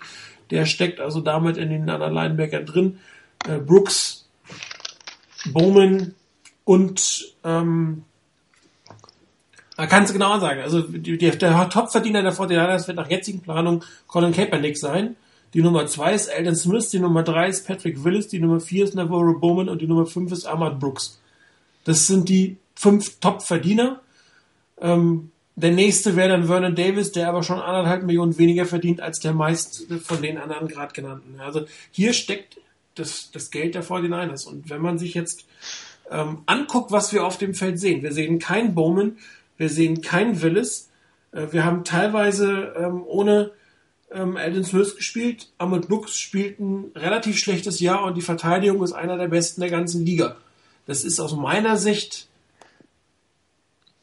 [0.50, 3.00] Der steckt also damit in den anderen Linebackern drin.
[3.48, 4.28] Äh, Brooks
[5.54, 6.14] Bowman
[6.64, 8.04] und ähm,
[9.78, 10.62] man kann es genau sagen.
[10.62, 15.16] Also die, die, der Topverdiener der 49ers wird nach jetzigen Planung Colin Kaepernick sein.
[15.58, 18.84] Die Nummer 2 ist Alden Smith, die Nummer 3 ist Patrick Willis, die Nummer 4
[18.84, 21.20] ist Navarro Bowman und die Nummer 5 ist Ahmad Brooks.
[21.84, 24.00] Das sind die fünf Top-Verdiener.
[24.80, 29.20] Ähm, der nächste wäre dann Vernon Davis, der aber schon anderthalb Millionen weniger verdient als
[29.20, 31.40] der meist von den anderen gerade genannten.
[31.40, 32.60] Also hier steckt
[32.94, 34.46] das, das Geld der 49ers.
[34.48, 35.48] Und wenn man sich jetzt
[36.12, 39.18] ähm, anguckt, was wir auf dem Feld sehen, wir sehen kein Bowman,
[39.58, 40.92] wir sehen kein Willis,
[41.32, 43.54] äh, wir haben teilweise ähm, ohne
[44.12, 48.94] ähm, Alden Smith gespielt, Ahmed Brooks spielt ein relativ schlechtes Jahr und die Verteidigung ist
[48.94, 50.38] einer der besten der ganzen Liga.
[50.86, 52.28] Das ist aus meiner Sicht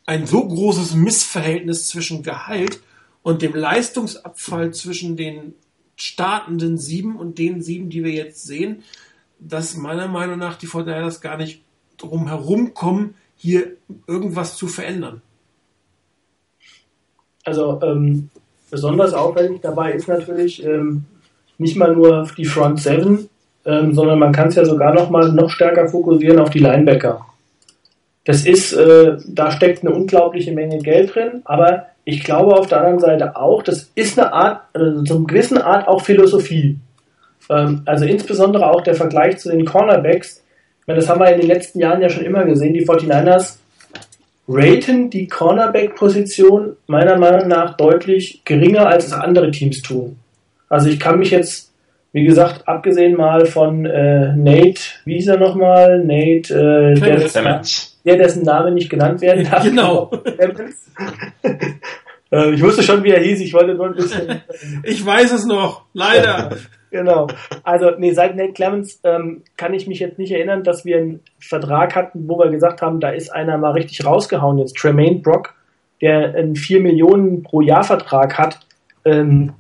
[0.07, 2.81] ein so großes Missverhältnis zwischen Gehalt
[3.23, 5.55] und dem Leistungsabfall zwischen den
[5.97, 8.83] startenden sieben und den sieben, die wir jetzt sehen,
[9.39, 11.63] dass meiner Meinung nach die Fortinanders gar nicht
[11.97, 13.77] drum herum kommen, hier
[14.07, 15.23] irgendwas zu verändern.
[17.45, 18.31] Also ähm,
[18.71, 21.05] besonders auffällig dabei ist natürlich ähm,
[21.59, 23.29] nicht mal nur die Front Seven,
[23.65, 27.25] ähm, sondern man kann es ja sogar noch mal noch stärker fokussieren auf die Linebacker.
[28.25, 32.79] Das ist, äh, da steckt eine unglaubliche Menge Geld drin, aber ich glaube auf der
[32.79, 36.79] anderen Seite auch, das ist eine Art, also zum gewissen Art auch Philosophie.
[37.51, 40.43] Ähm, also insbesondere auch der Vergleich zu den Cornerbacks.
[40.81, 42.75] Ich meine, das haben wir in den letzten Jahren ja schon immer gesehen.
[42.75, 43.59] Die 49ers
[44.49, 50.17] raten die Cornerback-Position meiner Meinung nach deutlich geringer, als es andere Teams tun.
[50.69, 51.73] Also ich kann mich jetzt,
[52.13, 56.05] wie gesagt, abgesehen mal von äh, Nate, wie hieß er nochmal?
[56.05, 57.01] Nate, äh,
[58.05, 59.65] der dessen Name nicht genannt werden darf.
[59.65, 60.11] Genau.
[62.35, 64.41] Äh, ich wusste schon, wie er hieß, ich wollte nur ein bisschen.
[64.83, 66.51] ich weiß es noch, leider.
[66.95, 67.27] Genau.
[67.65, 71.21] Also, nee, seit Nate Clemens ähm, kann ich mich jetzt nicht erinnern, dass wir einen
[71.41, 74.77] Vertrag hatten, wo wir gesagt haben, da ist einer mal richtig rausgehauen jetzt.
[74.77, 75.55] Tremaine Brock,
[76.01, 78.61] der einen 4 Millionen pro Jahr Vertrag hat.
[79.05, 79.53] Ähm,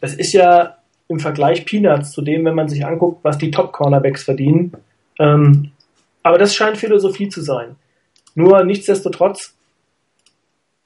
[0.00, 0.78] das ist ja
[1.08, 4.72] im Vergleich Peanuts zu dem, wenn man sich anguckt, was die Top-Cornerbacks verdienen.
[5.20, 5.70] Ähm,
[6.24, 7.76] aber das scheint Philosophie zu sein.
[8.34, 9.54] Nur nichtsdestotrotz,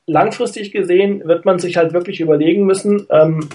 [0.07, 3.49] langfristig gesehen wird man sich halt wirklich überlegen müssen, ähm,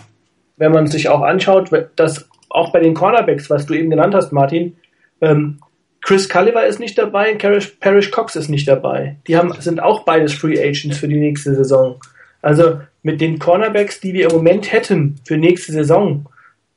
[0.61, 4.31] wenn man sich auch anschaut, dass auch bei den Cornerbacks, was du eben genannt hast,
[4.31, 4.77] Martin,
[5.19, 5.57] ähm,
[6.01, 9.15] Chris Culliver ist nicht dabei, Parrish, Parrish Cox ist nicht dabei.
[9.25, 11.99] Die haben, sind auch beides Free Agents für die nächste Saison.
[12.43, 16.27] Also mit den Cornerbacks, die wir im Moment hätten für nächste Saison,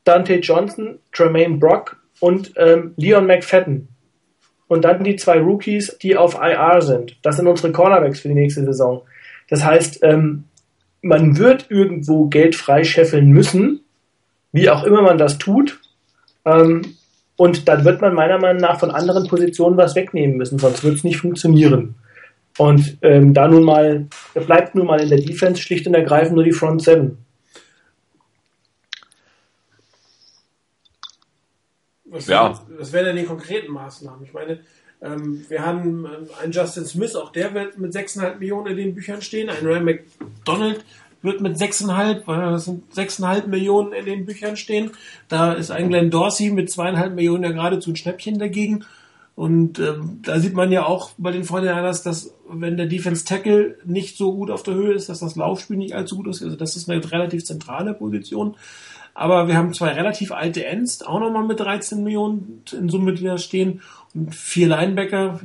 [0.04, 3.88] Dante Johnson, Tremaine Brock und ähm, Leon McFadden,
[4.66, 7.18] und dann die zwei Rookies, die auf IR sind.
[7.20, 9.02] Das sind unsere Cornerbacks für die nächste Saison.
[9.50, 10.44] Das heißt, ähm,
[11.04, 13.80] man wird irgendwo Geld freischeffeln müssen,
[14.52, 15.80] wie auch immer man das tut.
[16.44, 16.96] Ähm,
[17.36, 20.96] und dann wird man meiner Meinung nach von anderen Positionen was wegnehmen müssen, sonst wird
[20.96, 21.96] es nicht funktionieren.
[22.56, 26.44] Und ähm, da nun mal, bleibt nun mal in der Defense schlicht und ergreifend nur
[26.44, 27.18] die Front Seven.
[32.04, 32.60] Was, Ja.
[32.78, 34.24] was wären denn die konkreten Maßnahmen?
[34.24, 34.60] Ich meine,
[35.04, 38.94] ähm, wir haben äh, einen Justin Smith, auch der wird mit 6,5 Millionen in den
[38.94, 39.50] Büchern stehen.
[39.50, 40.84] Ein Ray McDonald
[41.22, 44.90] wird mit 6,5, weil das sind 6,5 Millionen in den Büchern stehen.
[45.28, 48.84] Da ist ein Glenn Dorsey mit 2,5 Millionen ja geradezu ein Schnäppchen dagegen.
[49.36, 53.78] Und ähm, da sieht man ja auch bei den Fortinanders, dass wenn der Defense Tackle
[53.84, 56.42] nicht so gut auf der Höhe ist, dass das Laufspiel nicht allzu gut ist.
[56.42, 58.56] Also das ist eine relativ zentrale Position.
[59.12, 63.24] Aber wir haben zwei relativ alte Ends, auch nochmal mit 13 Millionen in Summe, die
[63.24, 63.80] da stehen.
[64.30, 65.40] Vier Linebacker.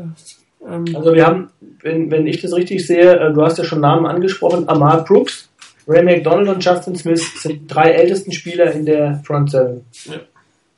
[0.67, 1.49] Ähm, Also wir haben,
[1.81, 5.49] wenn, wenn ich das richtig sehe, äh, du hast ja schon Namen angesprochen, Ahmad Brooks,
[5.87, 9.81] Ray McDonald und Justin Smith sind drei ältesten Spieler in der Front Seven.
[10.05, 10.19] Ja.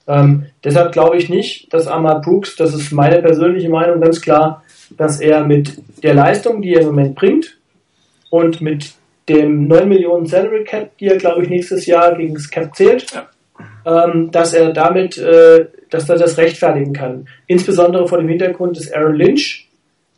[0.08, 4.64] Ähm, deshalb glaube ich nicht, dass Ahmad Brooks, das ist meine persönliche Meinung, ganz klar,
[4.98, 7.58] dass er mit der Leistung, die er im Moment bringt
[8.30, 8.94] und mit
[9.30, 13.06] dem 9 Millionen Salary Cap, die er, glaube ich, nächstes Jahr gegen das Cap zählt,
[13.86, 17.28] ähm, dass er damit, äh, dass er das rechtfertigen kann.
[17.48, 19.68] Insbesondere vor dem Hintergrund, dass Aaron Lynch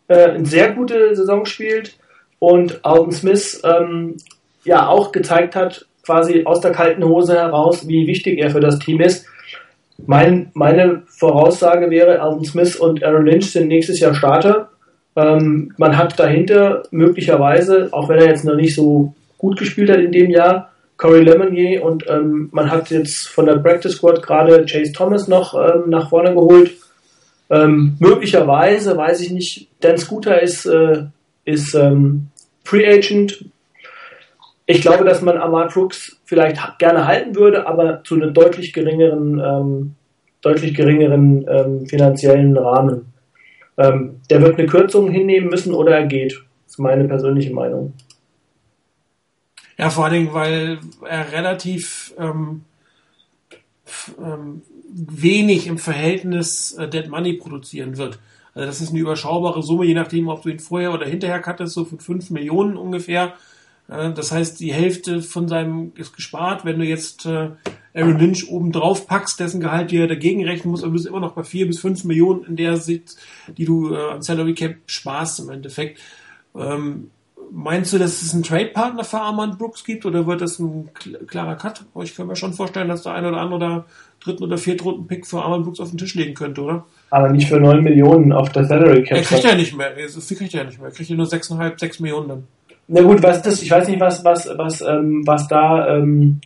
[0.08, 1.98] äh, eine sehr gute Saison spielt
[2.40, 4.18] und Alton Smith ähm,
[4.66, 8.80] ja auch gezeigt hat, quasi aus der kalten Hose heraus, wie wichtig er für das
[8.80, 9.26] Team ist.
[10.06, 14.70] Mein, meine Voraussage wäre, Alton Smith und Aaron Lynch sind nächstes Jahr Starter.
[15.16, 20.00] Ähm, man hat dahinter möglicherweise, auch wenn er jetzt noch nicht so gut gespielt hat
[20.00, 20.73] in dem Jahr,
[21.04, 25.54] Corey Lemonnier und ähm, man hat jetzt von der Practice Squad gerade Chase Thomas noch
[25.54, 26.72] ähm, nach vorne geholt.
[27.50, 31.04] Ähm, möglicherweise, weiß ich nicht, Dan Scooter ist, äh,
[31.44, 32.28] ist ähm,
[32.64, 33.44] Free Agent.
[34.66, 39.42] Ich glaube, dass man Ahmad Brooks vielleicht gerne halten würde, aber zu einem deutlich geringeren,
[39.42, 39.96] ähm,
[40.40, 43.12] deutlich geringeren ähm, finanziellen Rahmen.
[43.78, 46.32] Ähm, der wird eine Kürzung hinnehmen müssen oder er geht.
[46.64, 47.92] Das ist meine persönliche Meinung.
[49.84, 52.62] Ja, vor allen Dingen, weil er relativ ähm,
[54.18, 54.62] ähm,
[54.94, 58.18] wenig im Verhältnis äh, Dead Money produzieren wird.
[58.54, 61.74] Also das ist eine überschaubare Summe, je nachdem, ob du ihn vorher oder hinterher cuttest,
[61.74, 63.34] so von 5 Millionen ungefähr.
[63.90, 66.64] Äh, das heißt, die Hälfte von seinem ist gespart.
[66.64, 67.50] Wenn du jetzt äh,
[67.94, 71.20] Aaron Lynch oben drauf packst, dessen Gehalt dir dagegen rechnen musst, aber du bist immer
[71.20, 73.18] noch bei 4 bis 5 Millionen in der Sicht,
[73.58, 76.00] die du äh, an Salary Cap sparst im Endeffekt.
[76.56, 77.10] Ähm,
[77.52, 81.26] Meinst du, dass es einen Trade-Partner für Armand Brooks gibt oder wird das ein kl-
[81.26, 81.84] klarer Cut?
[82.04, 83.86] Ich kann mir schon vorstellen, dass der ein oder andere da
[84.24, 86.86] dritten oder viertrunden-Pick für Armand Brooks auf den Tisch legen könnte, oder?
[87.12, 89.18] Aber nicht für 9 Millionen auf der Salary Cap.
[89.18, 89.92] Er kriegt ja nicht mehr.
[90.10, 90.90] So viel kriegt er ja nicht mehr.
[90.90, 92.44] Er kriegt ja nur 6,5, 6 Millionen dann.
[92.88, 93.62] Na gut, was ist das?
[93.62, 96.42] Ich weiß nicht, was, was, was, ähm, was da, ähm,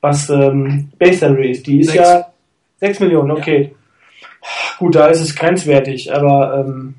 [0.00, 1.66] was ähm, Base Salary ist.
[1.66, 1.98] Die ist Sechs.
[2.08, 2.26] ja
[2.80, 3.74] 6 Millionen, okay.
[4.78, 6.94] Gut, da ist es grenzwertig, aber ähm,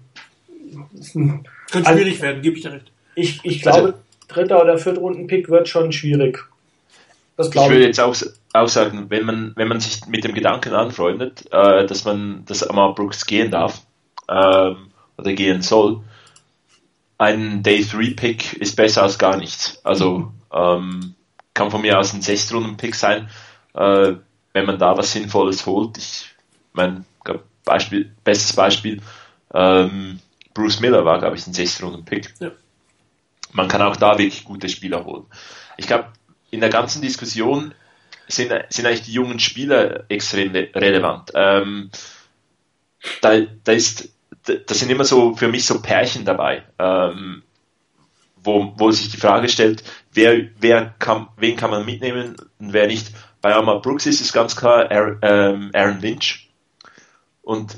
[0.99, 2.90] ist ein- Könnte Also- schwierig werden, gebe ich dir recht.
[3.15, 3.95] Ich, ich glaube,
[4.27, 6.45] dritter oder Viertrunden-Pick wird schon schwierig.
[7.37, 7.87] Das Ich würde ich.
[7.87, 8.15] jetzt auch,
[8.53, 12.63] auch sagen, wenn man, wenn man sich mit dem Gedanken anfreundet, äh, dass man, dass
[12.63, 13.81] Amar Brooks gehen darf,
[14.29, 16.01] ähm, oder gehen soll,
[17.17, 19.79] ein Day 3 Pick ist besser als gar nichts.
[19.83, 21.15] Also, ähm,
[21.53, 23.29] kann von mir aus ein Sechstrunden Pick sein,
[23.73, 24.13] äh,
[24.53, 25.97] wenn man da was Sinnvolles holt.
[25.97, 26.29] Ich
[26.73, 29.01] mein, glaub, Beispiel, bestes Beispiel,
[29.53, 30.19] ähm,
[30.53, 32.33] Bruce Miller war, glaube ich, ein Sechstrunden Pick.
[32.39, 32.51] Ja.
[33.53, 35.25] Man kann auch da wirklich gute Spieler holen.
[35.77, 36.05] Ich glaube,
[36.51, 37.73] in der ganzen Diskussion
[38.27, 41.31] sind, sind eigentlich die jungen Spieler extrem le- relevant.
[41.33, 41.89] Ähm,
[43.21, 44.09] da, da ist,
[44.45, 47.43] da, da sind immer so für mich so Pärchen dabei, ähm,
[48.43, 49.83] wo, wo sich die Frage stellt,
[50.13, 53.11] wer, wer kann, wen kann man mitnehmen und wer nicht.
[53.41, 56.49] Bei Amar Brooks ist es ganz klar Aaron, ähm, Aaron Lynch
[57.41, 57.77] und,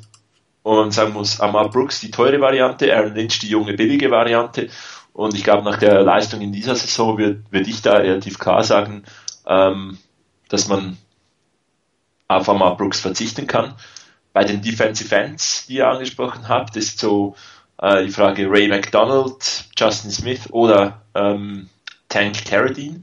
[0.61, 4.69] und man sagen muss, Amar Brooks die teure Variante, Aaron Lynch die junge billige Variante
[5.13, 8.63] und ich glaube, nach der Leistung in dieser Saison würde würd ich da relativ klar
[8.63, 9.03] sagen,
[9.45, 9.99] ähm,
[10.49, 10.97] dass man
[12.27, 13.75] auf Amar Brooks verzichten kann.
[14.33, 17.35] Bei den Defensive Ends, die ihr angesprochen habt, ist so
[17.77, 21.69] äh, die Frage Ray McDonald, Justin Smith oder ähm,
[22.09, 23.01] Tank Carradine.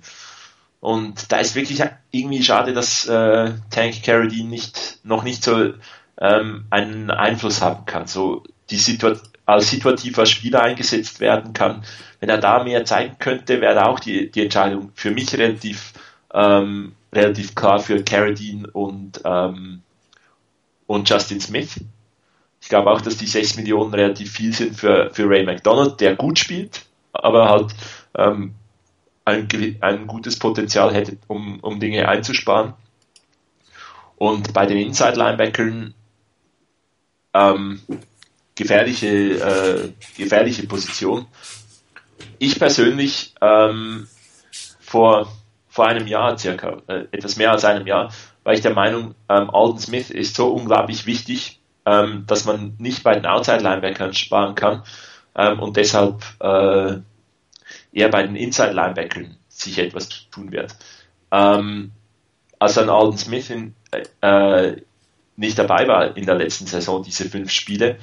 [0.81, 5.75] Und da ist wirklich irgendwie schade, dass äh, Tank Carradine nicht, noch nicht so
[6.19, 8.07] ähm, einen Einfluss haben kann.
[8.09, 11.85] So die Situation als situativer Spieler eingesetzt werden kann.
[12.21, 15.93] Wenn er da mehr zeigen könnte, wäre auch die, die Entscheidung für mich relativ,
[16.33, 19.83] ähm, relativ klar für Carradine und, ähm,
[20.87, 21.81] und Justin Smith.
[22.61, 26.15] Ich glaube auch, dass die 6 Millionen relativ viel sind für, für Ray McDonald, der
[26.15, 27.75] gut spielt, aber halt
[28.17, 28.55] ähm,
[29.25, 29.49] ein,
[29.81, 32.75] ein gutes Potenzial hätte, um, um Dinge einzusparen.
[34.17, 35.95] Und bei den Inside-Linebackern
[37.33, 37.81] ähm,
[38.61, 41.27] gefährliche, äh, gefährliche Position.
[42.39, 44.07] Ich persönlich ähm,
[44.81, 45.33] vor,
[45.69, 48.13] vor einem Jahr circa, äh, etwas mehr als einem Jahr,
[48.45, 53.03] war ich der Meinung, ähm, Alden Smith ist so unglaublich wichtig, ähm, dass man nicht
[53.03, 54.83] bei den Outside-Linebackern sparen kann
[55.35, 56.99] ähm, und deshalb äh,
[57.93, 60.77] eher bei den Inside-Linebackern sich etwas tun wird.
[61.31, 61.93] Ähm,
[62.59, 63.75] als dann Alden Smith in,
[64.21, 64.77] äh,
[65.37, 67.99] nicht dabei war in der letzten Saison, diese fünf Spiele, äh,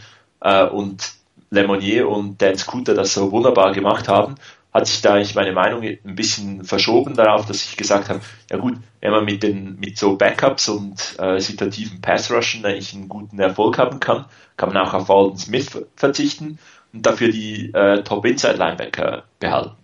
[0.72, 1.11] und
[1.49, 4.36] Lemonnier und Dan Scooter das so wunderbar gemacht haben,
[4.74, 8.19] hat sich da eigentlich meine Meinung ein bisschen verschoben darauf, dass ich gesagt habe,
[8.52, 12.94] ja gut, wenn man mit den mit so Backups und äh, situativen Pass Rushen eigentlich
[12.94, 14.26] einen guten Erfolg haben kann,
[14.56, 16.60] kann man auch auf Alden Smith verzichten
[16.94, 19.76] und dafür die äh, Top Inside Linebacker behalten.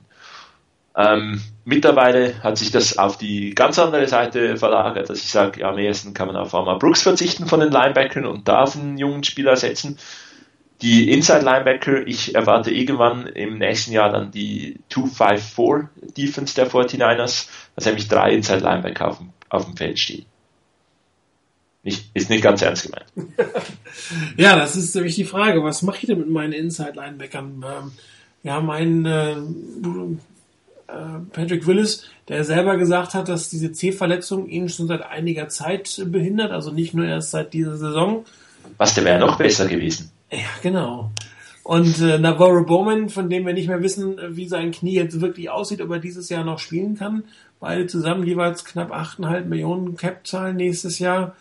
[0.95, 5.69] Ähm, mittlerweile hat sich das auf die ganz andere Seite verlagert, dass ich sage, ja,
[5.69, 8.98] am ehesten kann man auf Arma Brooks verzichten von den Linebackern und da auf einen
[8.99, 9.98] jungen Spieler setzen.
[10.84, 15.88] Die Inside Linebacker, ich erwarte irgendwann im nächsten Jahr dann die 2-5-4
[16.18, 20.26] Defense der 49ers, dass nämlich drei Inside Linebacker auf dem, auf dem Feld stehen.
[21.84, 23.05] Nicht, ist nicht ganz ernst gemeint.
[24.38, 25.64] ja, das ist nämlich die Frage.
[25.64, 27.65] Was mache ich denn mit meinen Inside Linebackern?
[27.65, 27.91] Ähm,
[28.41, 29.31] wir haben einen äh,
[30.91, 36.01] äh, Patrick Willis, der selber gesagt hat, dass diese C-Verletzung ihn schon seit einiger Zeit
[36.07, 38.26] behindert, also nicht nur erst seit dieser Saison.
[38.77, 40.12] Was, der wäre noch besser gewesen.
[40.34, 41.11] Ja, genau.
[41.64, 45.49] Und äh, Navarro Bowman, von dem wir nicht mehr wissen, wie sein Knie jetzt wirklich
[45.49, 47.23] aussieht, ob er dieses Jahr noch spielen kann.
[47.60, 51.35] Beide zusammen jeweils knapp 8,5 Millionen Cap-Zahlen nächstes Jahr.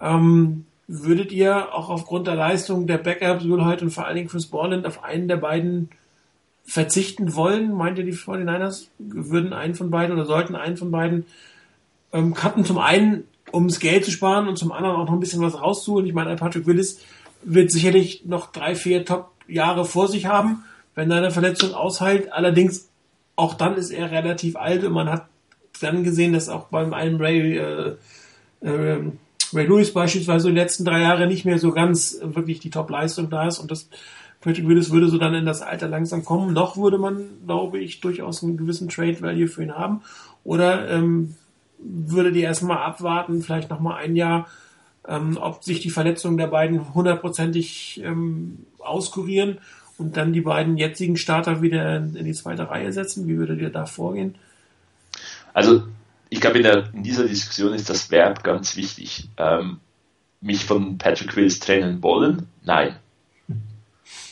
[0.00, 4.46] Ähm, würdet ihr auch aufgrund der Leistung der Backups, Wilhoit und vor allen Dingen Chris
[4.46, 5.90] Borland auf einen der beiden
[6.64, 7.72] verzichten wollen?
[7.72, 11.26] Meint ihr, die 49ers würden einen von beiden oder sollten einen von beiden
[12.12, 12.64] ähm, cutten?
[12.64, 15.60] Zum einen, um das Geld zu sparen und zum anderen auch noch ein bisschen was
[15.60, 16.06] rauszuholen.
[16.06, 17.00] Ich meine, Patrick Willis
[17.44, 20.64] wird sicherlich noch drei, vier Top-Jahre vor sich haben,
[20.94, 22.32] wenn er eine Verletzung ausheilt.
[22.32, 22.88] Allerdings,
[23.36, 25.26] auch dann ist er relativ alt und man hat
[25.80, 27.96] dann gesehen, dass auch beim einen Ray, äh,
[28.60, 29.00] äh,
[29.52, 33.46] Ray Lewis beispielsweise die letzten drei Jahre nicht mehr so ganz wirklich die Top-Leistung da
[33.46, 33.88] ist und das
[34.44, 36.52] Patrick Willis würde so dann in das Alter langsam kommen.
[36.52, 40.02] Noch würde man, glaube ich, durchaus einen gewissen Trade Value für ihn haben.
[40.44, 41.34] Oder ähm,
[41.78, 44.46] würde die erstmal abwarten, vielleicht nochmal ein Jahr,
[45.08, 49.58] ähm, ob sich die Verletzungen der beiden hundertprozentig ähm, auskurieren
[49.98, 53.28] und dann die beiden jetzigen Starter wieder in die zweite Reihe setzen?
[53.28, 54.34] Wie würdet ihr da vorgehen?
[55.52, 55.84] Also
[56.30, 59.28] ich glaube, in, in, dieser Diskussion ist das Verb ganz wichtig.
[59.36, 59.78] Ähm,
[60.40, 62.46] mich von Patrick Willis trennen wollen?
[62.62, 62.96] Nein.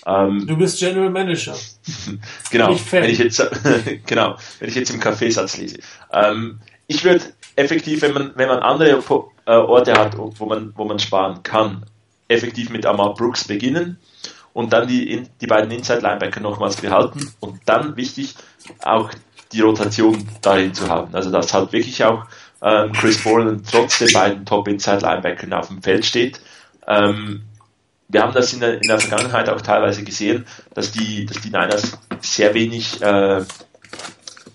[0.04, 1.56] Ähm, du bist General Manager.
[2.50, 3.40] genau, wenn ich jetzt,
[4.06, 5.78] genau, wenn ich jetzt im Kaffeesatz lese.
[6.12, 6.58] Ähm,
[6.88, 7.24] ich würde
[7.54, 8.90] effektiv, wenn man, wenn man andere
[9.46, 11.84] äh, Orte hat, wo man, wo man sparen kann,
[12.28, 13.98] effektiv mit Amal Brooks beginnen
[14.52, 18.34] und dann die, die beiden Inside Linebacker nochmals behalten und dann wichtig
[18.82, 19.10] auch
[19.52, 21.14] die Rotation darin zu haben.
[21.14, 22.24] Also dass halt wirklich auch
[22.62, 26.40] ähm, Chris Borland trotz den beiden Top Inside Linebackern auf dem Feld steht.
[26.86, 27.42] Ähm,
[28.08, 31.48] wir haben das in der, in der Vergangenheit auch teilweise gesehen, dass die, dass die
[31.48, 33.42] Niners sehr wenig äh,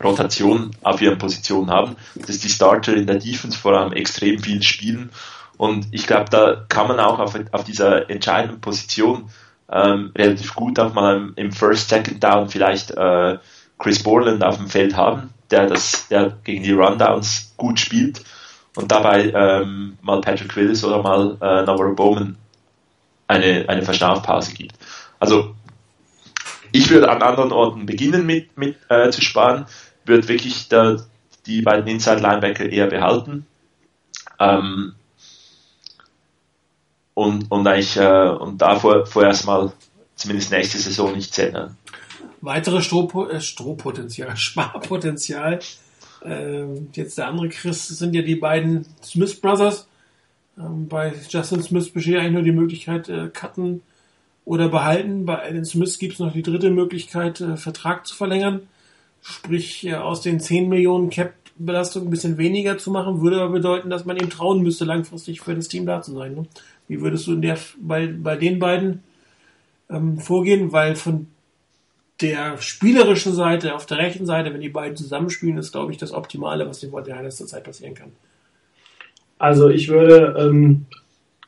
[0.03, 4.61] Rotation auf ihren Positionen haben, dass die Starter in der Defense vor allem extrem viel
[4.63, 5.11] spielen.
[5.57, 9.29] Und ich glaube, da kann man auch auf, auf dieser entscheidenden Position
[9.71, 13.37] ähm, relativ gut auch mal im First, Second Down vielleicht äh,
[13.77, 18.23] Chris Borland auf dem Feld haben, der das, der gegen die Rundowns gut spielt.
[18.75, 22.37] Und dabei ähm, mal Patrick Willis oder mal äh, Navarro Bowman
[23.27, 24.75] eine, eine Verschnaufpause gibt.
[25.19, 25.55] Also
[26.71, 29.65] ich würde an anderen Orten beginnen mit, mit äh, zu sparen,
[30.07, 30.97] würde wirklich da,
[31.45, 33.45] die beiden Inside Linebacker eher behalten
[34.39, 34.93] ähm,
[37.13, 39.71] und, und eigentlich äh, und da vor, vorerst mal
[40.15, 41.77] zumindest nächste Saison nicht ändern.
[42.41, 45.59] Weitere Strohpo äh, Strohpotenzial, Sparpotenzial.
[46.23, 49.88] Äh, jetzt der andere Chris sind ja die beiden Smith Brothers
[50.57, 53.81] ähm, bei Justin Smith besteht eigentlich nur die Möglichkeit, äh, cutten
[54.45, 55.25] oder behalten.
[55.25, 58.67] Bei Alan Smith gibt es noch die dritte Möglichkeit, äh, Vertrag zu verlängern.
[59.22, 63.89] Sprich, äh, aus den 10 Millionen Cap-Belastung ein bisschen weniger zu machen, würde aber bedeuten,
[63.89, 66.35] dass man ihm trauen müsste, langfristig für das Team da zu sein.
[66.35, 66.45] Ne?
[66.88, 69.03] Wie würdest du der, bei, bei den beiden
[69.89, 70.72] ähm, vorgehen?
[70.72, 71.27] Weil von
[72.22, 76.14] der spielerischen Seite, auf der rechten Seite, wenn die beiden zusammenspielen, ist, glaube ich, das
[76.14, 78.11] Optimale, was dem Fortinanders zurzeit passieren kann.
[79.38, 80.85] Also ich würde ähm,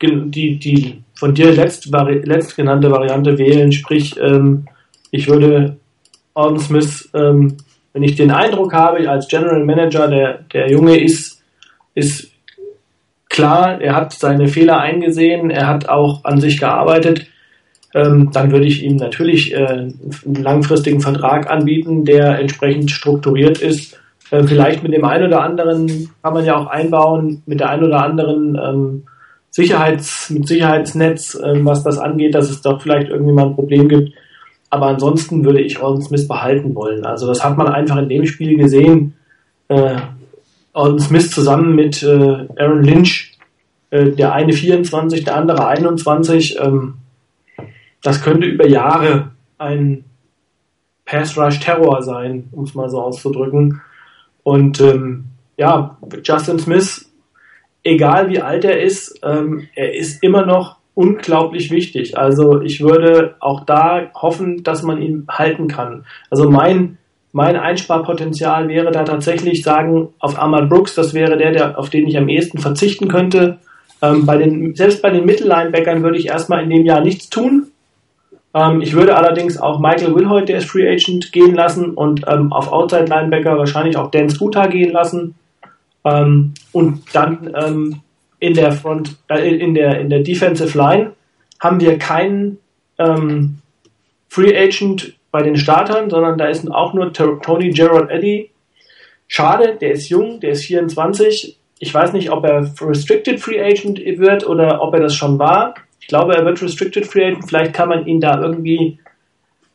[0.02, 4.68] die, die von dir letzt, letztgenannte Variante wählen, sprich ähm,
[5.12, 5.79] ich würde
[6.40, 7.58] Alden Smith, ähm,
[7.94, 11.44] wenn ich den Eindruck habe, als General Manager, der, der Junge ist,
[11.96, 12.32] ist
[13.30, 17.28] klar, er hat seine Fehler eingesehen, er hat auch an sich gearbeitet,
[17.94, 24.00] ähm, dann würde ich ihm natürlich äh, einen langfristigen Vertrag anbieten, der entsprechend strukturiert ist
[24.32, 27.86] Äh, vielleicht mit dem einen oder anderen kann man ja auch einbauen, mit der einen
[27.86, 29.04] oder anderen ähm,
[29.50, 33.90] Sicherheits, mit Sicherheitsnetz, ähm, was das angeht, dass es doch vielleicht irgendwie mal ein Problem
[33.90, 34.14] gibt.
[34.70, 37.06] Aber ansonsten würde ich Alden Smith behalten wollen.
[37.06, 39.16] Also das hat man einfach in dem Spiel gesehen.
[39.68, 39.98] Äh,
[40.74, 43.38] Alden Smith zusammen mit äh, Aaron Lynch,
[43.90, 46.60] äh, der eine 24, der andere 21.
[46.60, 46.96] Ähm,
[48.02, 50.06] das könnte über Jahre ein
[51.06, 53.82] Pass-Rush-Terror sein, um es mal so auszudrücken.
[54.44, 55.26] Und ähm,
[55.58, 57.12] ja, Justin Smith,
[57.84, 62.18] egal wie alt er ist, ähm, er ist immer noch unglaublich wichtig.
[62.18, 66.04] Also ich würde auch da hoffen, dass man ihn halten kann.
[66.30, 66.98] Also mein
[67.32, 72.08] mein Einsparpotenzial wäre da tatsächlich sagen, auf Ahmad Brooks, das wäre der, der auf den
[72.08, 73.60] ich am ehesten verzichten könnte.
[74.02, 77.68] Ähm, bei den, selbst bei den Mittellinebackern würde ich erstmal in dem Jahr nichts tun.
[78.54, 82.52] Ähm, ich würde allerdings auch Michael Wilhoit, der ist Free Agent, gehen lassen und ähm,
[82.52, 85.36] auf Outside Linebacker wahrscheinlich auch Dan Scooter gehen lassen.
[86.04, 88.02] Ähm, und dann ähm,
[88.40, 91.14] in der Front, äh, in der in der Defensive Line
[91.60, 92.58] haben wir keinen
[92.98, 93.60] ähm,
[94.30, 98.52] Free Agent bei den Startern, sondern da ist auch nur Tony Gerard Eddy.
[99.28, 101.58] Schade, der ist jung, der ist 24.
[101.80, 105.76] Ich weiß nicht, ob er Restricted Free Agent wird oder ob er das schon war.
[106.02, 107.48] Ich glaube, er wird Restricted Free Agent.
[107.48, 109.00] Vielleicht kann man ihn da irgendwie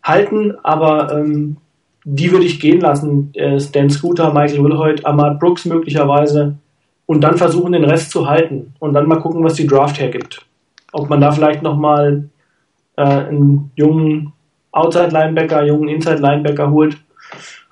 [0.03, 1.57] halten, aber ähm,
[2.05, 3.33] die würde ich gehen lassen.
[3.35, 6.57] Äh, Stan Scooter, Michael Wilhoit, Ahmad Brooks möglicherweise
[7.07, 10.47] und dann versuchen, den Rest zu halten und dann mal gucken, was die Draft hergibt.
[10.93, 12.29] Ob man da vielleicht nochmal
[12.97, 14.33] äh, einen jungen
[14.73, 16.97] Outside-Linebacker, jungen Inside-Linebacker holt.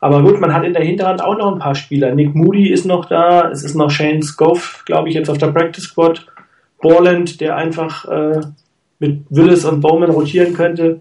[0.00, 2.14] Aber gut, man hat in der Hinterhand auch noch ein paar Spieler.
[2.14, 5.52] Nick Moody ist noch da, es ist noch Shane Scoff, glaube ich, jetzt auf der
[5.52, 6.26] Practice Squad.
[6.80, 8.40] Borland, der einfach äh,
[8.98, 11.00] mit Willis und Bowman rotieren könnte.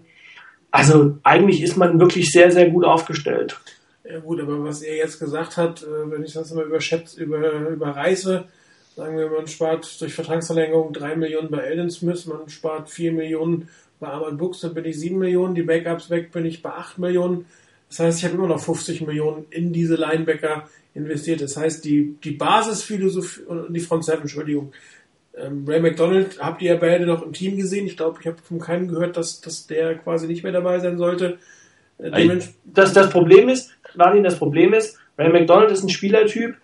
[0.70, 3.60] Also eigentlich ist man wirklich sehr, sehr gut aufgestellt.
[4.04, 7.68] Ja gut, aber was er jetzt gesagt hat, äh, wenn ich das mal überschätze, über,
[7.68, 8.44] überreiße,
[8.96, 13.68] sagen wir, man spart durch Vertragsverlängerung 3 Millionen bei Elden Smith, man spart 4 Millionen
[14.00, 16.98] bei Armand Books, dann bin ich 7 Millionen, die Backups weg bin ich bei 8
[16.98, 17.46] Millionen.
[17.88, 21.40] Das heißt, ich habe immer noch 50 Millionen in diese Linebacker investiert.
[21.40, 24.72] Das heißt, die, die Basisphilosophie, die Front 7, Entschuldigung,
[25.36, 27.86] ähm, Ray McDonald, habt ihr ja beide noch im Team gesehen?
[27.86, 30.98] Ich glaube, ich habe von keinem gehört, dass, dass der quasi nicht mehr dabei sein
[30.98, 31.38] sollte.
[31.98, 36.56] Äh, das, das Problem ist, Martin, das Problem ist, Ray McDonald ist ein Spielertyp,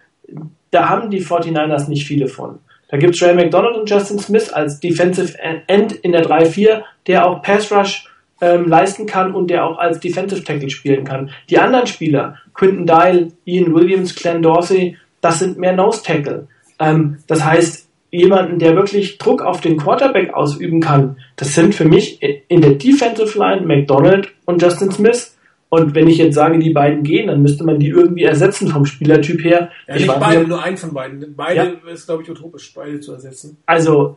[0.71, 2.59] da haben die 49ers nicht viele von.
[2.89, 7.27] Da gibt es Ray McDonald und Justin Smith als Defensive End in der 3-4, der
[7.27, 8.07] auch Pass Rush
[8.41, 11.31] ähm, leisten kann und der auch als Defensive Tackle spielen kann.
[11.51, 16.49] Die anderen Spieler, Quinton Dial, Ian Williams, Glenn Dorsey, das sind mehr Nose Tackle.
[16.79, 21.85] Ähm, das heißt, jemanden, der wirklich Druck auf den Quarterback ausüben kann, das sind für
[21.85, 25.37] mich in der Defensive Line McDonald und Justin Smith.
[25.71, 28.87] Und wenn ich jetzt sage, die beiden gehen, dann müsste man die irgendwie ersetzen vom
[28.87, 29.71] Spielertyp her.
[29.87, 31.35] Ja, ich nicht beide, nur einen von beiden.
[31.37, 31.93] Beide ja.
[31.93, 33.59] ist, glaube ich, utopisch, beide zu ersetzen.
[33.67, 34.17] Also,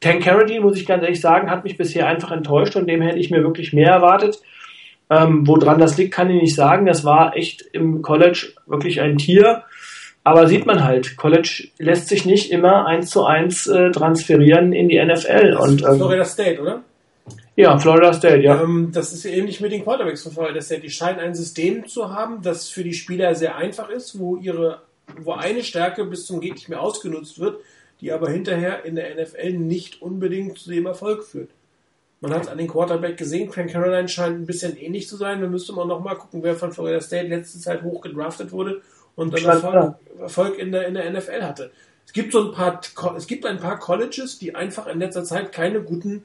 [0.00, 3.18] Tank Carradine, muss ich ganz ehrlich sagen, hat mich bisher einfach enttäuscht und dem hätte
[3.18, 4.40] ich mir wirklich mehr erwartet.
[5.08, 6.86] Ähm, woran das liegt, kann ich nicht sagen.
[6.86, 9.64] Das war echt im College wirklich ein Tier.
[10.22, 14.88] Aber sieht man halt, College lässt sich nicht immer eins zu eins äh, transferieren in
[14.88, 15.52] die NFL.
[15.52, 16.82] Das und, ähm, Florida State, oder?
[17.60, 18.62] Ja, Florida State, ja.
[18.62, 20.80] Ähm, das ist ähnlich mit den Quarterbacks von Florida State.
[20.80, 24.82] Die scheinen ein System zu haben, das für die Spieler sehr einfach ist, wo ihre,
[25.18, 27.60] wo eine Stärke bis zum Geht nicht mehr ausgenutzt wird,
[28.00, 31.50] die aber hinterher in der NFL nicht unbedingt zu dem Erfolg führt.
[32.20, 35.40] Man hat es an den Quarterback gesehen, Frank Caroline scheint ein bisschen ähnlich zu sein.
[35.40, 38.82] Da müsste man nochmal gucken, wer von Florida State letzte Zeit hoch gedraftet wurde
[39.16, 41.70] und dann Erfolg, Erfolg in, der, in der NFL hatte.
[42.06, 42.80] Es gibt so ein paar,
[43.16, 46.24] es gibt ein paar Colleges, die einfach in letzter Zeit keine guten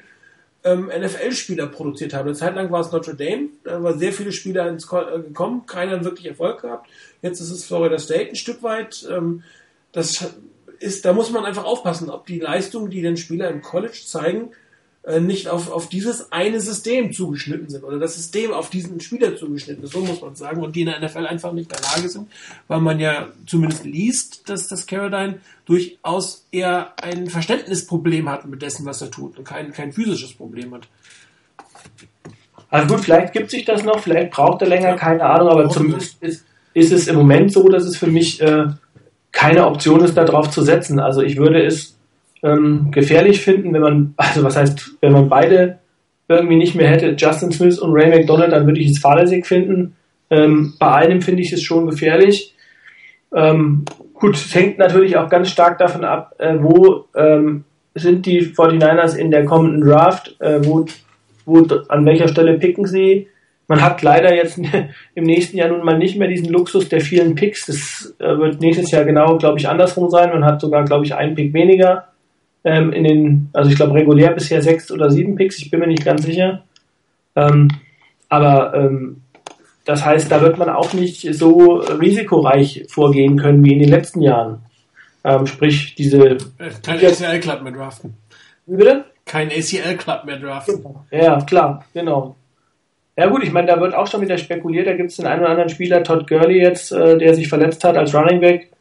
[0.66, 2.28] ähm, NFL-Spieler produziert haben.
[2.28, 5.22] Eine Zeit lang war es Notre Dame, da waren sehr viele Spieler ins Ko äh,
[5.22, 6.90] gekommen, keiner wirklich Erfolg gehabt.
[7.22, 9.08] Jetzt ist es Florida State ein Stück weit.
[9.10, 9.44] Ähm,
[9.92, 10.34] das
[10.80, 14.50] ist, da muss man einfach aufpassen, ob die Leistungen, die den Spieler im College zeigen,
[15.06, 19.36] äh, nicht auf, auf dieses eine System zugeschnitten sind oder das System auf diesen Spieler
[19.36, 21.92] zugeschnitten ist, so muss man sagen, und die in der NFL einfach nicht in der
[21.96, 22.28] Lage sind,
[22.68, 28.86] weil man ja zumindest liest, dass das Caroline durchaus eher ein Verständnisproblem hat mit dessen,
[28.86, 30.88] was er tut und kein, kein physisches Problem hat.
[32.70, 36.22] Also gut, vielleicht gibt sich das noch, vielleicht braucht er länger, keine Ahnung, aber zumindest
[36.22, 38.66] ist, ist es im Moment so, dass es für mich äh,
[39.32, 41.00] keine Option ist, darauf zu setzen.
[41.00, 41.95] Also ich würde es
[42.46, 45.80] ähm, gefährlich finden, wenn man, also was heißt, wenn man beide
[46.28, 49.96] irgendwie nicht mehr hätte, Justin Smith und Ray McDonald, dann würde ich es fahrlässig finden.
[50.30, 52.56] Ähm, bei einem finde ich es schon gefährlich.
[53.34, 57.64] Ähm, gut, es hängt natürlich auch ganz stark davon ab, äh, wo ähm,
[57.96, 60.86] sind die 49ers in der kommenden Draft, äh, wo,
[61.46, 63.28] wo, an welcher Stelle picken sie.
[63.68, 64.60] man hat leider jetzt
[65.16, 67.66] im nächsten Jahr nun mal nicht mehr diesen Luxus der vielen Picks.
[67.66, 70.30] Das äh, wird nächstes Jahr genau, glaube ich, andersrum sein.
[70.30, 72.08] Man hat sogar, glaube ich, einen Pick weniger
[72.66, 75.88] ähm, in den, also ich glaube regulär bisher sechs oder sieben Picks, ich bin mir
[75.88, 76.64] nicht ganz sicher.
[77.36, 77.70] Ähm,
[78.28, 79.22] aber ähm,
[79.86, 84.22] das heißt, da wird man auch nicht so risikoreich vorgehen können wie in den letzten
[84.22, 84.64] Jahren.
[85.24, 86.38] Ähm, sprich, diese.
[86.84, 88.18] Kein ACL Club mehr draften.
[88.66, 89.06] Wie bitte?
[89.26, 90.84] Kein ACL Club mehr draften.
[91.12, 92.36] Ja, klar, genau.
[93.16, 94.88] Ja gut, ich meine, da wird auch schon wieder spekuliert.
[94.88, 97.84] Da gibt es den einen oder anderen Spieler, Todd Gurley jetzt, äh, der sich verletzt
[97.84, 98.72] hat als Running Back,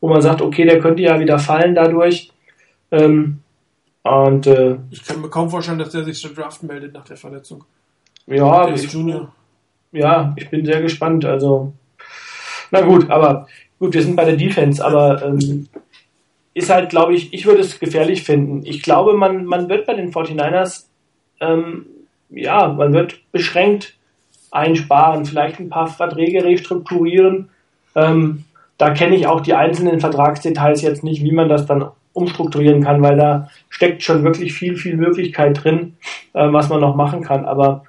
[0.00, 2.32] wo man sagt, okay, der könnte ja wieder fallen dadurch.
[2.92, 3.40] Ähm,
[4.02, 7.16] und äh, ich kann mir kaum vorstellen, dass der sich zur Draft meldet nach der
[7.16, 7.64] Verletzung.
[8.26, 9.32] Ja, der ist Junior.
[9.92, 11.24] Ja, ich bin sehr gespannt.
[11.24, 11.72] Also,
[12.70, 13.48] na gut, aber
[13.78, 15.68] gut, wir sind bei der Defense, aber ähm,
[16.54, 18.62] ist halt, glaube ich, ich würde es gefährlich finden.
[18.64, 20.86] Ich glaube, man, man wird bei den 49ers,
[21.40, 21.86] ähm,
[22.30, 23.94] ja, man wird beschränkt
[24.50, 27.50] einsparen, vielleicht ein paar Verträge restrukturieren.
[27.94, 28.44] Ähm,
[28.78, 33.02] da kenne ich auch die einzelnen Vertragsdetails jetzt nicht, wie man das dann umstrukturieren kann,
[33.02, 35.96] weil da steckt schon wirklich viel, viel Möglichkeit drin,
[36.34, 37.44] äh, was man noch machen kann.
[37.44, 37.84] Aber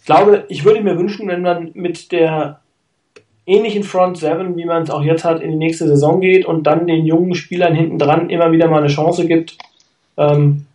[0.00, 2.60] ich glaube, ich würde mir wünschen, wenn man mit der
[3.46, 6.64] ähnlichen Front Seven, wie man es auch jetzt hat, in die nächste Saison geht und
[6.64, 9.56] dann den jungen Spielern hinten dran immer wieder mal eine Chance gibt
[10.16, 10.66] ähm,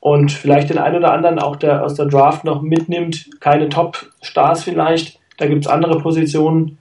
[0.00, 3.30] und vielleicht den einen oder anderen auch der aus der Draft noch mitnimmt.
[3.40, 6.78] Keine Top-Stars vielleicht, da gibt es andere Positionen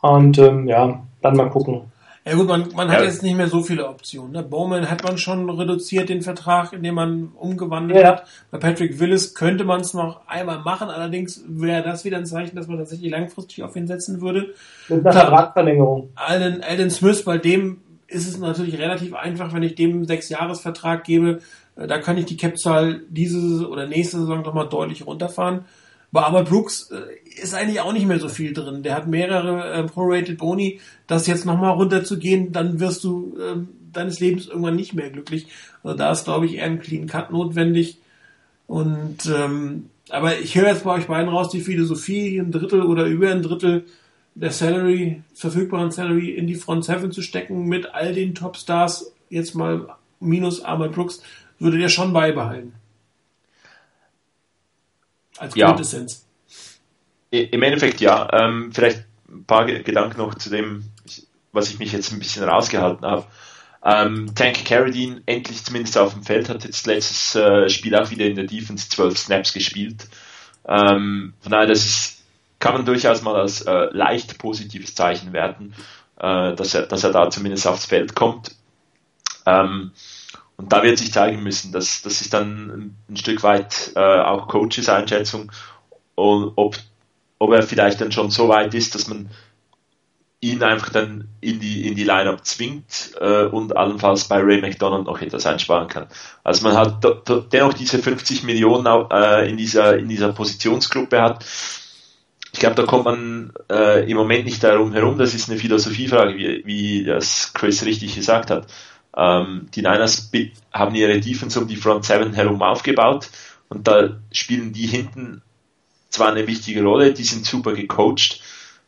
[0.00, 1.82] und ähm, ja, dann mal gucken.
[2.28, 4.32] Ja gut, man, man hat jetzt nicht mehr so viele Optionen.
[4.32, 4.42] Ne?
[4.42, 8.08] Bowman hat man schon reduziert den Vertrag, indem man umgewandelt ja.
[8.08, 8.24] hat.
[8.50, 12.54] Bei Patrick Willis könnte man es noch einmal machen, allerdings wäre das wieder ein Zeichen,
[12.54, 14.54] dass man tatsächlich langfristig auf ihn setzen würde.
[14.88, 16.10] Mit einer Vertragsverlängerung.
[16.16, 21.04] Alden, Alden Smith, bei dem ist es natürlich relativ einfach, wenn ich dem einen Sechs-Jahres-Vertrag
[21.04, 21.40] gebe,
[21.76, 25.64] äh, da kann ich die Cap-Zahl diese oder nächste Saison doch mal deutlich runterfahren.
[26.10, 28.82] Bei Albert Brooks äh, ist eigentlich auch nicht mehr so viel drin.
[28.82, 30.80] Der hat mehrere äh, Prorated Boni.
[31.06, 33.56] Das jetzt nochmal runterzugehen, dann wirst du äh,
[33.92, 35.48] deines Lebens irgendwann nicht mehr glücklich.
[35.82, 37.98] Also da ist, glaube ich, eher ein Clean Cut notwendig.
[38.66, 43.04] Und ähm, aber ich höre jetzt bei euch beiden raus die Philosophie, ein Drittel oder
[43.04, 43.84] über ein Drittel
[44.34, 49.54] der Salary, verfügbaren Salary in die Front Seven zu stecken mit all den Topstars, jetzt
[49.54, 49.88] mal
[50.20, 51.22] minus Albert Brooks,
[51.58, 52.72] würde der schon beibehalten.
[55.38, 55.68] Als ja.
[55.68, 56.26] Quintessenz.
[57.30, 58.28] Im Endeffekt ja.
[58.32, 60.84] Ähm, vielleicht ein paar Gedanken noch zu dem,
[61.52, 63.26] was ich mich jetzt ein bisschen rausgehalten habe.
[63.84, 68.26] Ähm, Tank Carradine endlich zumindest auf dem Feld, hat jetzt letztes äh, Spiel auch wieder
[68.26, 70.08] in der Defense 12 Snaps gespielt.
[70.66, 72.24] Ähm, von daher, das ist,
[72.58, 75.74] kann man durchaus mal als äh, leicht positives Zeichen werten,
[76.18, 78.56] äh, dass, er, dass er da zumindest aufs Feld kommt.
[79.46, 79.92] Ähm,
[80.58, 84.48] und da wird sich zeigen müssen, dass das ist dann ein Stück weit äh, auch
[84.48, 85.50] Coaches Einschätzung,
[86.18, 86.76] und ob,
[87.38, 89.30] ob er vielleicht dann schon so weit ist, dass man
[90.40, 95.04] ihn einfach dann in die, in die Lineup zwingt äh, und allenfalls bei Ray McDonald
[95.06, 96.08] noch etwas einsparen kann.
[96.42, 97.04] Also man hat
[97.52, 101.44] dennoch diese 50 Millionen äh, in, dieser, in dieser Positionsgruppe hat.
[102.52, 105.18] Ich glaube, da kommt man äh, im Moment nicht darum herum.
[105.18, 108.66] Das ist eine Philosophiefrage, wie, wie das Chris richtig gesagt hat.
[109.16, 110.30] Ähm, die Niners
[110.72, 113.30] haben ihre Defense um die Front Seven herum aufgebaut
[113.68, 115.42] und da spielen die hinten
[116.10, 118.40] zwar eine wichtige Rolle, die sind super gecoacht,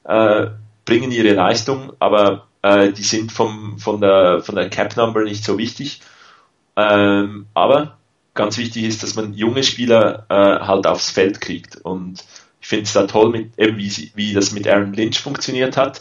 [0.05, 0.47] äh,
[0.85, 5.45] bringen ihre Leistung, aber äh, die sind vom, von, der, von der Cap Number nicht
[5.45, 6.01] so wichtig.
[6.77, 7.99] Ähm, aber
[8.35, 12.25] ganz wichtig ist, dass man junge Spieler äh, halt aufs Feld kriegt und
[12.61, 16.01] ich finde es da toll, mit, eben wie, wie das mit Aaron Lynch funktioniert hat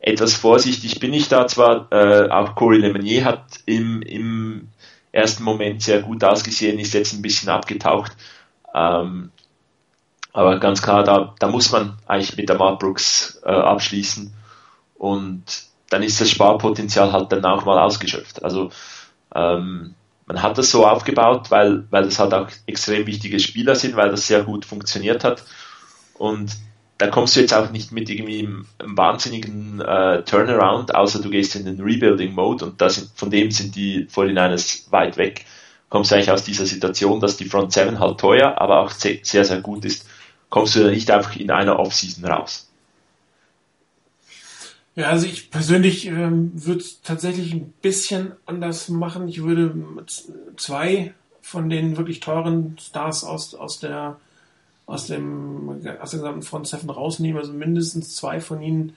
[0.00, 4.68] etwas vorsichtig bin ich da zwar, äh, auch Corey Lemonnier hat im, im
[5.12, 8.12] ersten Moment sehr gut ausgesehen, ist jetzt ein bisschen abgetaucht.
[8.74, 9.30] Ähm,
[10.32, 14.32] aber ganz klar, da, da muss man eigentlich mit der Mark Brooks äh, abschließen
[14.94, 15.42] und
[15.90, 18.42] dann ist das Sparpotenzial halt dann auch mal ausgeschöpft.
[18.42, 18.70] Also
[19.34, 19.94] ähm,
[20.26, 24.10] man hat das so aufgebaut, weil, weil das halt auch extrem wichtige Spieler sind, weil
[24.10, 25.42] das sehr gut funktioniert hat.
[26.14, 26.52] Und
[27.00, 31.56] da kommst du jetzt auch nicht mit irgendwie einem, wahnsinnigen äh, Turnaround, außer du gehst
[31.56, 35.46] in den Rebuilding-Mode und das, von dem sind die 49ers weit weg.
[35.88, 39.22] Kommst du eigentlich aus dieser Situation, dass die Front 7 halt teuer, aber auch sehr,
[39.22, 40.06] sehr gut ist,
[40.50, 42.70] kommst du da nicht einfach in einer Offseason raus.
[44.94, 49.26] Ja, also ich persönlich ähm, würde es tatsächlich ein bisschen anders machen.
[49.26, 49.74] Ich würde
[50.58, 54.18] zwei von den wirklich teuren Stars aus, aus der
[54.90, 55.68] aus dem
[56.00, 58.94] aus der gesamten Front Seven rausnehmen, also mindestens zwei von ihnen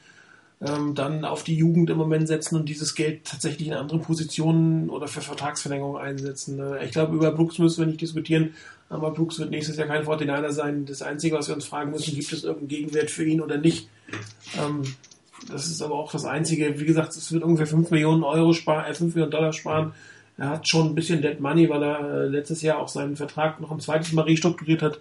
[0.62, 4.90] ähm, dann auf die Jugend im Moment setzen und dieses Geld tatsächlich in andere Positionen
[4.90, 6.60] oder für Vertragsverlängerung einsetzen.
[6.60, 8.54] Äh, ich glaube, über Brooks müssen wir nicht diskutieren,
[8.90, 10.86] aber Brooks wird nächstes Jahr kein 49 sein.
[10.86, 13.90] Das Einzige, was wir uns fragen müssen, gibt es irgendeinen Gegenwert für ihn oder nicht?
[14.58, 14.84] Ähm,
[15.52, 16.80] das ist aber auch das Einzige.
[16.80, 19.94] Wie gesagt, es wird ungefähr 5 Millionen Euro sparen, äh, 5 Millionen Dollar sparen.
[20.38, 23.60] Er hat schon ein bisschen Dead Money, weil er äh, letztes Jahr auch seinen Vertrag
[23.60, 25.00] noch ein zweites Mal restrukturiert hat.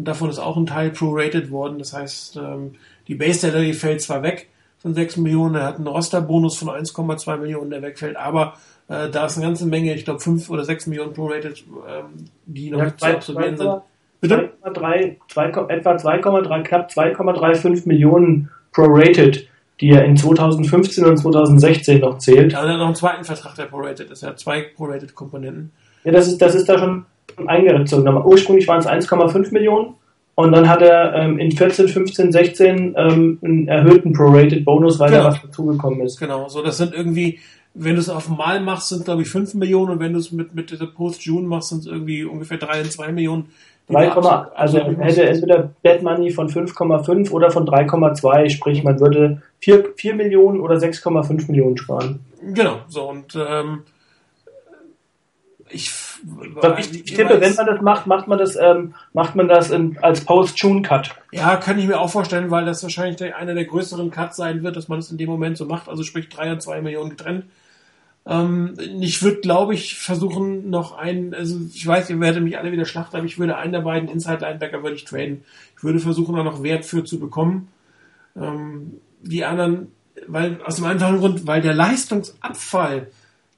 [0.00, 1.78] Und davon ist auch ein Teil prorated worden.
[1.78, 2.70] Das heißt, ähm,
[3.06, 4.48] die Base Salary fällt zwar weg,
[4.78, 5.56] von 6 Millionen.
[5.56, 8.54] Er hat einen Rosterbonus von 1,2 Millionen, der wegfällt, aber
[8.88, 12.70] äh, da ist eine ganze Menge, ich glaube 5 oder 6 Millionen prorated, ähm, die
[12.70, 13.82] noch ja, nicht zu absolvieren sind.
[14.22, 14.52] Bitte?
[14.62, 19.48] 2, 2, etwa 2,3, knapp 2,35 Millionen prorated,
[19.82, 22.54] die er in 2015 und 2016 noch zählt.
[22.54, 24.22] Ja, er hat noch einen zweiten Vertrag, der prorated ist.
[24.22, 25.72] Er hat zwei prorated Komponenten.
[26.04, 27.04] Ja, das ist, das ist da schon
[27.46, 28.08] eingezogen.
[28.24, 29.94] Ursprünglich waren es 1,5 Millionen
[30.34, 35.10] und dann hat er ähm, in 14, 15, 16 ähm, einen erhöhten Prorated Bonus, weil
[35.10, 35.24] genau.
[35.24, 36.18] da was dazugekommen ist.
[36.18, 37.38] Genau, so das sind irgendwie,
[37.74, 40.32] wenn du es auf Mal machst, sind glaube ich 5 Millionen und wenn du es
[40.32, 43.50] mit, mit dieser Post-June machst, sind es irgendwie ungefähr 3 und 2 Millionen.
[43.88, 49.42] 3, also er hätte entweder Bad Money von 5,5 oder von 3,2, sprich man würde
[49.58, 52.20] 4, 4 Millionen oder 6,5 Millionen sparen.
[52.54, 53.80] Genau, so und ähm,
[55.70, 55.92] ich
[56.78, 59.98] ich, ich tippe, wenn man das macht, macht man das, ähm, macht man das in,
[60.02, 61.10] als Post-Tune-Cut.
[61.32, 64.62] Ja, kann ich mir auch vorstellen, weil das wahrscheinlich der, einer der größeren Cuts sein
[64.62, 65.88] wird, dass man es in dem Moment so macht.
[65.88, 67.44] Also sprich drei und zwei Millionen getrennt.
[68.26, 72.72] Ähm, ich würde, glaube ich, versuchen noch einen, also ich weiß, ihr werdet mich alle
[72.72, 75.44] wieder schlachten, aber ich würde einen der beiden Inside-Linebacker würde ich traden.
[75.76, 77.68] Ich würde versuchen, da noch Wert für zu bekommen.
[78.36, 79.88] Ähm, die anderen,
[80.26, 83.08] weil aus dem einfachen Grund, weil der Leistungsabfall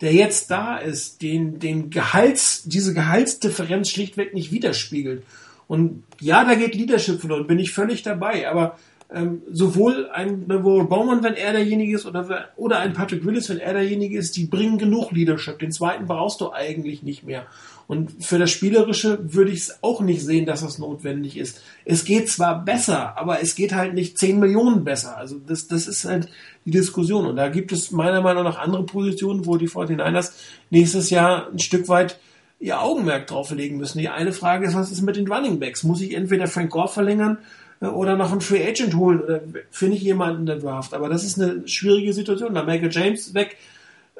[0.03, 5.23] der jetzt da ist, den, den Gehalts, diese Gehaltsdifferenz schlichtweg nicht widerspiegelt.
[5.69, 8.77] Und ja, da geht Leadership verloren, bin ich völlig dabei, aber
[9.15, 13.59] ähm, sowohl ein Navarro Baumann, wenn er derjenige ist, oder, oder ein Patrick Willis, wenn
[13.59, 15.59] er derjenige ist, die bringen genug Leadership.
[15.59, 17.47] Den zweiten brauchst du eigentlich nicht mehr.
[17.93, 21.61] Und für das Spielerische würde ich es auch nicht sehen, dass das notwendig ist.
[21.85, 25.19] Es geht zwar besser, aber es geht halt nicht 10 Millionen besser.
[25.19, 26.31] Also das, das ist halt
[26.65, 27.27] die Diskussion.
[27.27, 30.33] Und da gibt es meiner Meinung nach andere Positionen, wo die 49ers
[30.71, 32.19] nächstes Jahr ein Stück weit
[32.61, 33.99] ihr Augenmerk drauf legen müssen.
[33.99, 35.85] Die eine Frage ist, was ist mit den Running Backs?
[35.85, 37.37] Muss ich entweder Frank Gore verlängern
[37.83, 40.95] äh, oder noch einen Free Agent holen oder finde ich jemanden in der Draft?
[40.95, 42.55] Aber das ist eine schwierige Situation.
[42.55, 43.59] Da Michael James weg,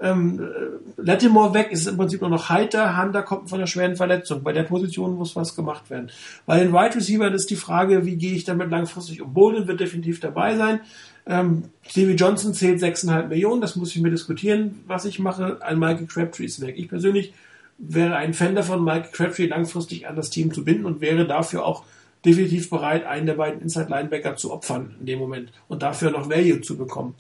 [0.01, 3.97] ähm, äh, Lattimore weg, ist im Prinzip nur noch Halter, Hunter kommt von einer schweren
[3.97, 4.43] Verletzung.
[4.43, 6.11] Bei der Position muss was gemacht werden.
[6.47, 9.33] Bei den Wide Receivers ist die Frage, wie gehe ich damit langfristig um?
[9.35, 10.81] Bolden wird definitiv dabei sein.
[11.27, 15.59] Ähm, Stevie Johnson zählt 6,5 Millionen, das muss ich mir diskutieren, was ich mache.
[15.63, 16.75] Ein Michael Crabtree ist weg.
[16.79, 17.33] Ich persönlich
[17.79, 21.65] wäre ein Fan davon, Michael Crabtree langfristig an das Team zu binden und wäre dafür
[21.65, 21.85] auch
[22.25, 26.31] definitiv bereit, einen der beiden Inside Linebacker zu opfern in dem Moment und dafür noch
[26.31, 27.15] Value zu bekommen.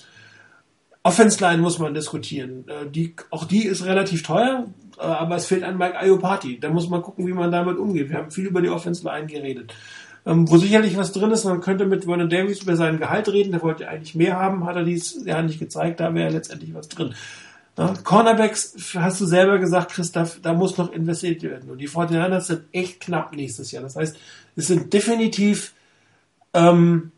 [1.04, 2.64] Offense Line muss man diskutieren.
[2.68, 4.66] Äh, die, auch die ist relativ teuer,
[4.98, 6.60] äh, aber es fehlt ein Mike Iopati.
[6.60, 8.10] Da muss man gucken, wie man damit umgeht.
[8.10, 9.74] Wir haben viel über die Offense Line geredet.
[10.24, 13.50] Ähm, wo sicherlich was drin ist, man könnte mit Vernon Davis über sein Gehalt reden,
[13.50, 16.88] der wollte eigentlich mehr haben, hat er dies ja nicht gezeigt, da wäre letztendlich was
[16.88, 17.14] drin.
[17.76, 21.70] Ja, Cornerbacks, hast du selber gesagt, Christoph, da muss noch investiert werden.
[21.70, 23.82] Und die 49ers sind echt knapp nächstes Jahr.
[23.82, 24.16] Das heißt,
[24.54, 25.72] es sind definitiv
[26.54, 27.10] ähm,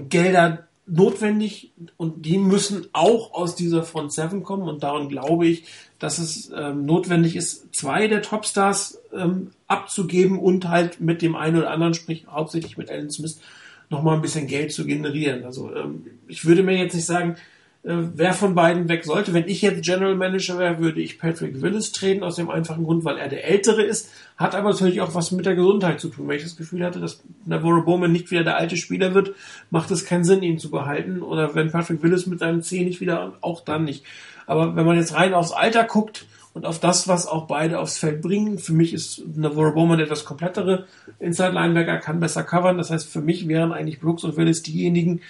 [0.00, 5.64] Gelder notwendig und die müssen auch aus dieser Front 7 kommen und daran glaube ich,
[5.98, 11.56] dass es ähm, notwendig ist, zwei der Topstars ähm, abzugeben und halt mit dem einen
[11.56, 13.40] oder anderen, sprich hauptsächlich mit Alan Smith,
[13.88, 15.44] nochmal ein bisschen Geld zu generieren.
[15.44, 17.36] Also ähm, ich würde mir jetzt nicht sagen,
[17.84, 19.34] wer von beiden weg sollte.
[19.34, 23.04] Wenn ich jetzt General Manager wäre, würde ich Patrick Willis treten, aus dem einfachen Grund,
[23.04, 26.28] weil er der Ältere ist, hat aber natürlich auch was mit der Gesundheit zu tun.
[26.28, 29.34] Wenn ich das Gefühl hatte, dass Navarro Bowman nicht wieder der alte Spieler wird,
[29.70, 31.22] macht es keinen Sinn, ihn zu behalten.
[31.22, 34.04] Oder wenn Patrick Willis mit seinem Zeh nicht wieder, auch dann nicht.
[34.46, 37.98] Aber wenn man jetzt rein aufs Alter guckt und auf das, was auch beide aufs
[37.98, 40.86] Feld bringen, für mich ist Navarro Bowman etwas komplettere
[41.18, 42.78] Inside Linebacker, kann besser covern.
[42.78, 45.20] Das heißt, für mich wären eigentlich Brooks und Willis diejenigen,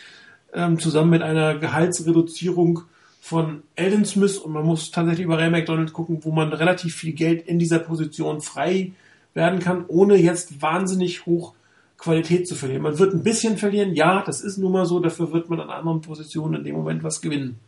[0.53, 2.83] ähm, zusammen mit einer Gehaltsreduzierung
[3.21, 7.13] von Elden Smith und man muss tatsächlich über Ray McDonald gucken, wo man relativ viel
[7.13, 8.93] Geld in dieser Position frei
[9.33, 11.55] werden kann, ohne jetzt wahnsinnig hoch
[11.99, 12.83] Qualität zu verlieren.
[12.83, 15.71] Man wird ein bisschen verlieren, ja, das ist nun mal so, dafür wird man an
[15.71, 17.61] anderen Positionen in dem Moment was gewinnen.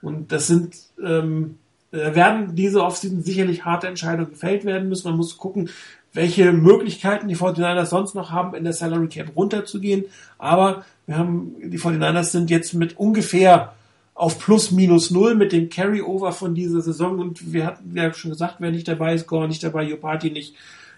[0.00, 1.58] Und das sind, ähm,
[1.90, 5.08] werden diese Offseason sicherlich harte Entscheidungen gefällt werden müssen.
[5.08, 5.68] Man muss gucken,
[6.12, 10.06] welche Möglichkeiten die 49ers sonst noch haben, in der Salary Cap runterzugehen.
[10.38, 13.72] Aber wir haben, die 49ers sind jetzt mit ungefähr
[14.14, 18.30] auf plus minus null mit dem Carryover von dieser Saison und wir hatten ja schon
[18.30, 20.54] gesagt, wer nicht dabei ist, Gore nicht dabei, Jopati nicht,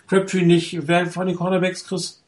[0.09, 2.23] Crabtree nicht, wer von den Cornerbacks, Chris?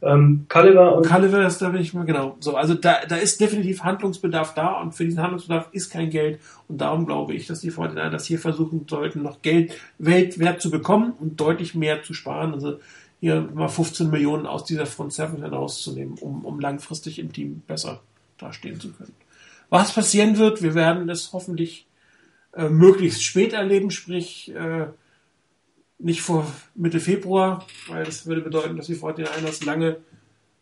[0.00, 2.36] Ähm, Culliver und Culliver ist da bin ich mal genau.
[2.38, 6.38] So, also da, da ist definitiv Handlungsbedarf da und für diesen Handlungsbedarf ist kein Geld
[6.68, 10.70] und darum glaube ich, dass die Fortnite das hier versuchen sollten, noch Geld Weltwert zu
[10.70, 12.54] bekommen und deutlich mehr zu sparen.
[12.54, 12.78] Also
[13.20, 18.00] hier mal 15 Millionen aus dieser Front 7 herauszunehmen, um, um langfristig im Team besser
[18.38, 19.14] dastehen zu können.
[19.70, 21.86] Was passieren wird, wir werden es hoffentlich
[22.54, 24.86] äh, möglichst spät erleben, sprich äh,
[25.98, 29.96] nicht vor Mitte Februar, weil das würde bedeuten, dass die Fortinanders lange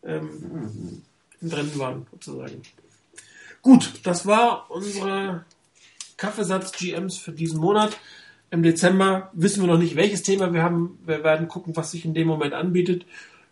[0.03, 1.03] ähm,
[1.41, 2.61] drin waren, sozusagen.
[3.61, 5.45] Gut, das war unsere
[6.17, 7.97] Kaffeesatz GMs für diesen Monat.
[8.49, 10.99] Im Dezember wissen wir noch nicht, welches Thema wir haben.
[11.05, 13.05] Wir werden gucken, was sich in dem Moment anbietet.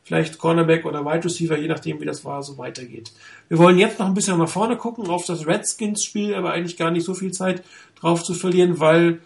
[0.03, 3.11] Vielleicht Cornerback oder Wide Receiver, je nachdem, wie das war, so weitergeht.
[3.49, 6.91] Wir wollen jetzt noch ein bisschen nach vorne gucken auf das Redskins-Spiel, aber eigentlich gar
[6.91, 7.63] nicht so viel Zeit
[7.99, 9.19] drauf zu verlieren, weil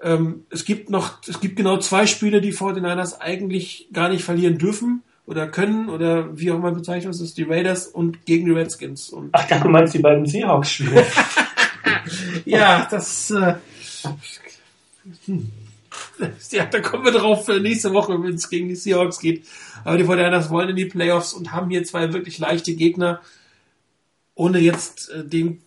[0.00, 4.56] ähm, es gibt noch, es gibt genau zwei Spiele, die 49ers eigentlich gar nicht verlieren
[4.56, 9.10] dürfen oder können oder wie auch immer bezeichnet ist, die Raiders und gegen die Redskins.
[9.10, 11.04] Und Ach, du meinst die beiden Seahawks-Spiele?
[12.44, 13.54] ja, das, äh,
[15.26, 15.50] hm.
[16.50, 19.44] ja, da kommen wir drauf für nächste Woche, wenn es gegen die Seahawks geht.
[19.84, 23.20] Aber die 49ers wollen in die Playoffs und haben hier zwei wirklich leichte Gegner,
[24.34, 25.62] ohne jetzt äh, den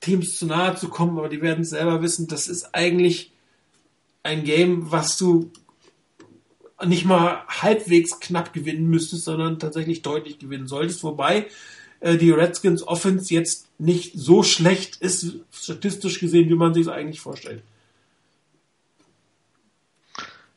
[0.00, 3.32] Teams zu nahe zu kommen, aber die werden selber wissen, das ist eigentlich
[4.22, 5.50] ein Game, was du
[6.84, 11.02] nicht mal halbwegs knapp gewinnen müsstest, sondern tatsächlich deutlich gewinnen solltest.
[11.02, 11.46] Wobei
[12.00, 16.88] äh, die Redskins Offense jetzt nicht so schlecht ist, statistisch gesehen, wie man sich es
[16.88, 17.62] eigentlich vorstellt.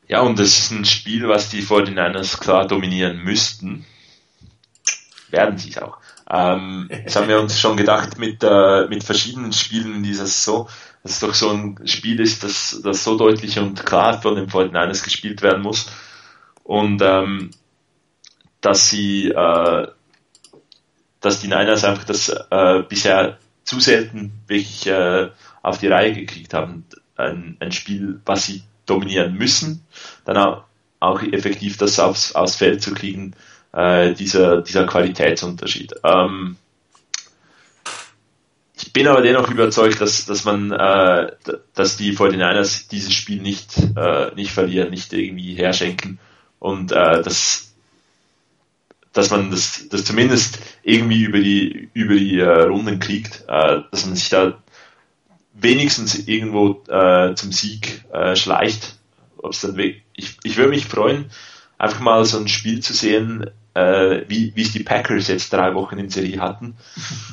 [0.06, 3.86] Ja, und das ist ein Spiel, was die 49ers klar dominieren müssten.
[5.30, 5.98] Werden sie es auch.
[6.30, 10.68] Ähm, das haben wir uns schon gedacht mit, äh, mit verschiedenen Spielen in dieser Saison,
[11.02, 14.48] dass es doch so ein Spiel ist, das, das so deutlich und klar von den
[14.48, 15.90] 49ers gespielt werden muss.
[16.62, 17.50] Und ähm,
[18.60, 19.88] dass sie, äh,
[21.20, 25.30] dass die Niners einfach das äh, bisher zu selten wirklich äh,
[25.62, 26.86] auf die Reihe gekriegt haben.
[27.16, 29.84] Ein, ein Spiel, was sie dominieren müssen,
[30.24, 33.34] dann auch, effektiv das aufs, aufs Feld zu kriegen,
[33.72, 35.92] äh, dieser, dieser Qualitätsunterschied.
[36.02, 36.56] Ähm,
[38.76, 41.32] ich bin aber dennoch überzeugt, dass, dass man, äh,
[41.74, 46.18] dass die 49ers dieses Spiel nicht, äh, nicht verlieren, nicht irgendwie herschenken
[46.58, 47.74] und äh, dass,
[49.12, 54.06] dass man das, das zumindest irgendwie über die, über die äh, Runden kriegt, äh, dass
[54.06, 54.58] man sich da
[55.54, 58.96] wenigstens irgendwo äh, zum Sieg äh, schleicht.
[60.14, 61.30] Ich, ich würde mich freuen,
[61.78, 65.74] einfach mal so ein Spiel zu sehen, äh, wie wie es die Packers jetzt drei
[65.74, 66.76] Wochen in Serie hatten,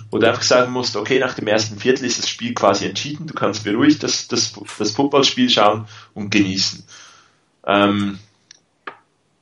[0.09, 3.27] wo du einfach sagen musst, okay, nach dem ersten Viertel ist das Spiel quasi entschieden,
[3.27, 6.83] du kannst beruhigt das, das, das Footballspiel schauen und genießen.
[7.65, 8.19] Ähm,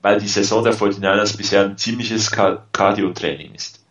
[0.01, 3.83] weil die Saison der 49ers bisher ein ziemliches Cardio-Training ist.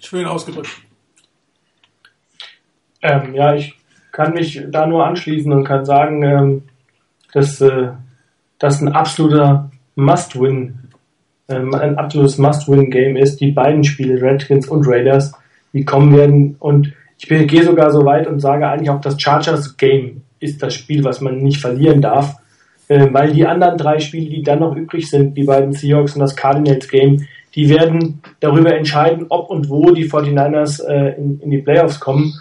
[0.00, 0.70] Schön ausgedrückt.
[3.02, 3.74] Ähm, ja, ich
[4.12, 6.62] kann mich da nur anschließen und kann sagen, ähm,
[7.32, 7.88] dass äh,
[8.58, 10.78] das ein absoluter Must-Win,
[11.48, 13.40] ähm, ein absolutes Must-Win-Game ist.
[13.40, 15.32] Die beiden Spiele, Redskins und Raiders,
[15.72, 16.56] die kommen werden.
[16.58, 20.74] Und ich bin, gehe sogar so weit und sage eigentlich auch, das Chargers-Game ist das
[20.74, 22.36] Spiel, was man nicht verlieren darf.
[22.88, 26.20] Äh, weil die anderen drei Spiele, die dann noch übrig sind, die beiden Seahawks und
[26.20, 31.58] das Cardinals-Game, die werden darüber entscheiden, ob und wo die 49ers äh, in, in die
[31.58, 32.32] Playoffs kommen.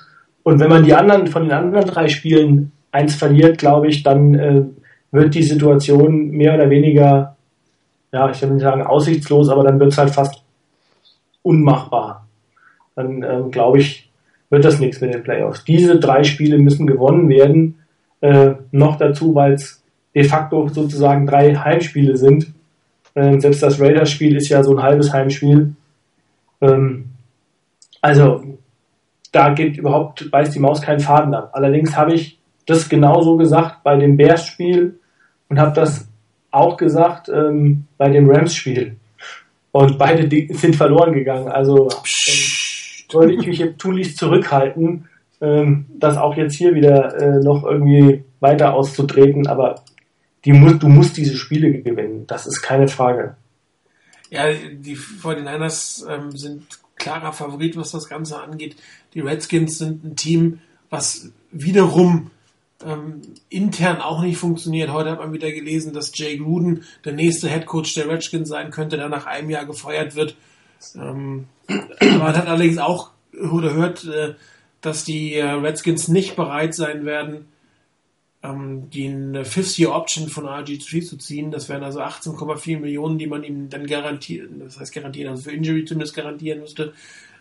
[0.43, 4.33] Und wenn man die anderen von den anderen drei Spielen eins verliert, glaube ich, dann
[4.35, 4.63] äh,
[5.11, 7.35] wird die Situation mehr oder weniger,
[8.11, 10.43] ja, ich will nicht sagen aussichtslos, aber dann wird es halt fast
[11.43, 12.27] unmachbar.
[12.95, 14.09] Dann ähm, glaube ich,
[14.49, 15.63] wird das nichts mit den Playoffs.
[15.63, 17.79] Diese drei Spiele müssen gewonnen werden.
[18.19, 19.81] Äh, noch dazu, weil es
[20.13, 22.53] de facto sozusagen drei Heimspiele sind.
[23.15, 25.73] Ähm, selbst das Raiders-Spiel ist ja so ein halbes Heimspiel.
[26.61, 27.05] Ähm,
[28.01, 28.43] also
[29.31, 31.51] da geht überhaupt, beißt die Maus keinen Faden ab.
[31.53, 34.99] Allerdings habe ich das genauso gesagt bei dem Bears-Spiel
[35.49, 36.07] und habe das
[36.51, 38.97] auch gesagt ähm, bei dem Rams-Spiel.
[39.71, 41.47] Und beide sind verloren gegangen.
[41.47, 45.07] Also ähm, sollte ich mich tunlichst zurückhalten,
[45.39, 49.47] ähm, das auch jetzt hier wieder äh, noch irgendwie weiter auszutreten.
[49.47, 49.75] Aber
[50.43, 52.27] die, du musst diese Spiele gewinnen.
[52.27, 53.35] Das ist keine Frage.
[54.29, 56.63] Ja, die 49ers ähm, sind
[56.95, 58.75] klarer Favorit, was das Ganze angeht.
[59.13, 60.59] Die Redskins sind ein Team,
[60.89, 62.31] was wiederum
[62.85, 64.91] ähm, intern auch nicht funktioniert.
[64.91, 68.71] Heute hat man wieder gelesen, dass Jay Gruden der nächste Head Coach der Redskins sein
[68.71, 70.35] könnte, der nach einem Jahr gefeuert wird.
[70.95, 71.47] Ähm,
[71.99, 73.11] man hat allerdings auch
[73.51, 74.35] oder hört, äh,
[74.81, 77.45] dass die äh, Redskins nicht bereit sein werden,
[78.43, 81.51] ähm, die Fifth-Year-Option von RG3 zu ziehen.
[81.51, 85.55] Das wären also 18,4 Millionen, die man ihm dann garantieren, das heißt garantieren, also für
[85.55, 86.93] Injury zumindest garantieren müsste,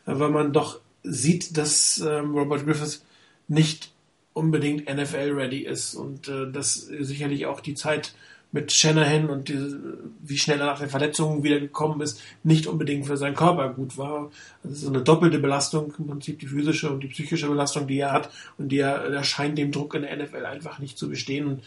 [0.06, 3.04] äh, weil man doch sieht, dass ähm, Robert Griffiths
[3.48, 3.92] nicht
[4.32, 8.14] unbedingt NFL-ready ist und äh, dass sicherlich auch die Zeit
[8.52, 9.76] mit Shanahan und die,
[10.22, 13.96] wie schnell er nach der Verletzung wieder gekommen ist, nicht unbedingt für seinen Körper gut
[13.96, 14.30] war.
[14.64, 18.12] Das ist eine doppelte Belastung, im Prinzip die physische und die psychische Belastung, die er
[18.12, 21.46] hat und die er, er scheint dem Druck in der NFL einfach nicht zu bestehen.
[21.46, 21.62] Und,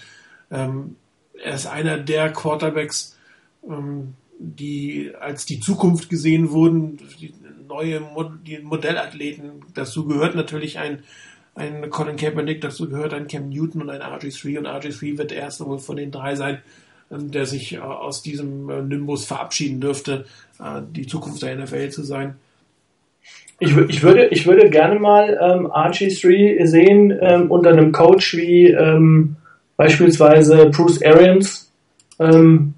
[0.51, 0.95] ähm,
[1.41, 3.17] er ist einer der Quarterbacks,
[3.67, 7.33] ähm, die als die Zukunft gesehen wurden, die
[7.67, 9.63] neue Mod die Modellathleten.
[9.73, 11.03] Dazu gehört natürlich ein
[11.55, 15.37] ein Colin Kaepernick, dazu gehört ein Cam Newton und ein RG3 und RG3 wird der
[15.37, 16.59] erste wohl von den drei sein,
[17.11, 20.25] ähm, der sich äh, aus diesem äh, Nimbus verabschieden dürfte,
[20.59, 22.35] äh, die Zukunft der NFL zu sein.
[23.59, 28.67] Ich, ich, würde, ich würde gerne mal ähm, RG3 sehen ähm, unter einem Coach wie
[28.67, 29.35] ähm,
[29.77, 31.71] beispielsweise Bruce Arians,
[32.19, 32.73] ähm,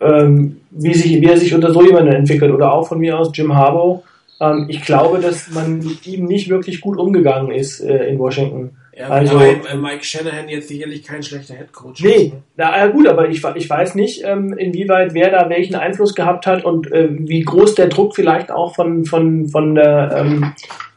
[0.00, 3.30] ähm, wie, sich, wie er sich unter so jemanden entwickelt oder auch von mir aus
[3.34, 4.02] Jim Harbaugh
[4.40, 8.76] ähm, ich glaube, dass man mit ihm nicht wirklich gut umgegangen ist äh, in Washington.
[8.96, 12.00] Ja, also aber Mike Shanahan jetzt sicherlich kein schlechter Headcoach.
[12.00, 16.14] Nee, na ja, gut, aber ich, ich weiß nicht, ähm, inwieweit wer da welchen Einfluss
[16.14, 20.52] gehabt hat und äh, wie groß der Druck vielleicht auch von, von, von der, ähm,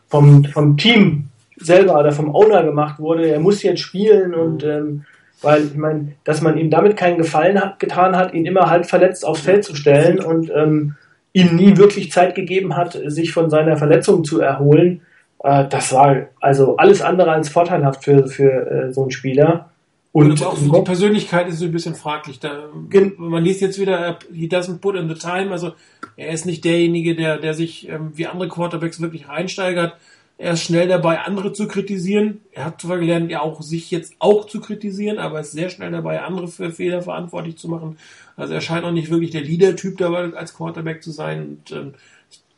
[0.09, 3.31] vom, vom Team selber oder vom Owner gemacht wurde.
[3.31, 5.05] Er muss jetzt spielen und ähm,
[5.41, 8.85] weil ich meine, dass man ihm damit keinen Gefallen hat, getan hat, ihn immer halb
[8.85, 10.95] verletzt aufs Feld zu stellen und ähm,
[11.33, 15.01] ihm nie wirklich Zeit gegeben hat, sich von seiner Verletzung zu erholen.
[15.43, 19.69] Äh, das war also alles andere als vorteilhaft für, für äh, so einen Spieler.
[20.11, 22.39] Und, und auch die Persönlichkeit ist so ein bisschen fraglich.
[22.39, 22.69] Da,
[23.17, 25.51] man liest jetzt wieder, he doesn't put in the time.
[25.51, 25.73] Also
[26.15, 29.93] er ist nicht derjenige, der, der sich ähm, wie andere Quarterbacks wirklich reinsteigert.
[30.39, 32.41] Er ist schnell dabei, andere zu kritisieren.
[32.51, 35.91] Er hat zwar gelernt, ja auch sich jetzt auch zu kritisieren, aber ist sehr schnell
[35.91, 37.97] dabei, andere für Fehler verantwortlich zu machen.
[38.35, 41.41] Also er scheint auch nicht wirklich der Leader-Typ dabei als Quarterback zu sein.
[41.41, 41.93] Und, ähm,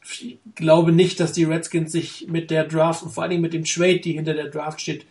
[0.04, 3.54] ich glaube nicht, dass die Redskins sich mit der Draft und vor allen Dingen mit
[3.54, 5.06] dem Trade, die hinter der Draft steht,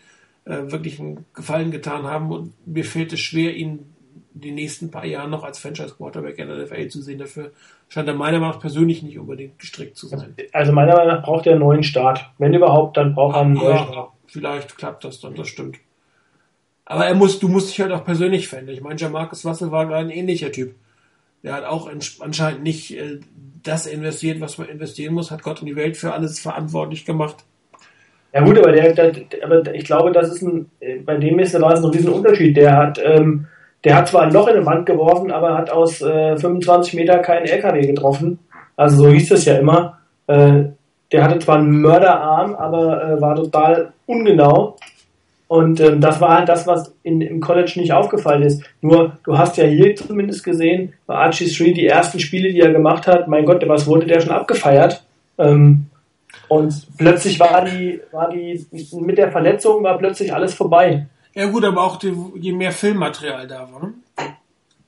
[0.45, 2.31] äh, wirklich einen Gefallen getan haben.
[2.31, 3.86] Und mir fällt es schwer, ihn
[4.40, 7.19] die nächsten paar Jahre noch als Franchise Quarterback in der NFL zu sehen.
[7.19, 7.52] Dafür
[7.89, 10.35] scheint er meiner Meinung nach persönlich nicht unbedingt gestrickt zu sein.
[10.52, 12.31] Also meiner Meinung nach braucht er einen neuen Start.
[12.39, 14.10] Wenn überhaupt, dann braucht er einen neuen ja, Start.
[14.27, 15.78] Vielleicht klappt das dann, das stimmt.
[16.85, 18.74] Aber er muss, du musst dich halt auch persönlich verändern.
[18.74, 20.74] Ich meine, Jamarcus Russell war ein ähnlicher Typ.
[21.43, 21.89] Der hat auch
[22.20, 23.20] anscheinend nicht äh,
[23.62, 27.44] das investiert, was man investieren muss, hat Gott und die Welt für alles verantwortlich gemacht.
[28.32, 29.12] Ja gut, aber der, der
[29.43, 30.70] aber ich glaube, das ist ein,
[31.05, 32.56] bei dem ist, da war es noch diesen Unterschied.
[32.56, 33.47] Der hat, ähm,
[33.84, 37.18] der hat zwar ein Loch in eine Wand geworfen, aber hat aus äh, 25 Meter
[37.18, 38.38] keinen LKW getroffen.
[38.76, 39.98] Also so hieß das ja immer.
[40.26, 40.64] Äh,
[41.12, 44.76] der hatte zwar einen Mörderarm, aber äh, war total ungenau.
[45.46, 48.62] Und ähm, das war halt das, was in, im College nicht aufgefallen ist.
[48.82, 52.72] Nur, du hast ja hier zumindest gesehen, bei Archie Street die ersten Spiele, die er
[52.72, 55.02] gemacht hat, mein Gott, was wurde der schon abgefeiert?
[55.38, 55.86] Ähm,
[56.48, 58.66] und plötzlich war die, war die,
[59.00, 61.06] mit der Verletzung war plötzlich alles vorbei.
[61.39, 63.81] Ja gut, aber auch die, je mehr Filmmaterial da war.
[63.81, 63.94] Ne?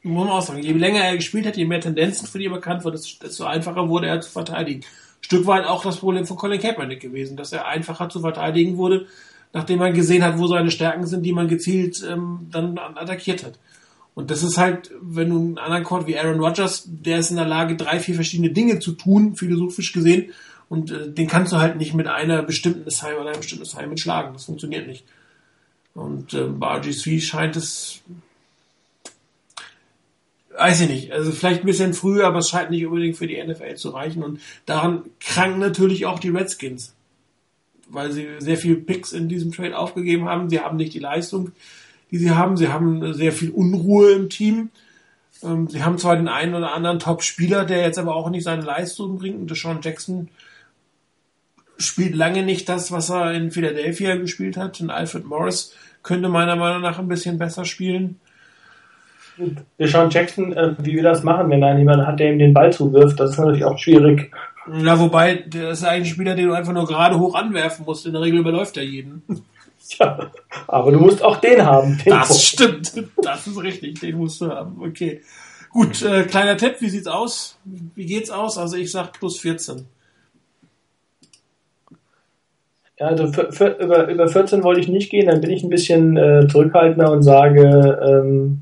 [0.02, 2.82] Muss man auch sagen, je länger er gespielt hat, je mehr Tendenzen für die bekannt
[2.82, 4.80] wurden, desto einfacher wurde er zu verteidigen.
[5.20, 9.06] Stück weit auch das Problem von Colin Kaepernick gewesen, dass er einfacher zu verteidigen wurde,
[9.52, 13.56] nachdem man gesehen hat, wo seine Stärken sind, die man gezielt ähm, dann attackiert hat.
[14.14, 17.36] Und das ist halt, wenn du einen anderen Court wie Aaron Rodgers, der ist in
[17.36, 20.32] der Lage, drei, vier verschiedene Dinge zu tun, philosophisch gesehen,
[20.68, 24.00] und äh, den kannst du halt nicht mit einer bestimmten Assignment oder einem bestimmten Assignment
[24.00, 24.32] schlagen.
[24.32, 25.04] Das funktioniert nicht.
[25.94, 28.00] Und äh, bei RGC scheint es,
[30.56, 33.42] weiß ich nicht, also vielleicht ein bisschen früher, aber es scheint nicht unbedingt für die
[33.42, 34.22] NFL zu reichen.
[34.22, 36.94] Und daran kranken natürlich auch die Redskins,
[37.88, 40.48] weil sie sehr viel Picks in diesem Trade aufgegeben haben.
[40.48, 41.52] Sie haben nicht die Leistung,
[42.10, 42.56] die sie haben.
[42.56, 44.70] Sie haben sehr viel Unruhe im Team.
[45.42, 48.62] Ähm, sie haben zwar den einen oder anderen Top-Spieler, der jetzt aber auch nicht seine
[48.62, 49.40] Leistung bringt.
[49.40, 50.28] Und Deshaun Jackson
[51.80, 54.80] spielt lange nicht das, was er in Philadelphia gespielt hat.
[54.80, 58.20] Und Alfred Morris könnte meiner Meinung nach ein bisschen besser spielen.
[59.78, 62.72] Deshaun Jackson, äh, wie wir das machen, wenn da jemand hat, der ihm den Ball
[62.72, 64.30] zuwirft, das ist natürlich auch schwierig.
[64.66, 68.06] Na, wobei, der ist eigentlich ein Spieler, den du einfach nur gerade hoch anwerfen musst.
[68.06, 69.22] In der Regel überläuft er jeden.
[69.98, 70.30] Ja,
[70.68, 71.98] aber du musst auch den haben.
[72.04, 72.42] Den das Punkt.
[72.42, 73.08] stimmt.
[73.22, 73.98] Das ist richtig.
[73.98, 74.80] Den musst du haben.
[74.80, 75.22] Okay.
[75.70, 76.76] Gut, äh, kleiner Tipp.
[76.80, 77.58] Wie sieht's aus?
[77.64, 78.58] Wie geht's aus?
[78.58, 79.86] Also ich sag plus 14.
[83.00, 85.70] Ja, also für, für, über, über 14 wollte ich nicht gehen, dann bin ich ein
[85.70, 88.60] bisschen äh, zurückhaltender und sage ähm,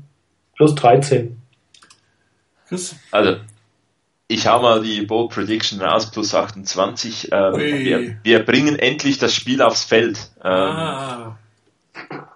[0.55, 1.37] plus 13.
[2.69, 2.95] Chris?
[3.11, 3.35] Also,
[4.29, 7.29] ich habe mal die Bold Prediction raus, plus 28.
[7.31, 10.29] Ähm, wir, wir, bringen endlich das Spiel aufs Feld.
[10.41, 11.37] Ähm, ah.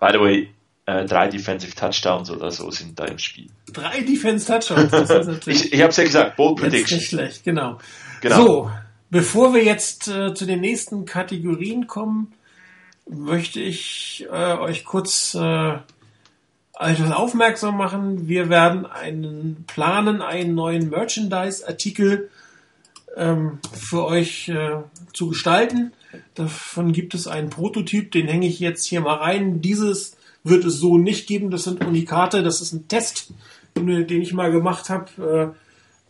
[0.02, 0.50] By the way,
[0.86, 3.48] äh, drei Defensive Touchdowns oder so sind da im Spiel.
[3.72, 5.66] Drei Defensive Touchdowns, das ist natürlich.
[5.66, 6.98] ich ich habe es ja gesagt, Bold Prediction.
[6.98, 7.78] Nicht schlecht, genau.
[8.20, 8.36] genau.
[8.36, 8.72] So,
[9.14, 12.34] bevor wir jetzt äh, zu den nächsten Kategorien kommen,
[13.07, 15.73] möchte ich äh, euch kurz äh,
[16.80, 18.27] etwas aufmerksam machen.
[18.27, 22.31] Wir werden einen planen, einen neuen Merchandise-Artikel
[23.15, 24.77] ähm, für euch äh,
[25.14, 25.94] zu gestalten.
[26.34, 29.61] Davon gibt es einen Prototyp, den hänge ich jetzt hier mal rein.
[29.61, 31.52] Dieses wird es so nicht geben.
[31.52, 32.41] Das sind Unikate.
[32.41, 33.31] Das ist ein Test,
[33.76, 35.56] den, ich mal gemacht habe.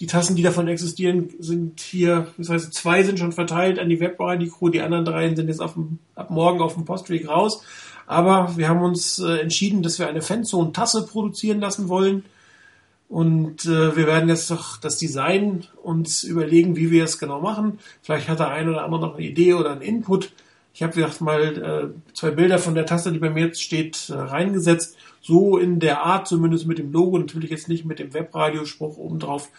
[0.03, 4.01] Die Tassen, die davon existieren, sind hier, das heißt, zwei sind schon verteilt an die
[4.01, 7.63] Webbereinigung, die anderen drei sind jetzt dem, ab morgen auf dem Postweg raus.
[8.05, 12.25] Aber wir haben uns äh, entschieden, dass wir eine Fanzone-Tasse produzieren lassen wollen.
[13.07, 17.79] Und äh, wir werden jetzt doch das Design uns überlegen, wie wir es genau machen.
[18.01, 20.33] Vielleicht hat der ein oder andere noch eine Idee oder einen Input.
[20.73, 24.09] Ich habe gesagt mal äh, zwei Bilder von der Tasse, die bei mir jetzt steht,
[24.09, 24.97] äh, reingesetzt.
[25.21, 29.49] So in der Art, zumindest mit dem Logo, natürlich jetzt nicht mit dem Webradiospruch obendrauf,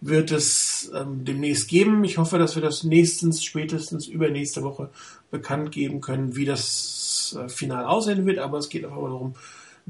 [0.00, 2.02] wird es ähm, demnächst geben.
[2.04, 4.90] Ich hoffe, dass wir das nächstens, spätestens übernächste Woche
[5.30, 8.38] bekannt geben können, wie das äh, final aussehen wird.
[8.38, 9.34] Aber es geht einfach darum,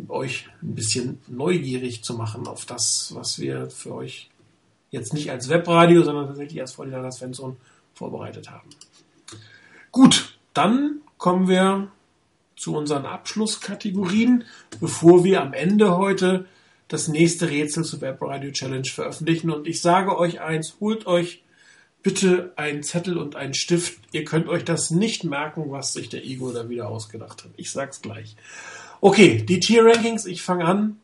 [0.08, 4.30] euch ein bisschen neugierig zu machen auf das, was wir für euch
[4.90, 7.56] jetzt nicht als Webradio, sondern tatsächlich als Vorlieder Svensson
[7.94, 8.68] vorbereitet haben.
[9.92, 11.88] Gut, dann kommen wir
[12.56, 14.44] zu unseren Abschlusskategorien,
[14.80, 16.46] bevor wir am Ende heute
[16.90, 19.50] das nächste Rätsel zur Webradio Challenge veröffentlichen.
[19.50, 21.44] Und ich sage euch eins, holt euch
[22.02, 24.00] bitte einen Zettel und einen Stift.
[24.12, 27.52] Ihr könnt euch das nicht merken, was sich der Ego da wieder ausgedacht hat.
[27.56, 28.34] Ich sag's gleich.
[29.00, 30.96] Okay, die Tier Rankings, ich fange an.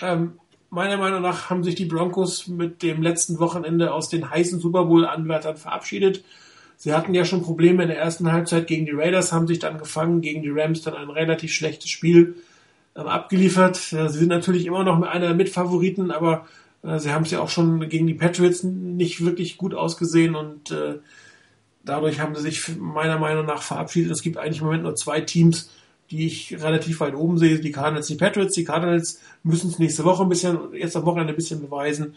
[0.00, 0.38] Ähm,
[0.70, 4.84] meiner Meinung nach haben sich die Broncos mit dem letzten Wochenende aus den heißen Super
[4.84, 6.22] Bowl-Anwärtern verabschiedet.
[6.76, 9.78] Sie hatten ja schon Probleme in der ersten Halbzeit gegen die Raiders, haben sich dann
[9.78, 12.36] gefangen, gegen die Rams dann ein relativ schlechtes Spiel
[12.96, 13.76] ähm, abgeliefert.
[13.76, 16.46] Sie sind natürlich immer noch einer der Mitfavoriten, aber
[16.82, 20.70] äh, sie haben es ja auch schon gegen die Patriots nicht wirklich gut ausgesehen und
[20.70, 20.98] äh,
[21.84, 24.10] dadurch haben sie sich meiner Meinung nach verabschiedet.
[24.10, 25.70] Es gibt eigentlich im Moment nur zwei Teams,
[26.10, 28.54] die ich relativ weit oben sehe, die Cardinals, die Patriots.
[28.54, 32.14] Die Cardinals müssen es nächste Woche ein bisschen, jetzt am Wochenende ein bisschen beweisen.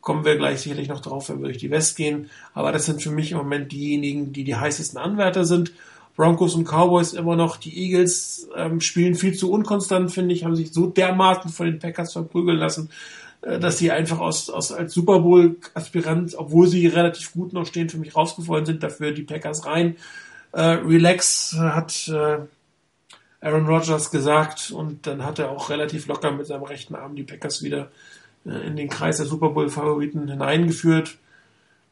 [0.00, 2.30] Kommen wir gleich sicherlich noch drauf, wenn wir durch die West gehen.
[2.52, 5.72] Aber das sind für mich im Moment diejenigen, die die heißesten Anwärter sind.
[6.16, 7.56] Broncos und Cowboys immer noch.
[7.56, 11.78] Die Eagles ähm, spielen viel zu unkonstant, finde ich, haben sich so dermaßen von den
[11.78, 12.90] Packers verprügeln lassen,
[13.42, 17.88] äh, dass sie einfach aus, aus als Super Bowl-Aspirant, obwohl sie relativ gut noch stehen,
[17.88, 18.82] für mich rausgefallen sind.
[18.82, 19.96] Dafür die Packers rein.
[20.52, 22.38] Äh, Relax hat äh,
[23.40, 27.24] Aaron Rodgers gesagt und dann hat er auch relativ locker mit seinem rechten Arm die
[27.24, 27.90] Packers wieder
[28.46, 31.18] äh, in den Kreis der Super Bowl-Favoriten hineingeführt.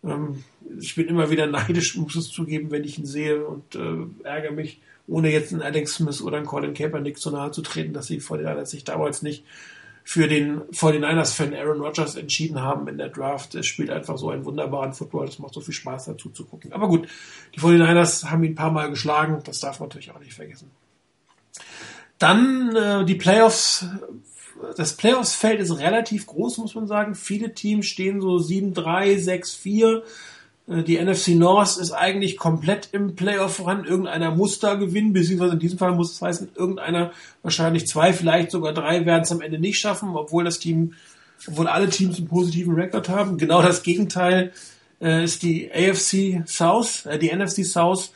[0.05, 0.45] Ähm,
[0.79, 4.53] ich bin immer wieder neidisch, muss es zugeben, wenn ich ihn sehe und äh, ärgere
[4.53, 8.07] mich, ohne jetzt einen Alex Smith oder einen Colin Kaepernick so nahe zu treten, dass
[8.07, 9.45] sie vor den sich damals nicht
[10.05, 13.55] für den 49ers-Fan Aaron Rodgers entschieden haben in der Draft.
[13.55, 16.73] Er spielt einfach so einen wunderbaren Football, das macht so viel Spaß dazu zu gucken.
[16.73, 17.09] Aber gut,
[17.55, 20.71] die 49ers haben ihn ein paar Mal geschlagen, das darf man natürlich auch nicht vergessen.
[22.19, 23.87] Dann äh, die Playoffs.
[24.77, 27.15] Das Playoffs-Feld ist relativ groß, muss man sagen.
[27.15, 30.03] Viele Teams stehen so 7-3, 6-4.
[30.69, 33.85] Äh, die NFC North ist eigentlich komplett im Playoff voran.
[33.85, 37.13] Irgendeiner muss da gewinnen, beziehungsweise in diesem Fall muss es heißen, irgendeiner,
[37.43, 40.95] wahrscheinlich zwei, vielleicht sogar drei, werden es am Ende nicht schaffen, obwohl das Team,
[41.47, 43.39] obwohl alle Teams einen positiven Rekord haben.
[43.39, 44.53] Genau das Gegenteil
[45.01, 48.13] äh, ist die AFC South, äh, die NFC South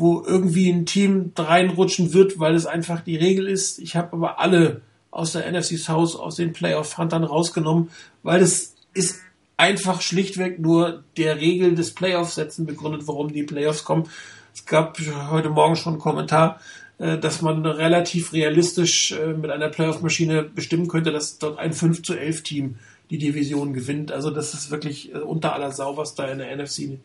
[0.00, 3.78] wo irgendwie ein Team reinrutschen wird, weil es einfach die Regel ist.
[3.78, 4.80] Ich habe aber alle
[5.10, 7.90] aus der NFC South, aus den Playoff-Huntern rausgenommen,
[8.22, 9.20] weil es ist
[9.56, 14.08] einfach schlichtweg nur der Regel des Playoff-Setzen begründet, warum die Playoffs kommen.
[14.54, 14.98] Es gab
[15.30, 16.60] heute Morgen schon einen Kommentar,
[17.00, 22.02] äh, dass man relativ realistisch äh, mit einer Playoff-Maschine bestimmen könnte, dass dort ein 5
[22.02, 22.78] zu 11 Team
[23.08, 24.12] die Division gewinnt.
[24.12, 26.98] Also das ist wirklich äh, unter aller Sau, was da in der NFC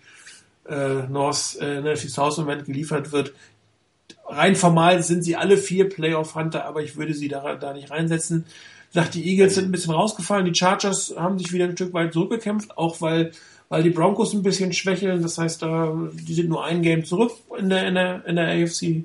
[0.67, 3.33] North, NFC South im Moment geliefert wird.
[4.27, 8.45] Rein formal sind sie alle vier Playoff-Hunter, aber ich würde sie da, da nicht reinsetzen.
[8.89, 11.93] Ich sag, die Eagles sind ein bisschen rausgefallen, die Chargers haben sich wieder ein Stück
[11.93, 13.31] weit zurückgekämpft, auch weil,
[13.69, 15.21] weil die Broncos ein bisschen schwächeln.
[15.21, 18.47] Das heißt, da, die sind nur ein Game zurück in der, in der, in der
[18.47, 19.03] AFC äh,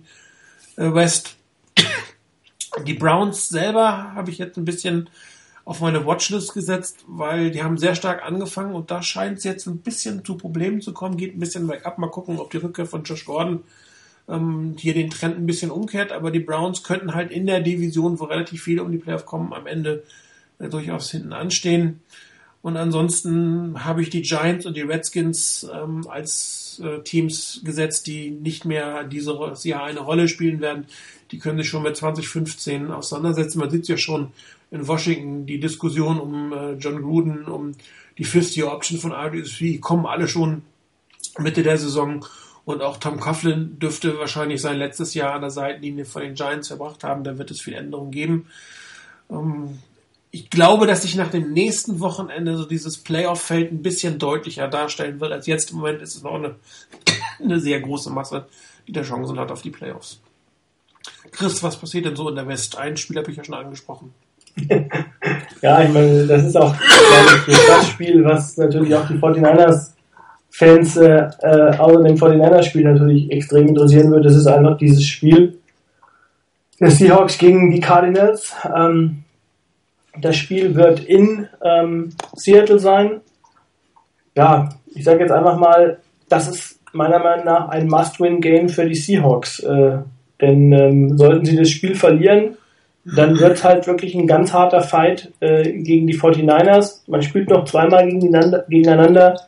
[0.77, 1.37] West.
[2.87, 5.11] Die Browns selber habe ich jetzt ein bisschen
[5.65, 9.67] auf meine Watchlist gesetzt, weil die haben sehr stark angefangen und da scheint es jetzt
[9.67, 11.99] ein bisschen zu Problemen zu kommen, geht ein bisschen bergab.
[11.99, 13.65] Mal gucken, ob die Rückkehr von Josh Gordon
[14.31, 18.21] ähm, hier den Trend ein bisschen umkehrt, aber die Browns könnten halt in der Division,
[18.21, 20.05] wo relativ viele um die Playoff kommen, am Ende
[20.59, 22.01] äh, durchaus hinten anstehen.
[22.63, 28.31] Und ansonsten habe ich die Giants und die Redskins ähm, als äh, Teams gesetzt, die
[28.31, 30.87] nicht mehr dieses Jahr eine Rolle spielen werden.
[31.31, 33.61] Die können sich schon mit 2015 auseinandersetzen.
[33.61, 34.33] Man sieht ja schon
[34.71, 37.73] in Washington die Diskussion um äh, John Gruden, um
[38.19, 40.63] die Fifth-Year-Option von RDSV, kommen alle schon
[41.39, 42.25] Mitte der Saison.
[42.65, 46.69] Und auch Tom Coughlin dürfte wahrscheinlich sein letztes Jahr an der Seitenlinie von den Giants
[46.69, 47.25] verbracht haben.
[47.25, 48.47] Da wird es viel Änderungen geben.
[49.31, 49.79] Ähm,
[50.31, 55.21] ich glaube, dass sich nach dem nächsten Wochenende so dieses Playoff-Feld ein bisschen deutlicher darstellen
[55.21, 56.57] wird, als jetzt im Moment ist es noch eine,
[57.43, 58.47] eine sehr große Masse,
[58.87, 60.21] die da Chancen hat auf die Playoffs.
[61.33, 62.77] Chris, was passiert denn so in der West?
[62.79, 64.13] Ein Spiel habe ich ja schon angesprochen.
[65.63, 69.93] ja, ich meine, das ist auch das Spiel, was natürlich auch die 49ers
[70.51, 74.25] Fans äh, außer dem 49ers-Spiel natürlich extrem interessieren wird.
[74.25, 75.59] Das ist einfach dieses Spiel
[76.81, 78.55] der Seahawks gegen die Cardinals.
[78.65, 79.25] Ähm,
[80.21, 83.21] das Spiel wird in ähm, Seattle sein.
[84.35, 85.99] Ja, ich sage jetzt einfach mal,
[86.29, 89.61] das ist meiner Meinung nach ein Must-Win-Game für die Seahawks.
[89.61, 89.99] Äh,
[90.41, 92.57] denn ähm, sollten sie das Spiel verlieren,
[93.05, 97.03] dann wird es halt wirklich ein ganz harter Fight äh, gegen die 49ers.
[97.07, 98.65] Man spielt noch zweimal gegeneinander.
[98.69, 99.41] gegeneinander.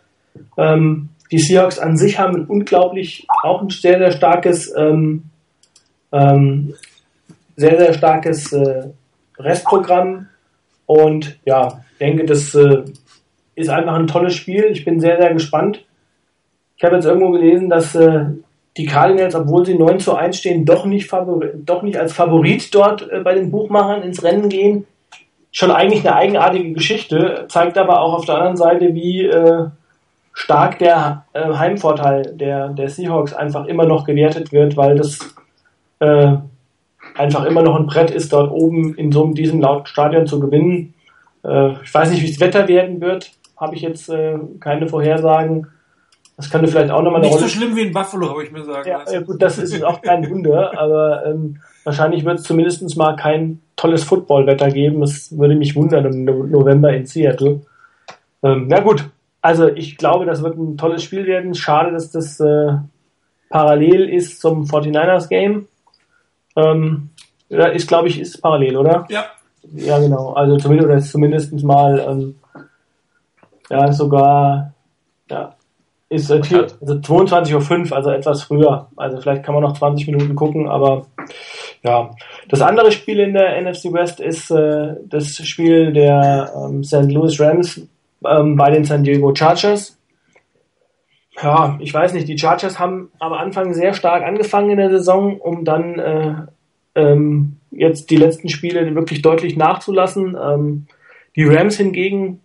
[0.56, 5.24] Ähm, die Seahawks an sich haben ein unglaublich, auch ein sehr, sehr starkes, ähm,
[6.12, 6.74] ähm,
[7.56, 8.88] sehr, sehr starkes äh,
[9.38, 10.28] Restprogramm.
[10.86, 12.82] Und ja, denke, das äh,
[13.54, 14.66] ist einfach ein tolles Spiel.
[14.70, 15.84] Ich bin sehr, sehr gespannt.
[16.76, 18.26] Ich habe jetzt irgendwo gelesen, dass äh,
[18.76, 21.10] die Cardinals, obwohl sie 9 zu 1 stehen, doch nicht,
[21.64, 24.86] doch nicht als Favorit dort äh, bei den Buchmachern ins Rennen gehen.
[25.50, 29.66] Schon eigentlich eine eigenartige Geschichte, zeigt aber auch auf der anderen Seite, wie äh,
[30.32, 35.18] stark der äh, Heimvorteil der, der Seahawks einfach immer noch gewertet wird, weil das
[36.00, 36.36] äh,
[37.14, 40.94] einfach immer noch ein Brett ist, dort oben in so diesem lauten Stadion zu gewinnen.
[41.44, 45.68] Äh, ich weiß nicht, wie das Wetter werden wird, habe ich jetzt äh, keine Vorhersagen.
[46.36, 47.44] Das könnte vielleicht auch nochmal eine Nicht Rolle.
[47.44, 49.14] Nicht so schlimm wie in Buffalo, habe ich mir sagen ja, lassen.
[49.14, 53.60] Ja, gut, das ist auch kein Wunder, aber ähm, wahrscheinlich wird es zumindest mal kein
[53.76, 55.02] tolles Footballwetter geben.
[55.02, 57.60] Es würde mich wundern im November in Seattle.
[58.42, 59.04] Ähm, na gut,
[59.42, 61.54] also ich glaube, das wird ein tolles Spiel werden.
[61.54, 62.78] Schade, dass das äh,
[63.50, 65.68] parallel ist zum 49ers Game.
[66.56, 67.10] Ähm,
[67.48, 69.06] ist, glaube ich, ist parallel, oder?
[69.10, 69.26] Ja.
[69.74, 70.32] Ja, genau.
[70.32, 72.34] Also zumindest, oder zumindest mal ähm,
[73.70, 74.72] ja, sogar
[75.30, 75.54] ja,
[76.08, 78.88] ist äh, hier, also 22.05 Uhr, also etwas früher.
[78.96, 81.06] Also vielleicht kann man noch 20 Minuten gucken, aber
[81.82, 82.10] ja.
[82.48, 87.10] Das andere Spiel in der NFC West ist äh, das Spiel der ähm, St.
[87.10, 87.80] Louis Rams
[88.26, 89.98] ähm, bei den San Diego Chargers.
[91.40, 95.38] Ja, ich weiß nicht, die Chargers haben am Anfang sehr stark angefangen in der Saison,
[95.38, 96.34] um dann äh,
[96.94, 100.36] ähm, jetzt die letzten Spiele wirklich deutlich nachzulassen.
[100.40, 100.86] Ähm,
[101.34, 102.40] die Rams hingegen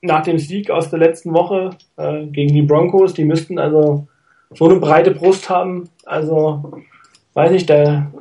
[0.00, 4.06] nach dem Sieg aus der letzten Woche äh, gegen die Broncos, die müssten also
[4.52, 5.88] so eine breite Brust haben.
[6.04, 6.82] Also,
[7.32, 8.12] weiß nicht, da,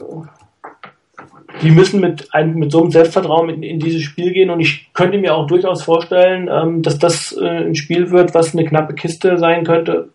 [1.63, 4.93] die müssen mit, einem, mit so einem Selbstvertrauen in, in dieses Spiel gehen und ich
[4.93, 8.93] könnte mir auch durchaus vorstellen, ähm, dass das äh, ein Spiel wird, was eine knappe
[8.93, 10.09] Kiste sein könnte.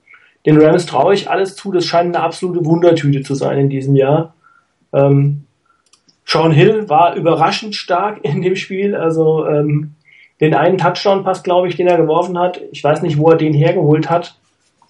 [0.46, 3.96] Den Rams traue ich alles zu, das scheint eine absolute Wundertüte zu sein in diesem
[3.96, 4.34] Jahr.
[4.92, 5.44] Ähm,
[6.24, 9.94] Sean Hill war überraschend stark in dem Spiel, also ähm,
[10.40, 12.60] den einen Touchdown-Pass, glaube ich, den er geworfen hat.
[12.70, 14.36] Ich weiß nicht, wo er den hergeholt hat.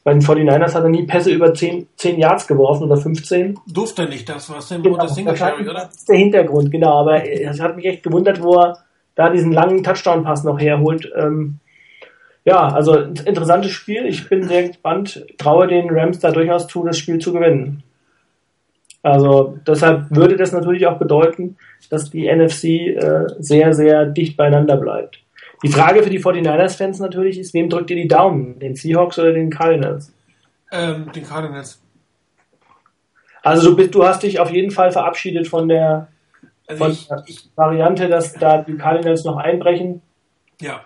[0.05, 3.59] Bei den 49ers hat er nie Pässe über 10, 10 Yards geworfen oder 15.
[3.67, 5.85] Durfte nicht, das war genau, das Single-Carry, oder?
[5.87, 7.01] Das ist der Hintergrund, genau.
[7.01, 8.79] Aber es hat mich echt gewundert, wo er
[9.15, 11.11] da diesen langen Touchdown-Pass noch herholt.
[11.17, 11.59] Ähm,
[12.45, 14.07] ja, also interessantes Spiel.
[14.07, 15.27] Ich bin sehr gespannt.
[15.37, 17.83] Traue den Rams da durchaus zu, das Spiel zu gewinnen.
[19.03, 21.57] Also deshalb würde das natürlich auch bedeuten,
[21.91, 25.21] dass die NFC äh, sehr, sehr dicht beieinander bleibt.
[25.63, 28.59] Die Frage für die 49ers-Fans natürlich ist, wem drückt ihr die Daumen?
[28.59, 30.13] Den Seahawks oder den Cardinals?
[30.71, 31.81] Ähm, den Cardinals.
[33.43, 36.09] Also du, bist, du hast dich auf jeden Fall verabschiedet von der,
[36.67, 40.03] also von ich, der ich, Variante, dass da die Cardinals noch einbrechen.
[40.61, 40.83] Ja.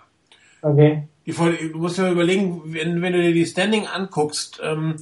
[0.62, 1.09] Okay.
[1.27, 4.97] Die, du musst ja überlegen, wenn, wenn du dir die Standing anguckst, ähm,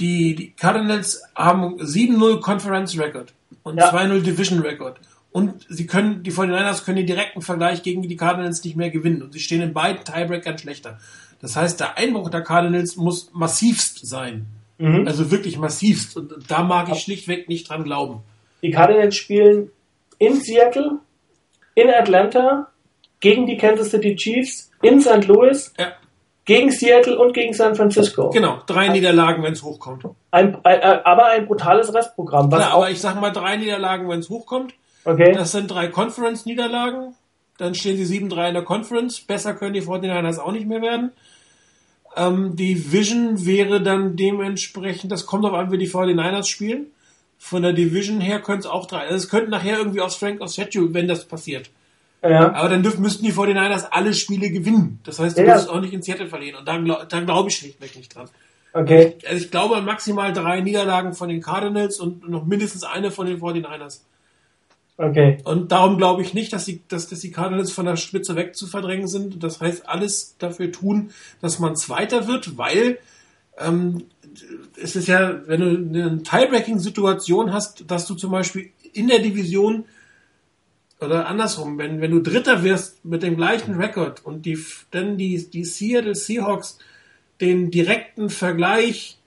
[0.00, 3.32] die, die Cardinals haben 7-0 Conference Record
[3.62, 3.92] und ja.
[3.92, 4.98] 2-0 Division Record.
[5.32, 9.22] Und sie können, die 49ers können den direkten Vergleich gegen die Cardinals nicht mehr gewinnen.
[9.22, 10.98] Und sie stehen in beiden Tiebreakern schlechter.
[11.40, 14.46] Das heißt, der Einbruch der Cardinals muss massivst sein.
[14.78, 15.06] Mhm.
[15.06, 16.16] Also wirklich massivst.
[16.16, 18.20] Und da mag ich schlichtweg nicht dran glauben.
[18.62, 19.70] Die Cardinals spielen
[20.18, 20.98] in Seattle,
[21.74, 22.68] in Atlanta,
[23.20, 25.26] gegen die Kansas City Chiefs, in St.
[25.26, 25.92] Louis, ja.
[26.44, 28.30] gegen Seattle und gegen San Francisco.
[28.30, 30.04] Genau, drei Niederlagen, wenn es hochkommt.
[30.30, 32.52] Ein, ein, aber ein brutales Restprogramm.
[32.52, 34.74] Was ja, aber ich sag mal drei Niederlagen, wenn es hochkommt.
[35.04, 35.32] Okay.
[35.32, 37.14] Das sind drei Conference-Niederlagen.
[37.58, 39.20] Dann stehen sie 7-3 in der Conference.
[39.20, 41.12] Besser können die 49ers auch nicht mehr werden.
[42.16, 46.86] Ähm, die Vision wäre dann dementsprechend, das kommt auf an, wie die 49ers spielen.
[47.38, 49.00] Von der Division her könnte es auch drei.
[49.02, 51.70] Also es könnte nachher irgendwie aus Frank aus Schedule, wenn das passiert.
[52.22, 52.52] Ja.
[52.54, 55.00] Aber dann dürfen, müssten die 49ers alle Spiele gewinnen.
[55.04, 55.54] Das heißt, du Ja.
[55.54, 56.56] musst auch nicht in Seattle verlieren.
[56.60, 58.28] Und da, glaub- da glaube ich schlichtweg nicht dran.
[58.74, 59.16] Okay.
[59.28, 63.40] Also ich glaube maximal drei Niederlagen von den Cardinals und noch mindestens eine von den
[63.40, 64.00] 49ers.
[65.02, 65.38] Okay.
[65.44, 68.54] Und darum glaube ich nicht, dass die, dass, dass die Cardinals von der Spitze weg
[68.54, 69.42] zu verdrängen sind.
[69.42, 71.10] Das heißt, alles dafür tun,
[71.40, 72.98] dass man Zweiter wird, weil
[73.58, 74.04] ähm,
[74.80, 79.84] es ist ja, wenn du eine Tiebreaking-Situation hast, dass du zum Beispiel in der Division
[81.00, 84.56] oder andersrum, wenn, wenn du Dritter wirst mit dem gleichen Rekord und die,
[84.92, 86.78] dann die, die Seattle Seahawks
[87.40, 89.18] den direkten Vergleich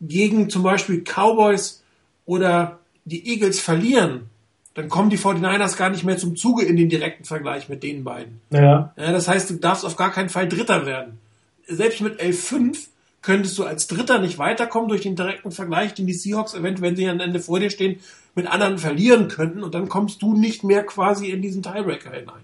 [0.00, 1.82] gegen zum Beispiel Cowboys
[2.24, 4.30] oder die Eagles verlieren,
[4.74, 8.04] dann kommen die 49ers gar nicht mehr zum Zuge in den direkten Vergleich mit den
[8.04, 8.40] beiden.
[8.50, 8.92] Ja.
[8.96, 11.18] Ja, das heißt, du darfst auf gar keinen Fall Dritter werden.
[11.66, 12.88] Selbst mit 11-5
[13.22, 16.96] könntest du als Dritter nicht weiterkommen durch den direkten Vergleich, den die Seahawks eventuell, wenn
[16.96, 18.00] sie am Ende vor dir stehen,
[18.34, 22.42] mit anderen verlieren könnten und dann kommst du nicht mehr quasi in diesen Tiebreaker hinein.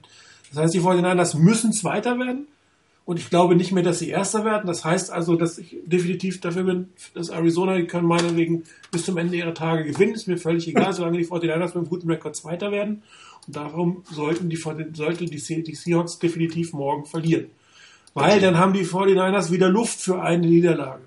[0.51, 2.47] Das heißt, die 49ers müssen Zweiter werden
[3.05, 4.67] und ich glaube nicht mehr, dass sie Erster werden.
[4.67, 9.17] Das heißt also, dass ich definitiv dafür bin, dass Arizona, die können meinetwegen bis zum
[9.17, 12.37] Ende ihrer Tage gewinnen, ist mir völlig egal, solange die 49ers mit einem guten Rekord
[12.37, 13.03] Zweiter werden.
[13.47, 17.47] Und darum sollten die, sollte die, die Seahawks definitiv morgen verlieren.
[18.15, 21.03] Weil dann haben die 49ers wieder Luft für eine Niederlage.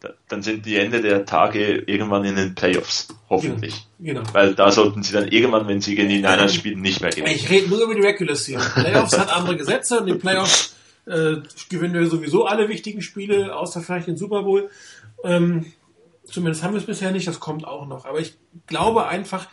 [0.00, 3.86] Da- Dann sind die Ende der Tage irgendwann in den Playoffs, hoffentlich.
[3.98, 4.22] Genau.
[4.32, 7.34] Weil da sollten sie dann irgendwann, wenn sie gegen die Niners spielen, nicht mehr gewinnen.
[7.34, 8.62] Ich rede nur über die Regular Season.
[8.82, 10.74] Playoffs hat andere Gesetze und den Playoffs
[11.10, 14.70] äh, gewinnen wir sowieso alle wichtigen Spiele, außer vielleicht den Super Bowl.
[15.24, 15.66] Ähm,
[16.24, 18.04] zumindest haben wir es bisher nicht, das kommt auch noch.
[18.04, 19.48] Aber ich glaube einfach,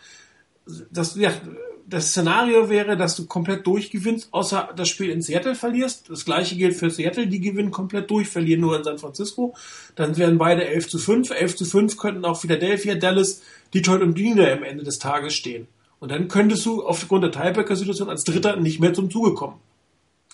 [0.90, 1.32] dass ja,
[1.88, 6.10] das Szenario wäre, dass du komplett durchgewinnst, außer das Spiel in Seattle verlierst.
[6.10, 9.54] Das gleiche gilt für Seattle, die gewinnen komplett durch, verlieren nur in San Francisco.
[9.94, 11.30] Dann wären beide 11 zu 5.
[11.30, 15.66] 11 zu 5 könnten auch Philadelphia, Dallas, Detroit und Green am Ende des Tages stehen.
[15.98, 19.56] Und dann könntest du aufgrund der Tiebreaker-Situation als Dritter nicht mehr zum Zuge kommen.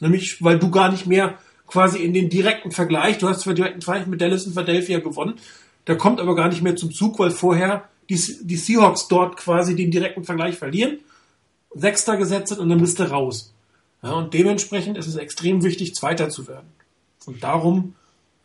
[0.01, 1.35] Nämlich, weil du gar nicht mehr
[1.67, 5.35] quasi in den direkten Vergleich, du hast zwar direkten Vergleich mit Dallas und Philadelphia gewonnen,
[5.87, 9.77] der kommt aber gar nicht mehr zum Zug, weil vorher die, die Seahawks dort quasi
[9.77, 10.99] den direkten Vergleich verlieren,
[11.75, 13.55] Sechster gesetzt sind und dann bist du raus.
[14.03, 16.67] Ja, und dementsprechend ist es extrem wichtig, Zweiter zu werden.
[17.27, 17.95] Und darum,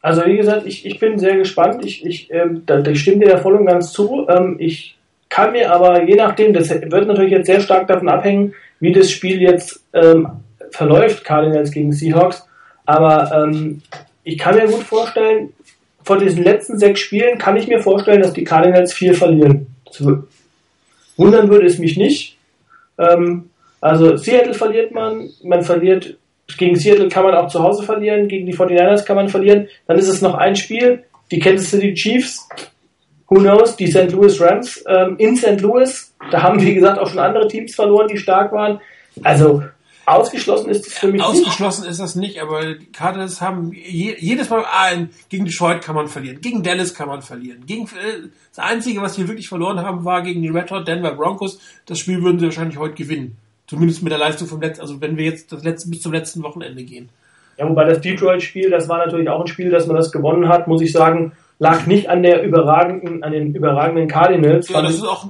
[0.02, 1.86] Also wie gesagt, ich, ich bin sehr gespannt.
[1.86, 4.26] Ich, ich, ähm, da, da stimme dir ja voll und ganz zu.
[4.30, 4.98] Ähm, ich
[5.28, 9.12] kann mir aber je nachdem, das wird natürlich jetzt sehr stark davon abhängen, wie das
[9.12, 10.30] Spiel jetzt ähm,
[10.72, 12.46] verläuft, Cardinals gegen Seahawks.
[12.86, 13.82] Aber ähm,
[14.24, 15.54] ich kann mir gut vorstellen,
[16.04, 19.68] von diesen letzten sechs Spielen kann ich mir vorstellen, dass die Cardinals vier verlieren.
[21.18, 22.38] Wundern würde es mich nicht.
[22.98, 23.50] Ähm,
[23.82, 26.18] also Seattle verliert man, man verliert
[26.58, 29.68] gegen Seattle kann man auch zu Hause verlieren, gegen die 49ers kann man verlieren.
[29.88, 32.48] Dann ist es noch ein Spiel, die Kansas City Chiefs,
[33.28, 34.12] who knows, die St.
[34.12, 35.62] Louis Rams ähm, in St.
[35.62, 36.14] Louis.
[36.32, 38.80] Da haben, wie gesagt, auch schon andere Teams verloren, die stark waren.
[39.24, 39.64] Also
[40.12, 41.24] ausgeschlossen ist es für mich nicht.
[41.26, 45.82] ausgeschlossen ist das nicht, aber die Cardinals haben je, jedes Mal, ah, in- gegen Detroit
[45.82, 47.66] kann man verlieren, gegen Dallas kann man verlieren.
[47.66, 51.14] Gegen, äh, das Einzige, was wir wirklich verloren haben, war gegen die Red Hot Denver
[51.14, 51.60] Broncos.
[51.86, 53.38] Das Spiel würden sie wahrscheinlich heute gewinnen.
[53.68, 56.42] Zumindest mit der Leistung vom letzten, also wenn wir jetzt das letzte, bis zum letzten
[56.44, 57.10] Wochenende gehen.
[57.58, 60.68] Ja, wobei das Detroit-Spiel, das war natürlich auch ein Spiel, dass man das gewonnen hat,
[60.68, 64.70] muss ich sagen, lag nicht an der überragenden, an den überragenden Cardinals.
[64.70, 65.28] Ja, das ist auch,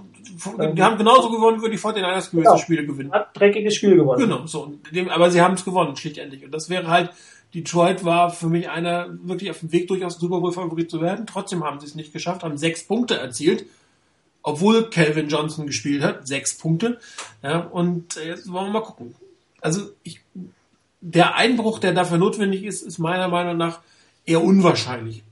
[0.75, 2.57] die haben genauso gewonnen, wie die 49ers gewisse Ja.
[2.57, 3.11] Spiele gewinnen.
[3.11, 4.21] hat dreckiges Spiel gewonnen.
[4.21, 4.73] Genau, so.
[4.91, 6.43] Dem, aber sie haben es gewonnen, schlichtendlich.
[6.45, 7.11] Und das wäre halt,
[7.53, 11.25] Detroit war für mich einer wirklich auf dem Weg, durchaus ein Super Bowl-Favorit zu werden.
[11.25, 13.65] Trotzdem haben sie es nicht geschafft, haben sechs Punkte erzielt,
[14.43, 16.27] obwohl Calvin Johnson gespielt hat.
[16.27, 16.99] Sechs Punkte.
[17.43, 19.15] Ja, und äh, jetzt wollen wir mal gucken.
[19.61, 20.21] Also, ich,
[21.01, 23.79] der Einbruch, der dafür notwendig ist, ist meiner Meinung nach
[24.25, 25.23] eher unwahrscheinlich.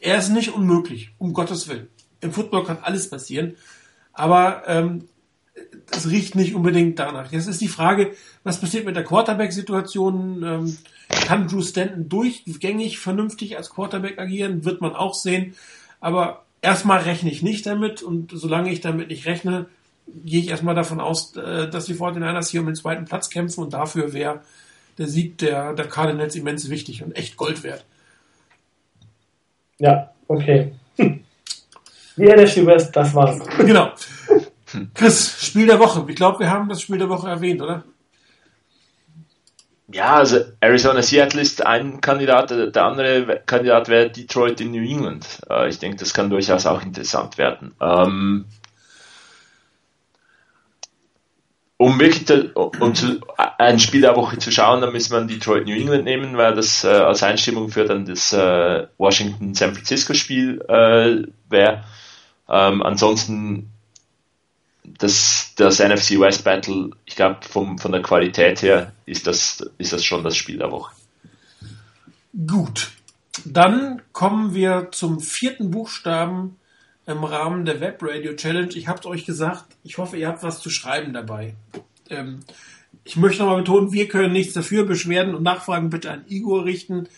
[0.00, 1.88] Er ist nicht unmöglich, um Gottes Willen.
[2.20, 3.56] Im Football kann alles passieren.
[4.16, 5.08] Aber ähm,
[5.90, 7.30] das riecht nicht unbedingt danach.
[7.30, 8.12] Jetzt ist die Frage,
[8.44, 10.42] was passiert mit der Quarterback-Situation?
[10.42, 10.78] Ähm,
[11.08, 14.64] kann Drew Stanton durchgängig vernünftig als Quarterback agieren?
[14.64, 15.54] Wird man auch sehen.
[16.00, 19.66] Aber erstmal rechne ich nicht damit und solange ich damit nicht rechne,
[20.24, 23.62] gehe ich erstmal davon aus, äh, dass die 49ers hier um den zweiten Platz kämpfen
[23.62, 24.40] und dafür wäre
[24.98, 27.84] der Sieg der, der Cardinals immens wichtig und echt Gold wert.
[29.78, 30.72] Ja, okay.
[30.96, 31.25] Hm.
[32.16, 33.38] Die NFC West, das war's.
[33.58, 33.92] Genau.
[34.94, 36.04] Chris, Spiel der Woche.
[36.08, 37.84] Ich glaube, wir haben das Spiel der Woche erwähnt, oder?
[39.88, 45.40] Ja, also Arizona Seattle ist ein Kandidat, der andere Kandidat wäre Detroit in New England.
[45.48, 47.74] Äh, Ich denke, das kann durchaus auch interessant werden.
[47.80, 48.46] Ähm,
[51.76, 53.20] um wirklich um zu,
[53.58, 56.82] ein Spiel der Woche zu schauen, dann müssen wir Detroit New England nehmen, weil das
[56.82, 60.58] äh, als Einstimmung für dann das äh, Washington San Francisco Spiel
[61.48, 61.84] wäre.
[62.48, 63.70] Ähm, ansonsten
[64.84, 70.04] das, das NFC West Battle, ich glaube, von der Qualität her ist das, ist das
[70.04, 70.94] schon das Spiel der Woche.
[72.46, 72.90] Gut.
[73.44, 76.56] Dann kommen wir zum vierten Buchstaben
[77.06, 78.70] im Rahmen der Web Radio Challenge.
[78.74, 81.54] Ich habe euch gesagt, ich hoffe, ihr habt was zu schreiben dabei.
[82.08, 82.40] Ähm,
[83.04, 84.84] ich möchte nochmal betonen, wir können nichts dafür.
[84.84, 87.08] Beschwerden und Nachfragen bitte an Igor richten.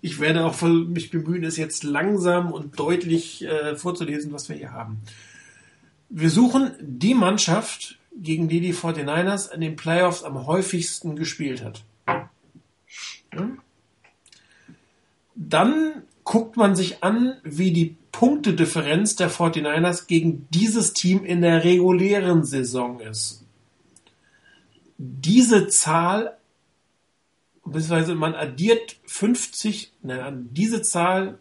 [0.00, 4.72] Ich werde auch mich bemühen, es jetzt langsam und deutlich äh, vorzulesen, was wir hier
[4.72, 5.00] haben.
[6.08, 11.84] Wir suchen die Mannschaft, gegen die die 49ers in den Playoffs am häufigsten gespielt hat.
[15.34, 21.64] Dann guckt man sich an, wie die Punktedifferenz der 49ers gegen dieses Team in der
[21.64, 23.44] regulären Saison ist.
[24.96, 26.37] Diese Zahl,
[27.72, 31.38] beziehungsweise man addiert 50, nein, diese Zahl,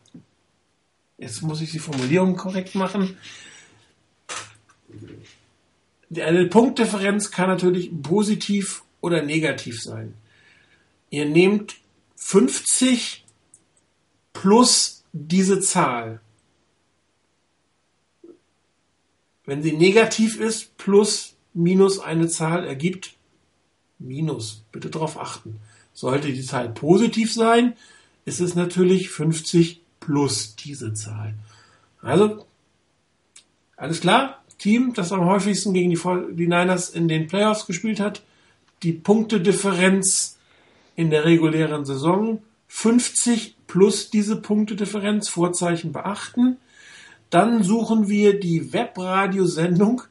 [1.18, 3.18] jetzt muss ich die Formulierung korrekt machen,
[6.16, 10.14] eine Punktdifferenz kann natürlich positiv oder negativ sein.
[11.10, 11.76] Ihr nehmt
[12.16, 13.26] 50
[14.34, 16.22] plus diese Zahl.
[19.46, 23.16] Wenn sie negativ ist, plus minus eine Zahl ergibt
[24.00, 24.64] minus.
[24.72, 25.60] Bitte darauf achten.
[25.98, 27.74] Sollte die Zahl positiv sein,
[28.24, 31.34] ist es natürlich 50 plus diese Zahl.
[32.04, 32.46] Also,
[33.78, 34.44] alles klar?
[34.60, 36.00] Team, das am häufigsten gegen die,
[36.36, 38.22] die Niners in den Playoffs gespielt hat.
[38.84, 40.38] Die Punktedifferenz
[40.96, 46.58] in der regulären Saison 50 plus diese Punktedifferenz, Vorzeichen beachten.
[47.32, 50.04] Dann suchen wir die Webradiosendung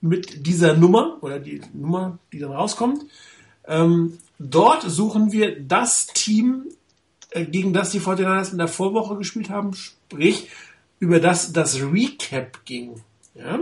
[0.00, 3.04] mit dieser Nummer oder die Nummer, die dann rauskommt.
[3.66, 6.64] Ähm, dort suchen wir das Team,
[7.30, 10.48] äh, gegen das die 49ers in der Vorwoche gespielt haben, sprich
[10.98, 13.02] über das das Recap ging.
[13.34, 13.60] Ja?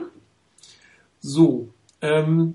[1.21, 1.69] So,
[2.01, 2.55] ähm,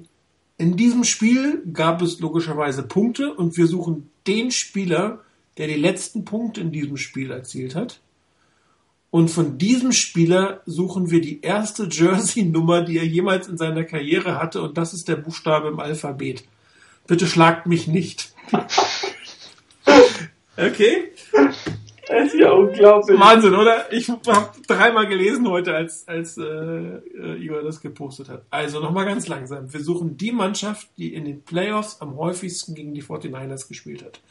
[0.58, 5.22] in diesem Spiel gab es logischerweise Punkte und wir suchen den Spieler,
[5.58, 8.00] der die letzten Punkte in diesem Spiel erzielt hat.
[9.10, 14.40] Und von diesem Spieler suchen wir die erste Jersey-Nummer, die er jemals in seiner Karriere
[14.40, 16.44] hatte, und das ist der Buchstabe im Alphabet.
[17.08, 18.34] Bitte schlagt mich nicht.
[20.58, 21.12] okay?
[22.08, 23.20] Das ist ja unglaublich.
[23.20, 23.92] Wahnsinn, oder?
[23.92, 24.22] Ich habe
[24.68, 28.44] dreimal gelesen heute, als, als äh, äh, Igor das gepostet hat.
[28.50, 29.72] Also nochmal ganz langsam.
[29.74, 34.22] Wir suchen die Mannschaft, die in den Playoffs am häufigsten gegen die 49ers gespielt hat.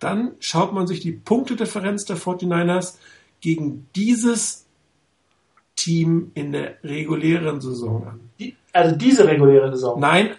[0.00, 2.96] Dann schaut man sich die Punktedifferenz der 49ers
[3.40, 4.66] gegen dieses
[5.76, 8.20] Team in der regulären Saison an.
[8.38, 10.00] Die, also diese reguläre Saison?
[10.00, 10.30] Nein,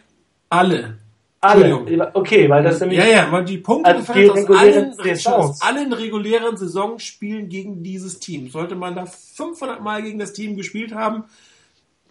[0.49, 0.97] alle.
[1.39, 2.11] Alle.
[2.13, 2.97] Okay, weil das nämlich.
[2.97, 4.95] Ja, ja, weil die Punkte also die aus, allen,
[5.27, 8.49] aus allen regulären Saisonspielen gegen dieses Team.
[8.49, 11.25] Sollte man da 500 Mal gegen das Team gespielt haben,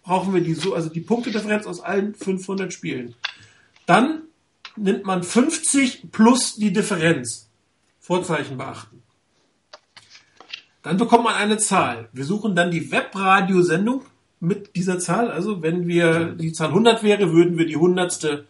[0.05, 3.15] brauchen wir die so, also die Punktedifferenz aus allen 500 Spielen.
[3.85, 4.23] Dann
[4.77, 7.48] nimmt man 50 plus die Differenz.
[7.98, 9.03] Vorzeichen beachten.
[10.85, 12.09] Dann bekommt man eine Zahl.
[12.12, 14.03] Wir suchen dann die Webradiosendung
[14.39, 15.32] mit dieser Zahl.
[15.32, 18.47] Also wenn wir die Zahl 100 wäre, würden wir die hundertste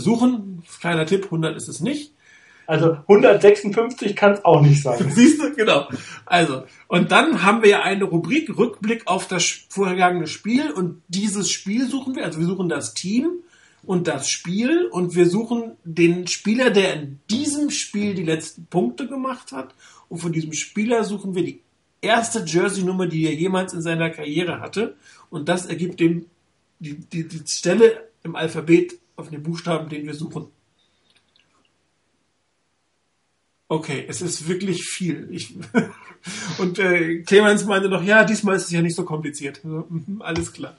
[0.00, 0.62] suchen.
[0.80, 2.12] Kleiner Tipp, 100 ist es nicht.
[2.66, 5.10] Also 156 kann es auch nicht sein.
[5.14, 5.88] Siehst du, genau.
[6.24, 11.50] Also, und dann haben wir ja eine Rubrik Rückblick auf das vorhergegangene Spiel und dieses
[11.50, 13.30] Spiel suchen wir, also wir suchen das Team
[13.84, 19.06] und das Spiel und wir suchen den Spieler, der in diesem Spiel die letzten Punkte
[19.06, 19.74] gemacht hat
[20.08, 21.60] und von diesem Spieler suchen wir die
[22.00, 24.96] erste Jersey-Nummer, die er jemals in seiner Karriere hatte
[25.30, 26.26] und das ergibt dem
[26.78, 30.48] die, die, die Stelle im Alphabet auf den Buchstaben, den wir suchen.
[33.68, 35.28] Okay, es ist wirklich viel.
[35.32, 35.54] Ich,
[36.58, 39.60] und äh, Clemens meinte noch, ja, diesmal ist es ja nicht so kompliziert.
[39.64, 40.76] Also, mh, alles klar.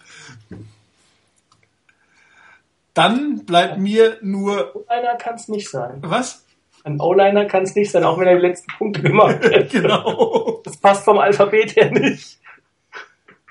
[2.94, 4.76] Dann bleibt mir nur.
[4.76, 5.98] O-Liner kann es nicht sein.
[6.02, 6.46] Was?
[6.84, 9.70] Ein O-Liner kann es nicht sein, auch wenn er die letzten Punkte gemacht hat.
[9.70, 10.62] genau.
[10.64, 12.40] Das passt vom Alphabet her nicht.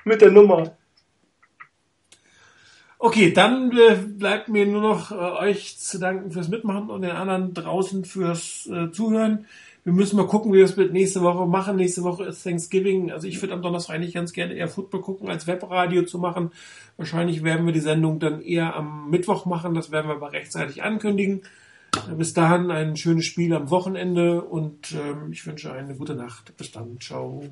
[0.03, 0.75] Mit der Nummer.
[2.99, 7.11] Okay, dann äh, bleibt mir nur noch äh, euch zu danken fürs Mitmachen und den
[7.11, 9.45] anderen draußen fürs äh, Zuhören.
[9.83, 11.77] Wir müssen mal gucken, wie wir es mit nächste Woche machen.
[11.77, 13.11] Nächste Woche ist Thanksgiving.
[13.11, 16.51] Also ich würde am Donnerstag eigentlich ganz gerne eher Football gucken, als Webradio zu machen.
[16.97, 19.75] Wahrscheinlich werden wir die Sendung dann eher am Mittwoch machen.
[19.75, 21.43] Das werden wir aber rechtzeitig ankündigen.
[22.09, 26.57] Äh, bis dahin ein schönes Spiel am Wochenende und ähm, ich wünsche eine gute Nacht.
[26.57, 26.99] Bis dann.
[26.99, 27.43] Ciao.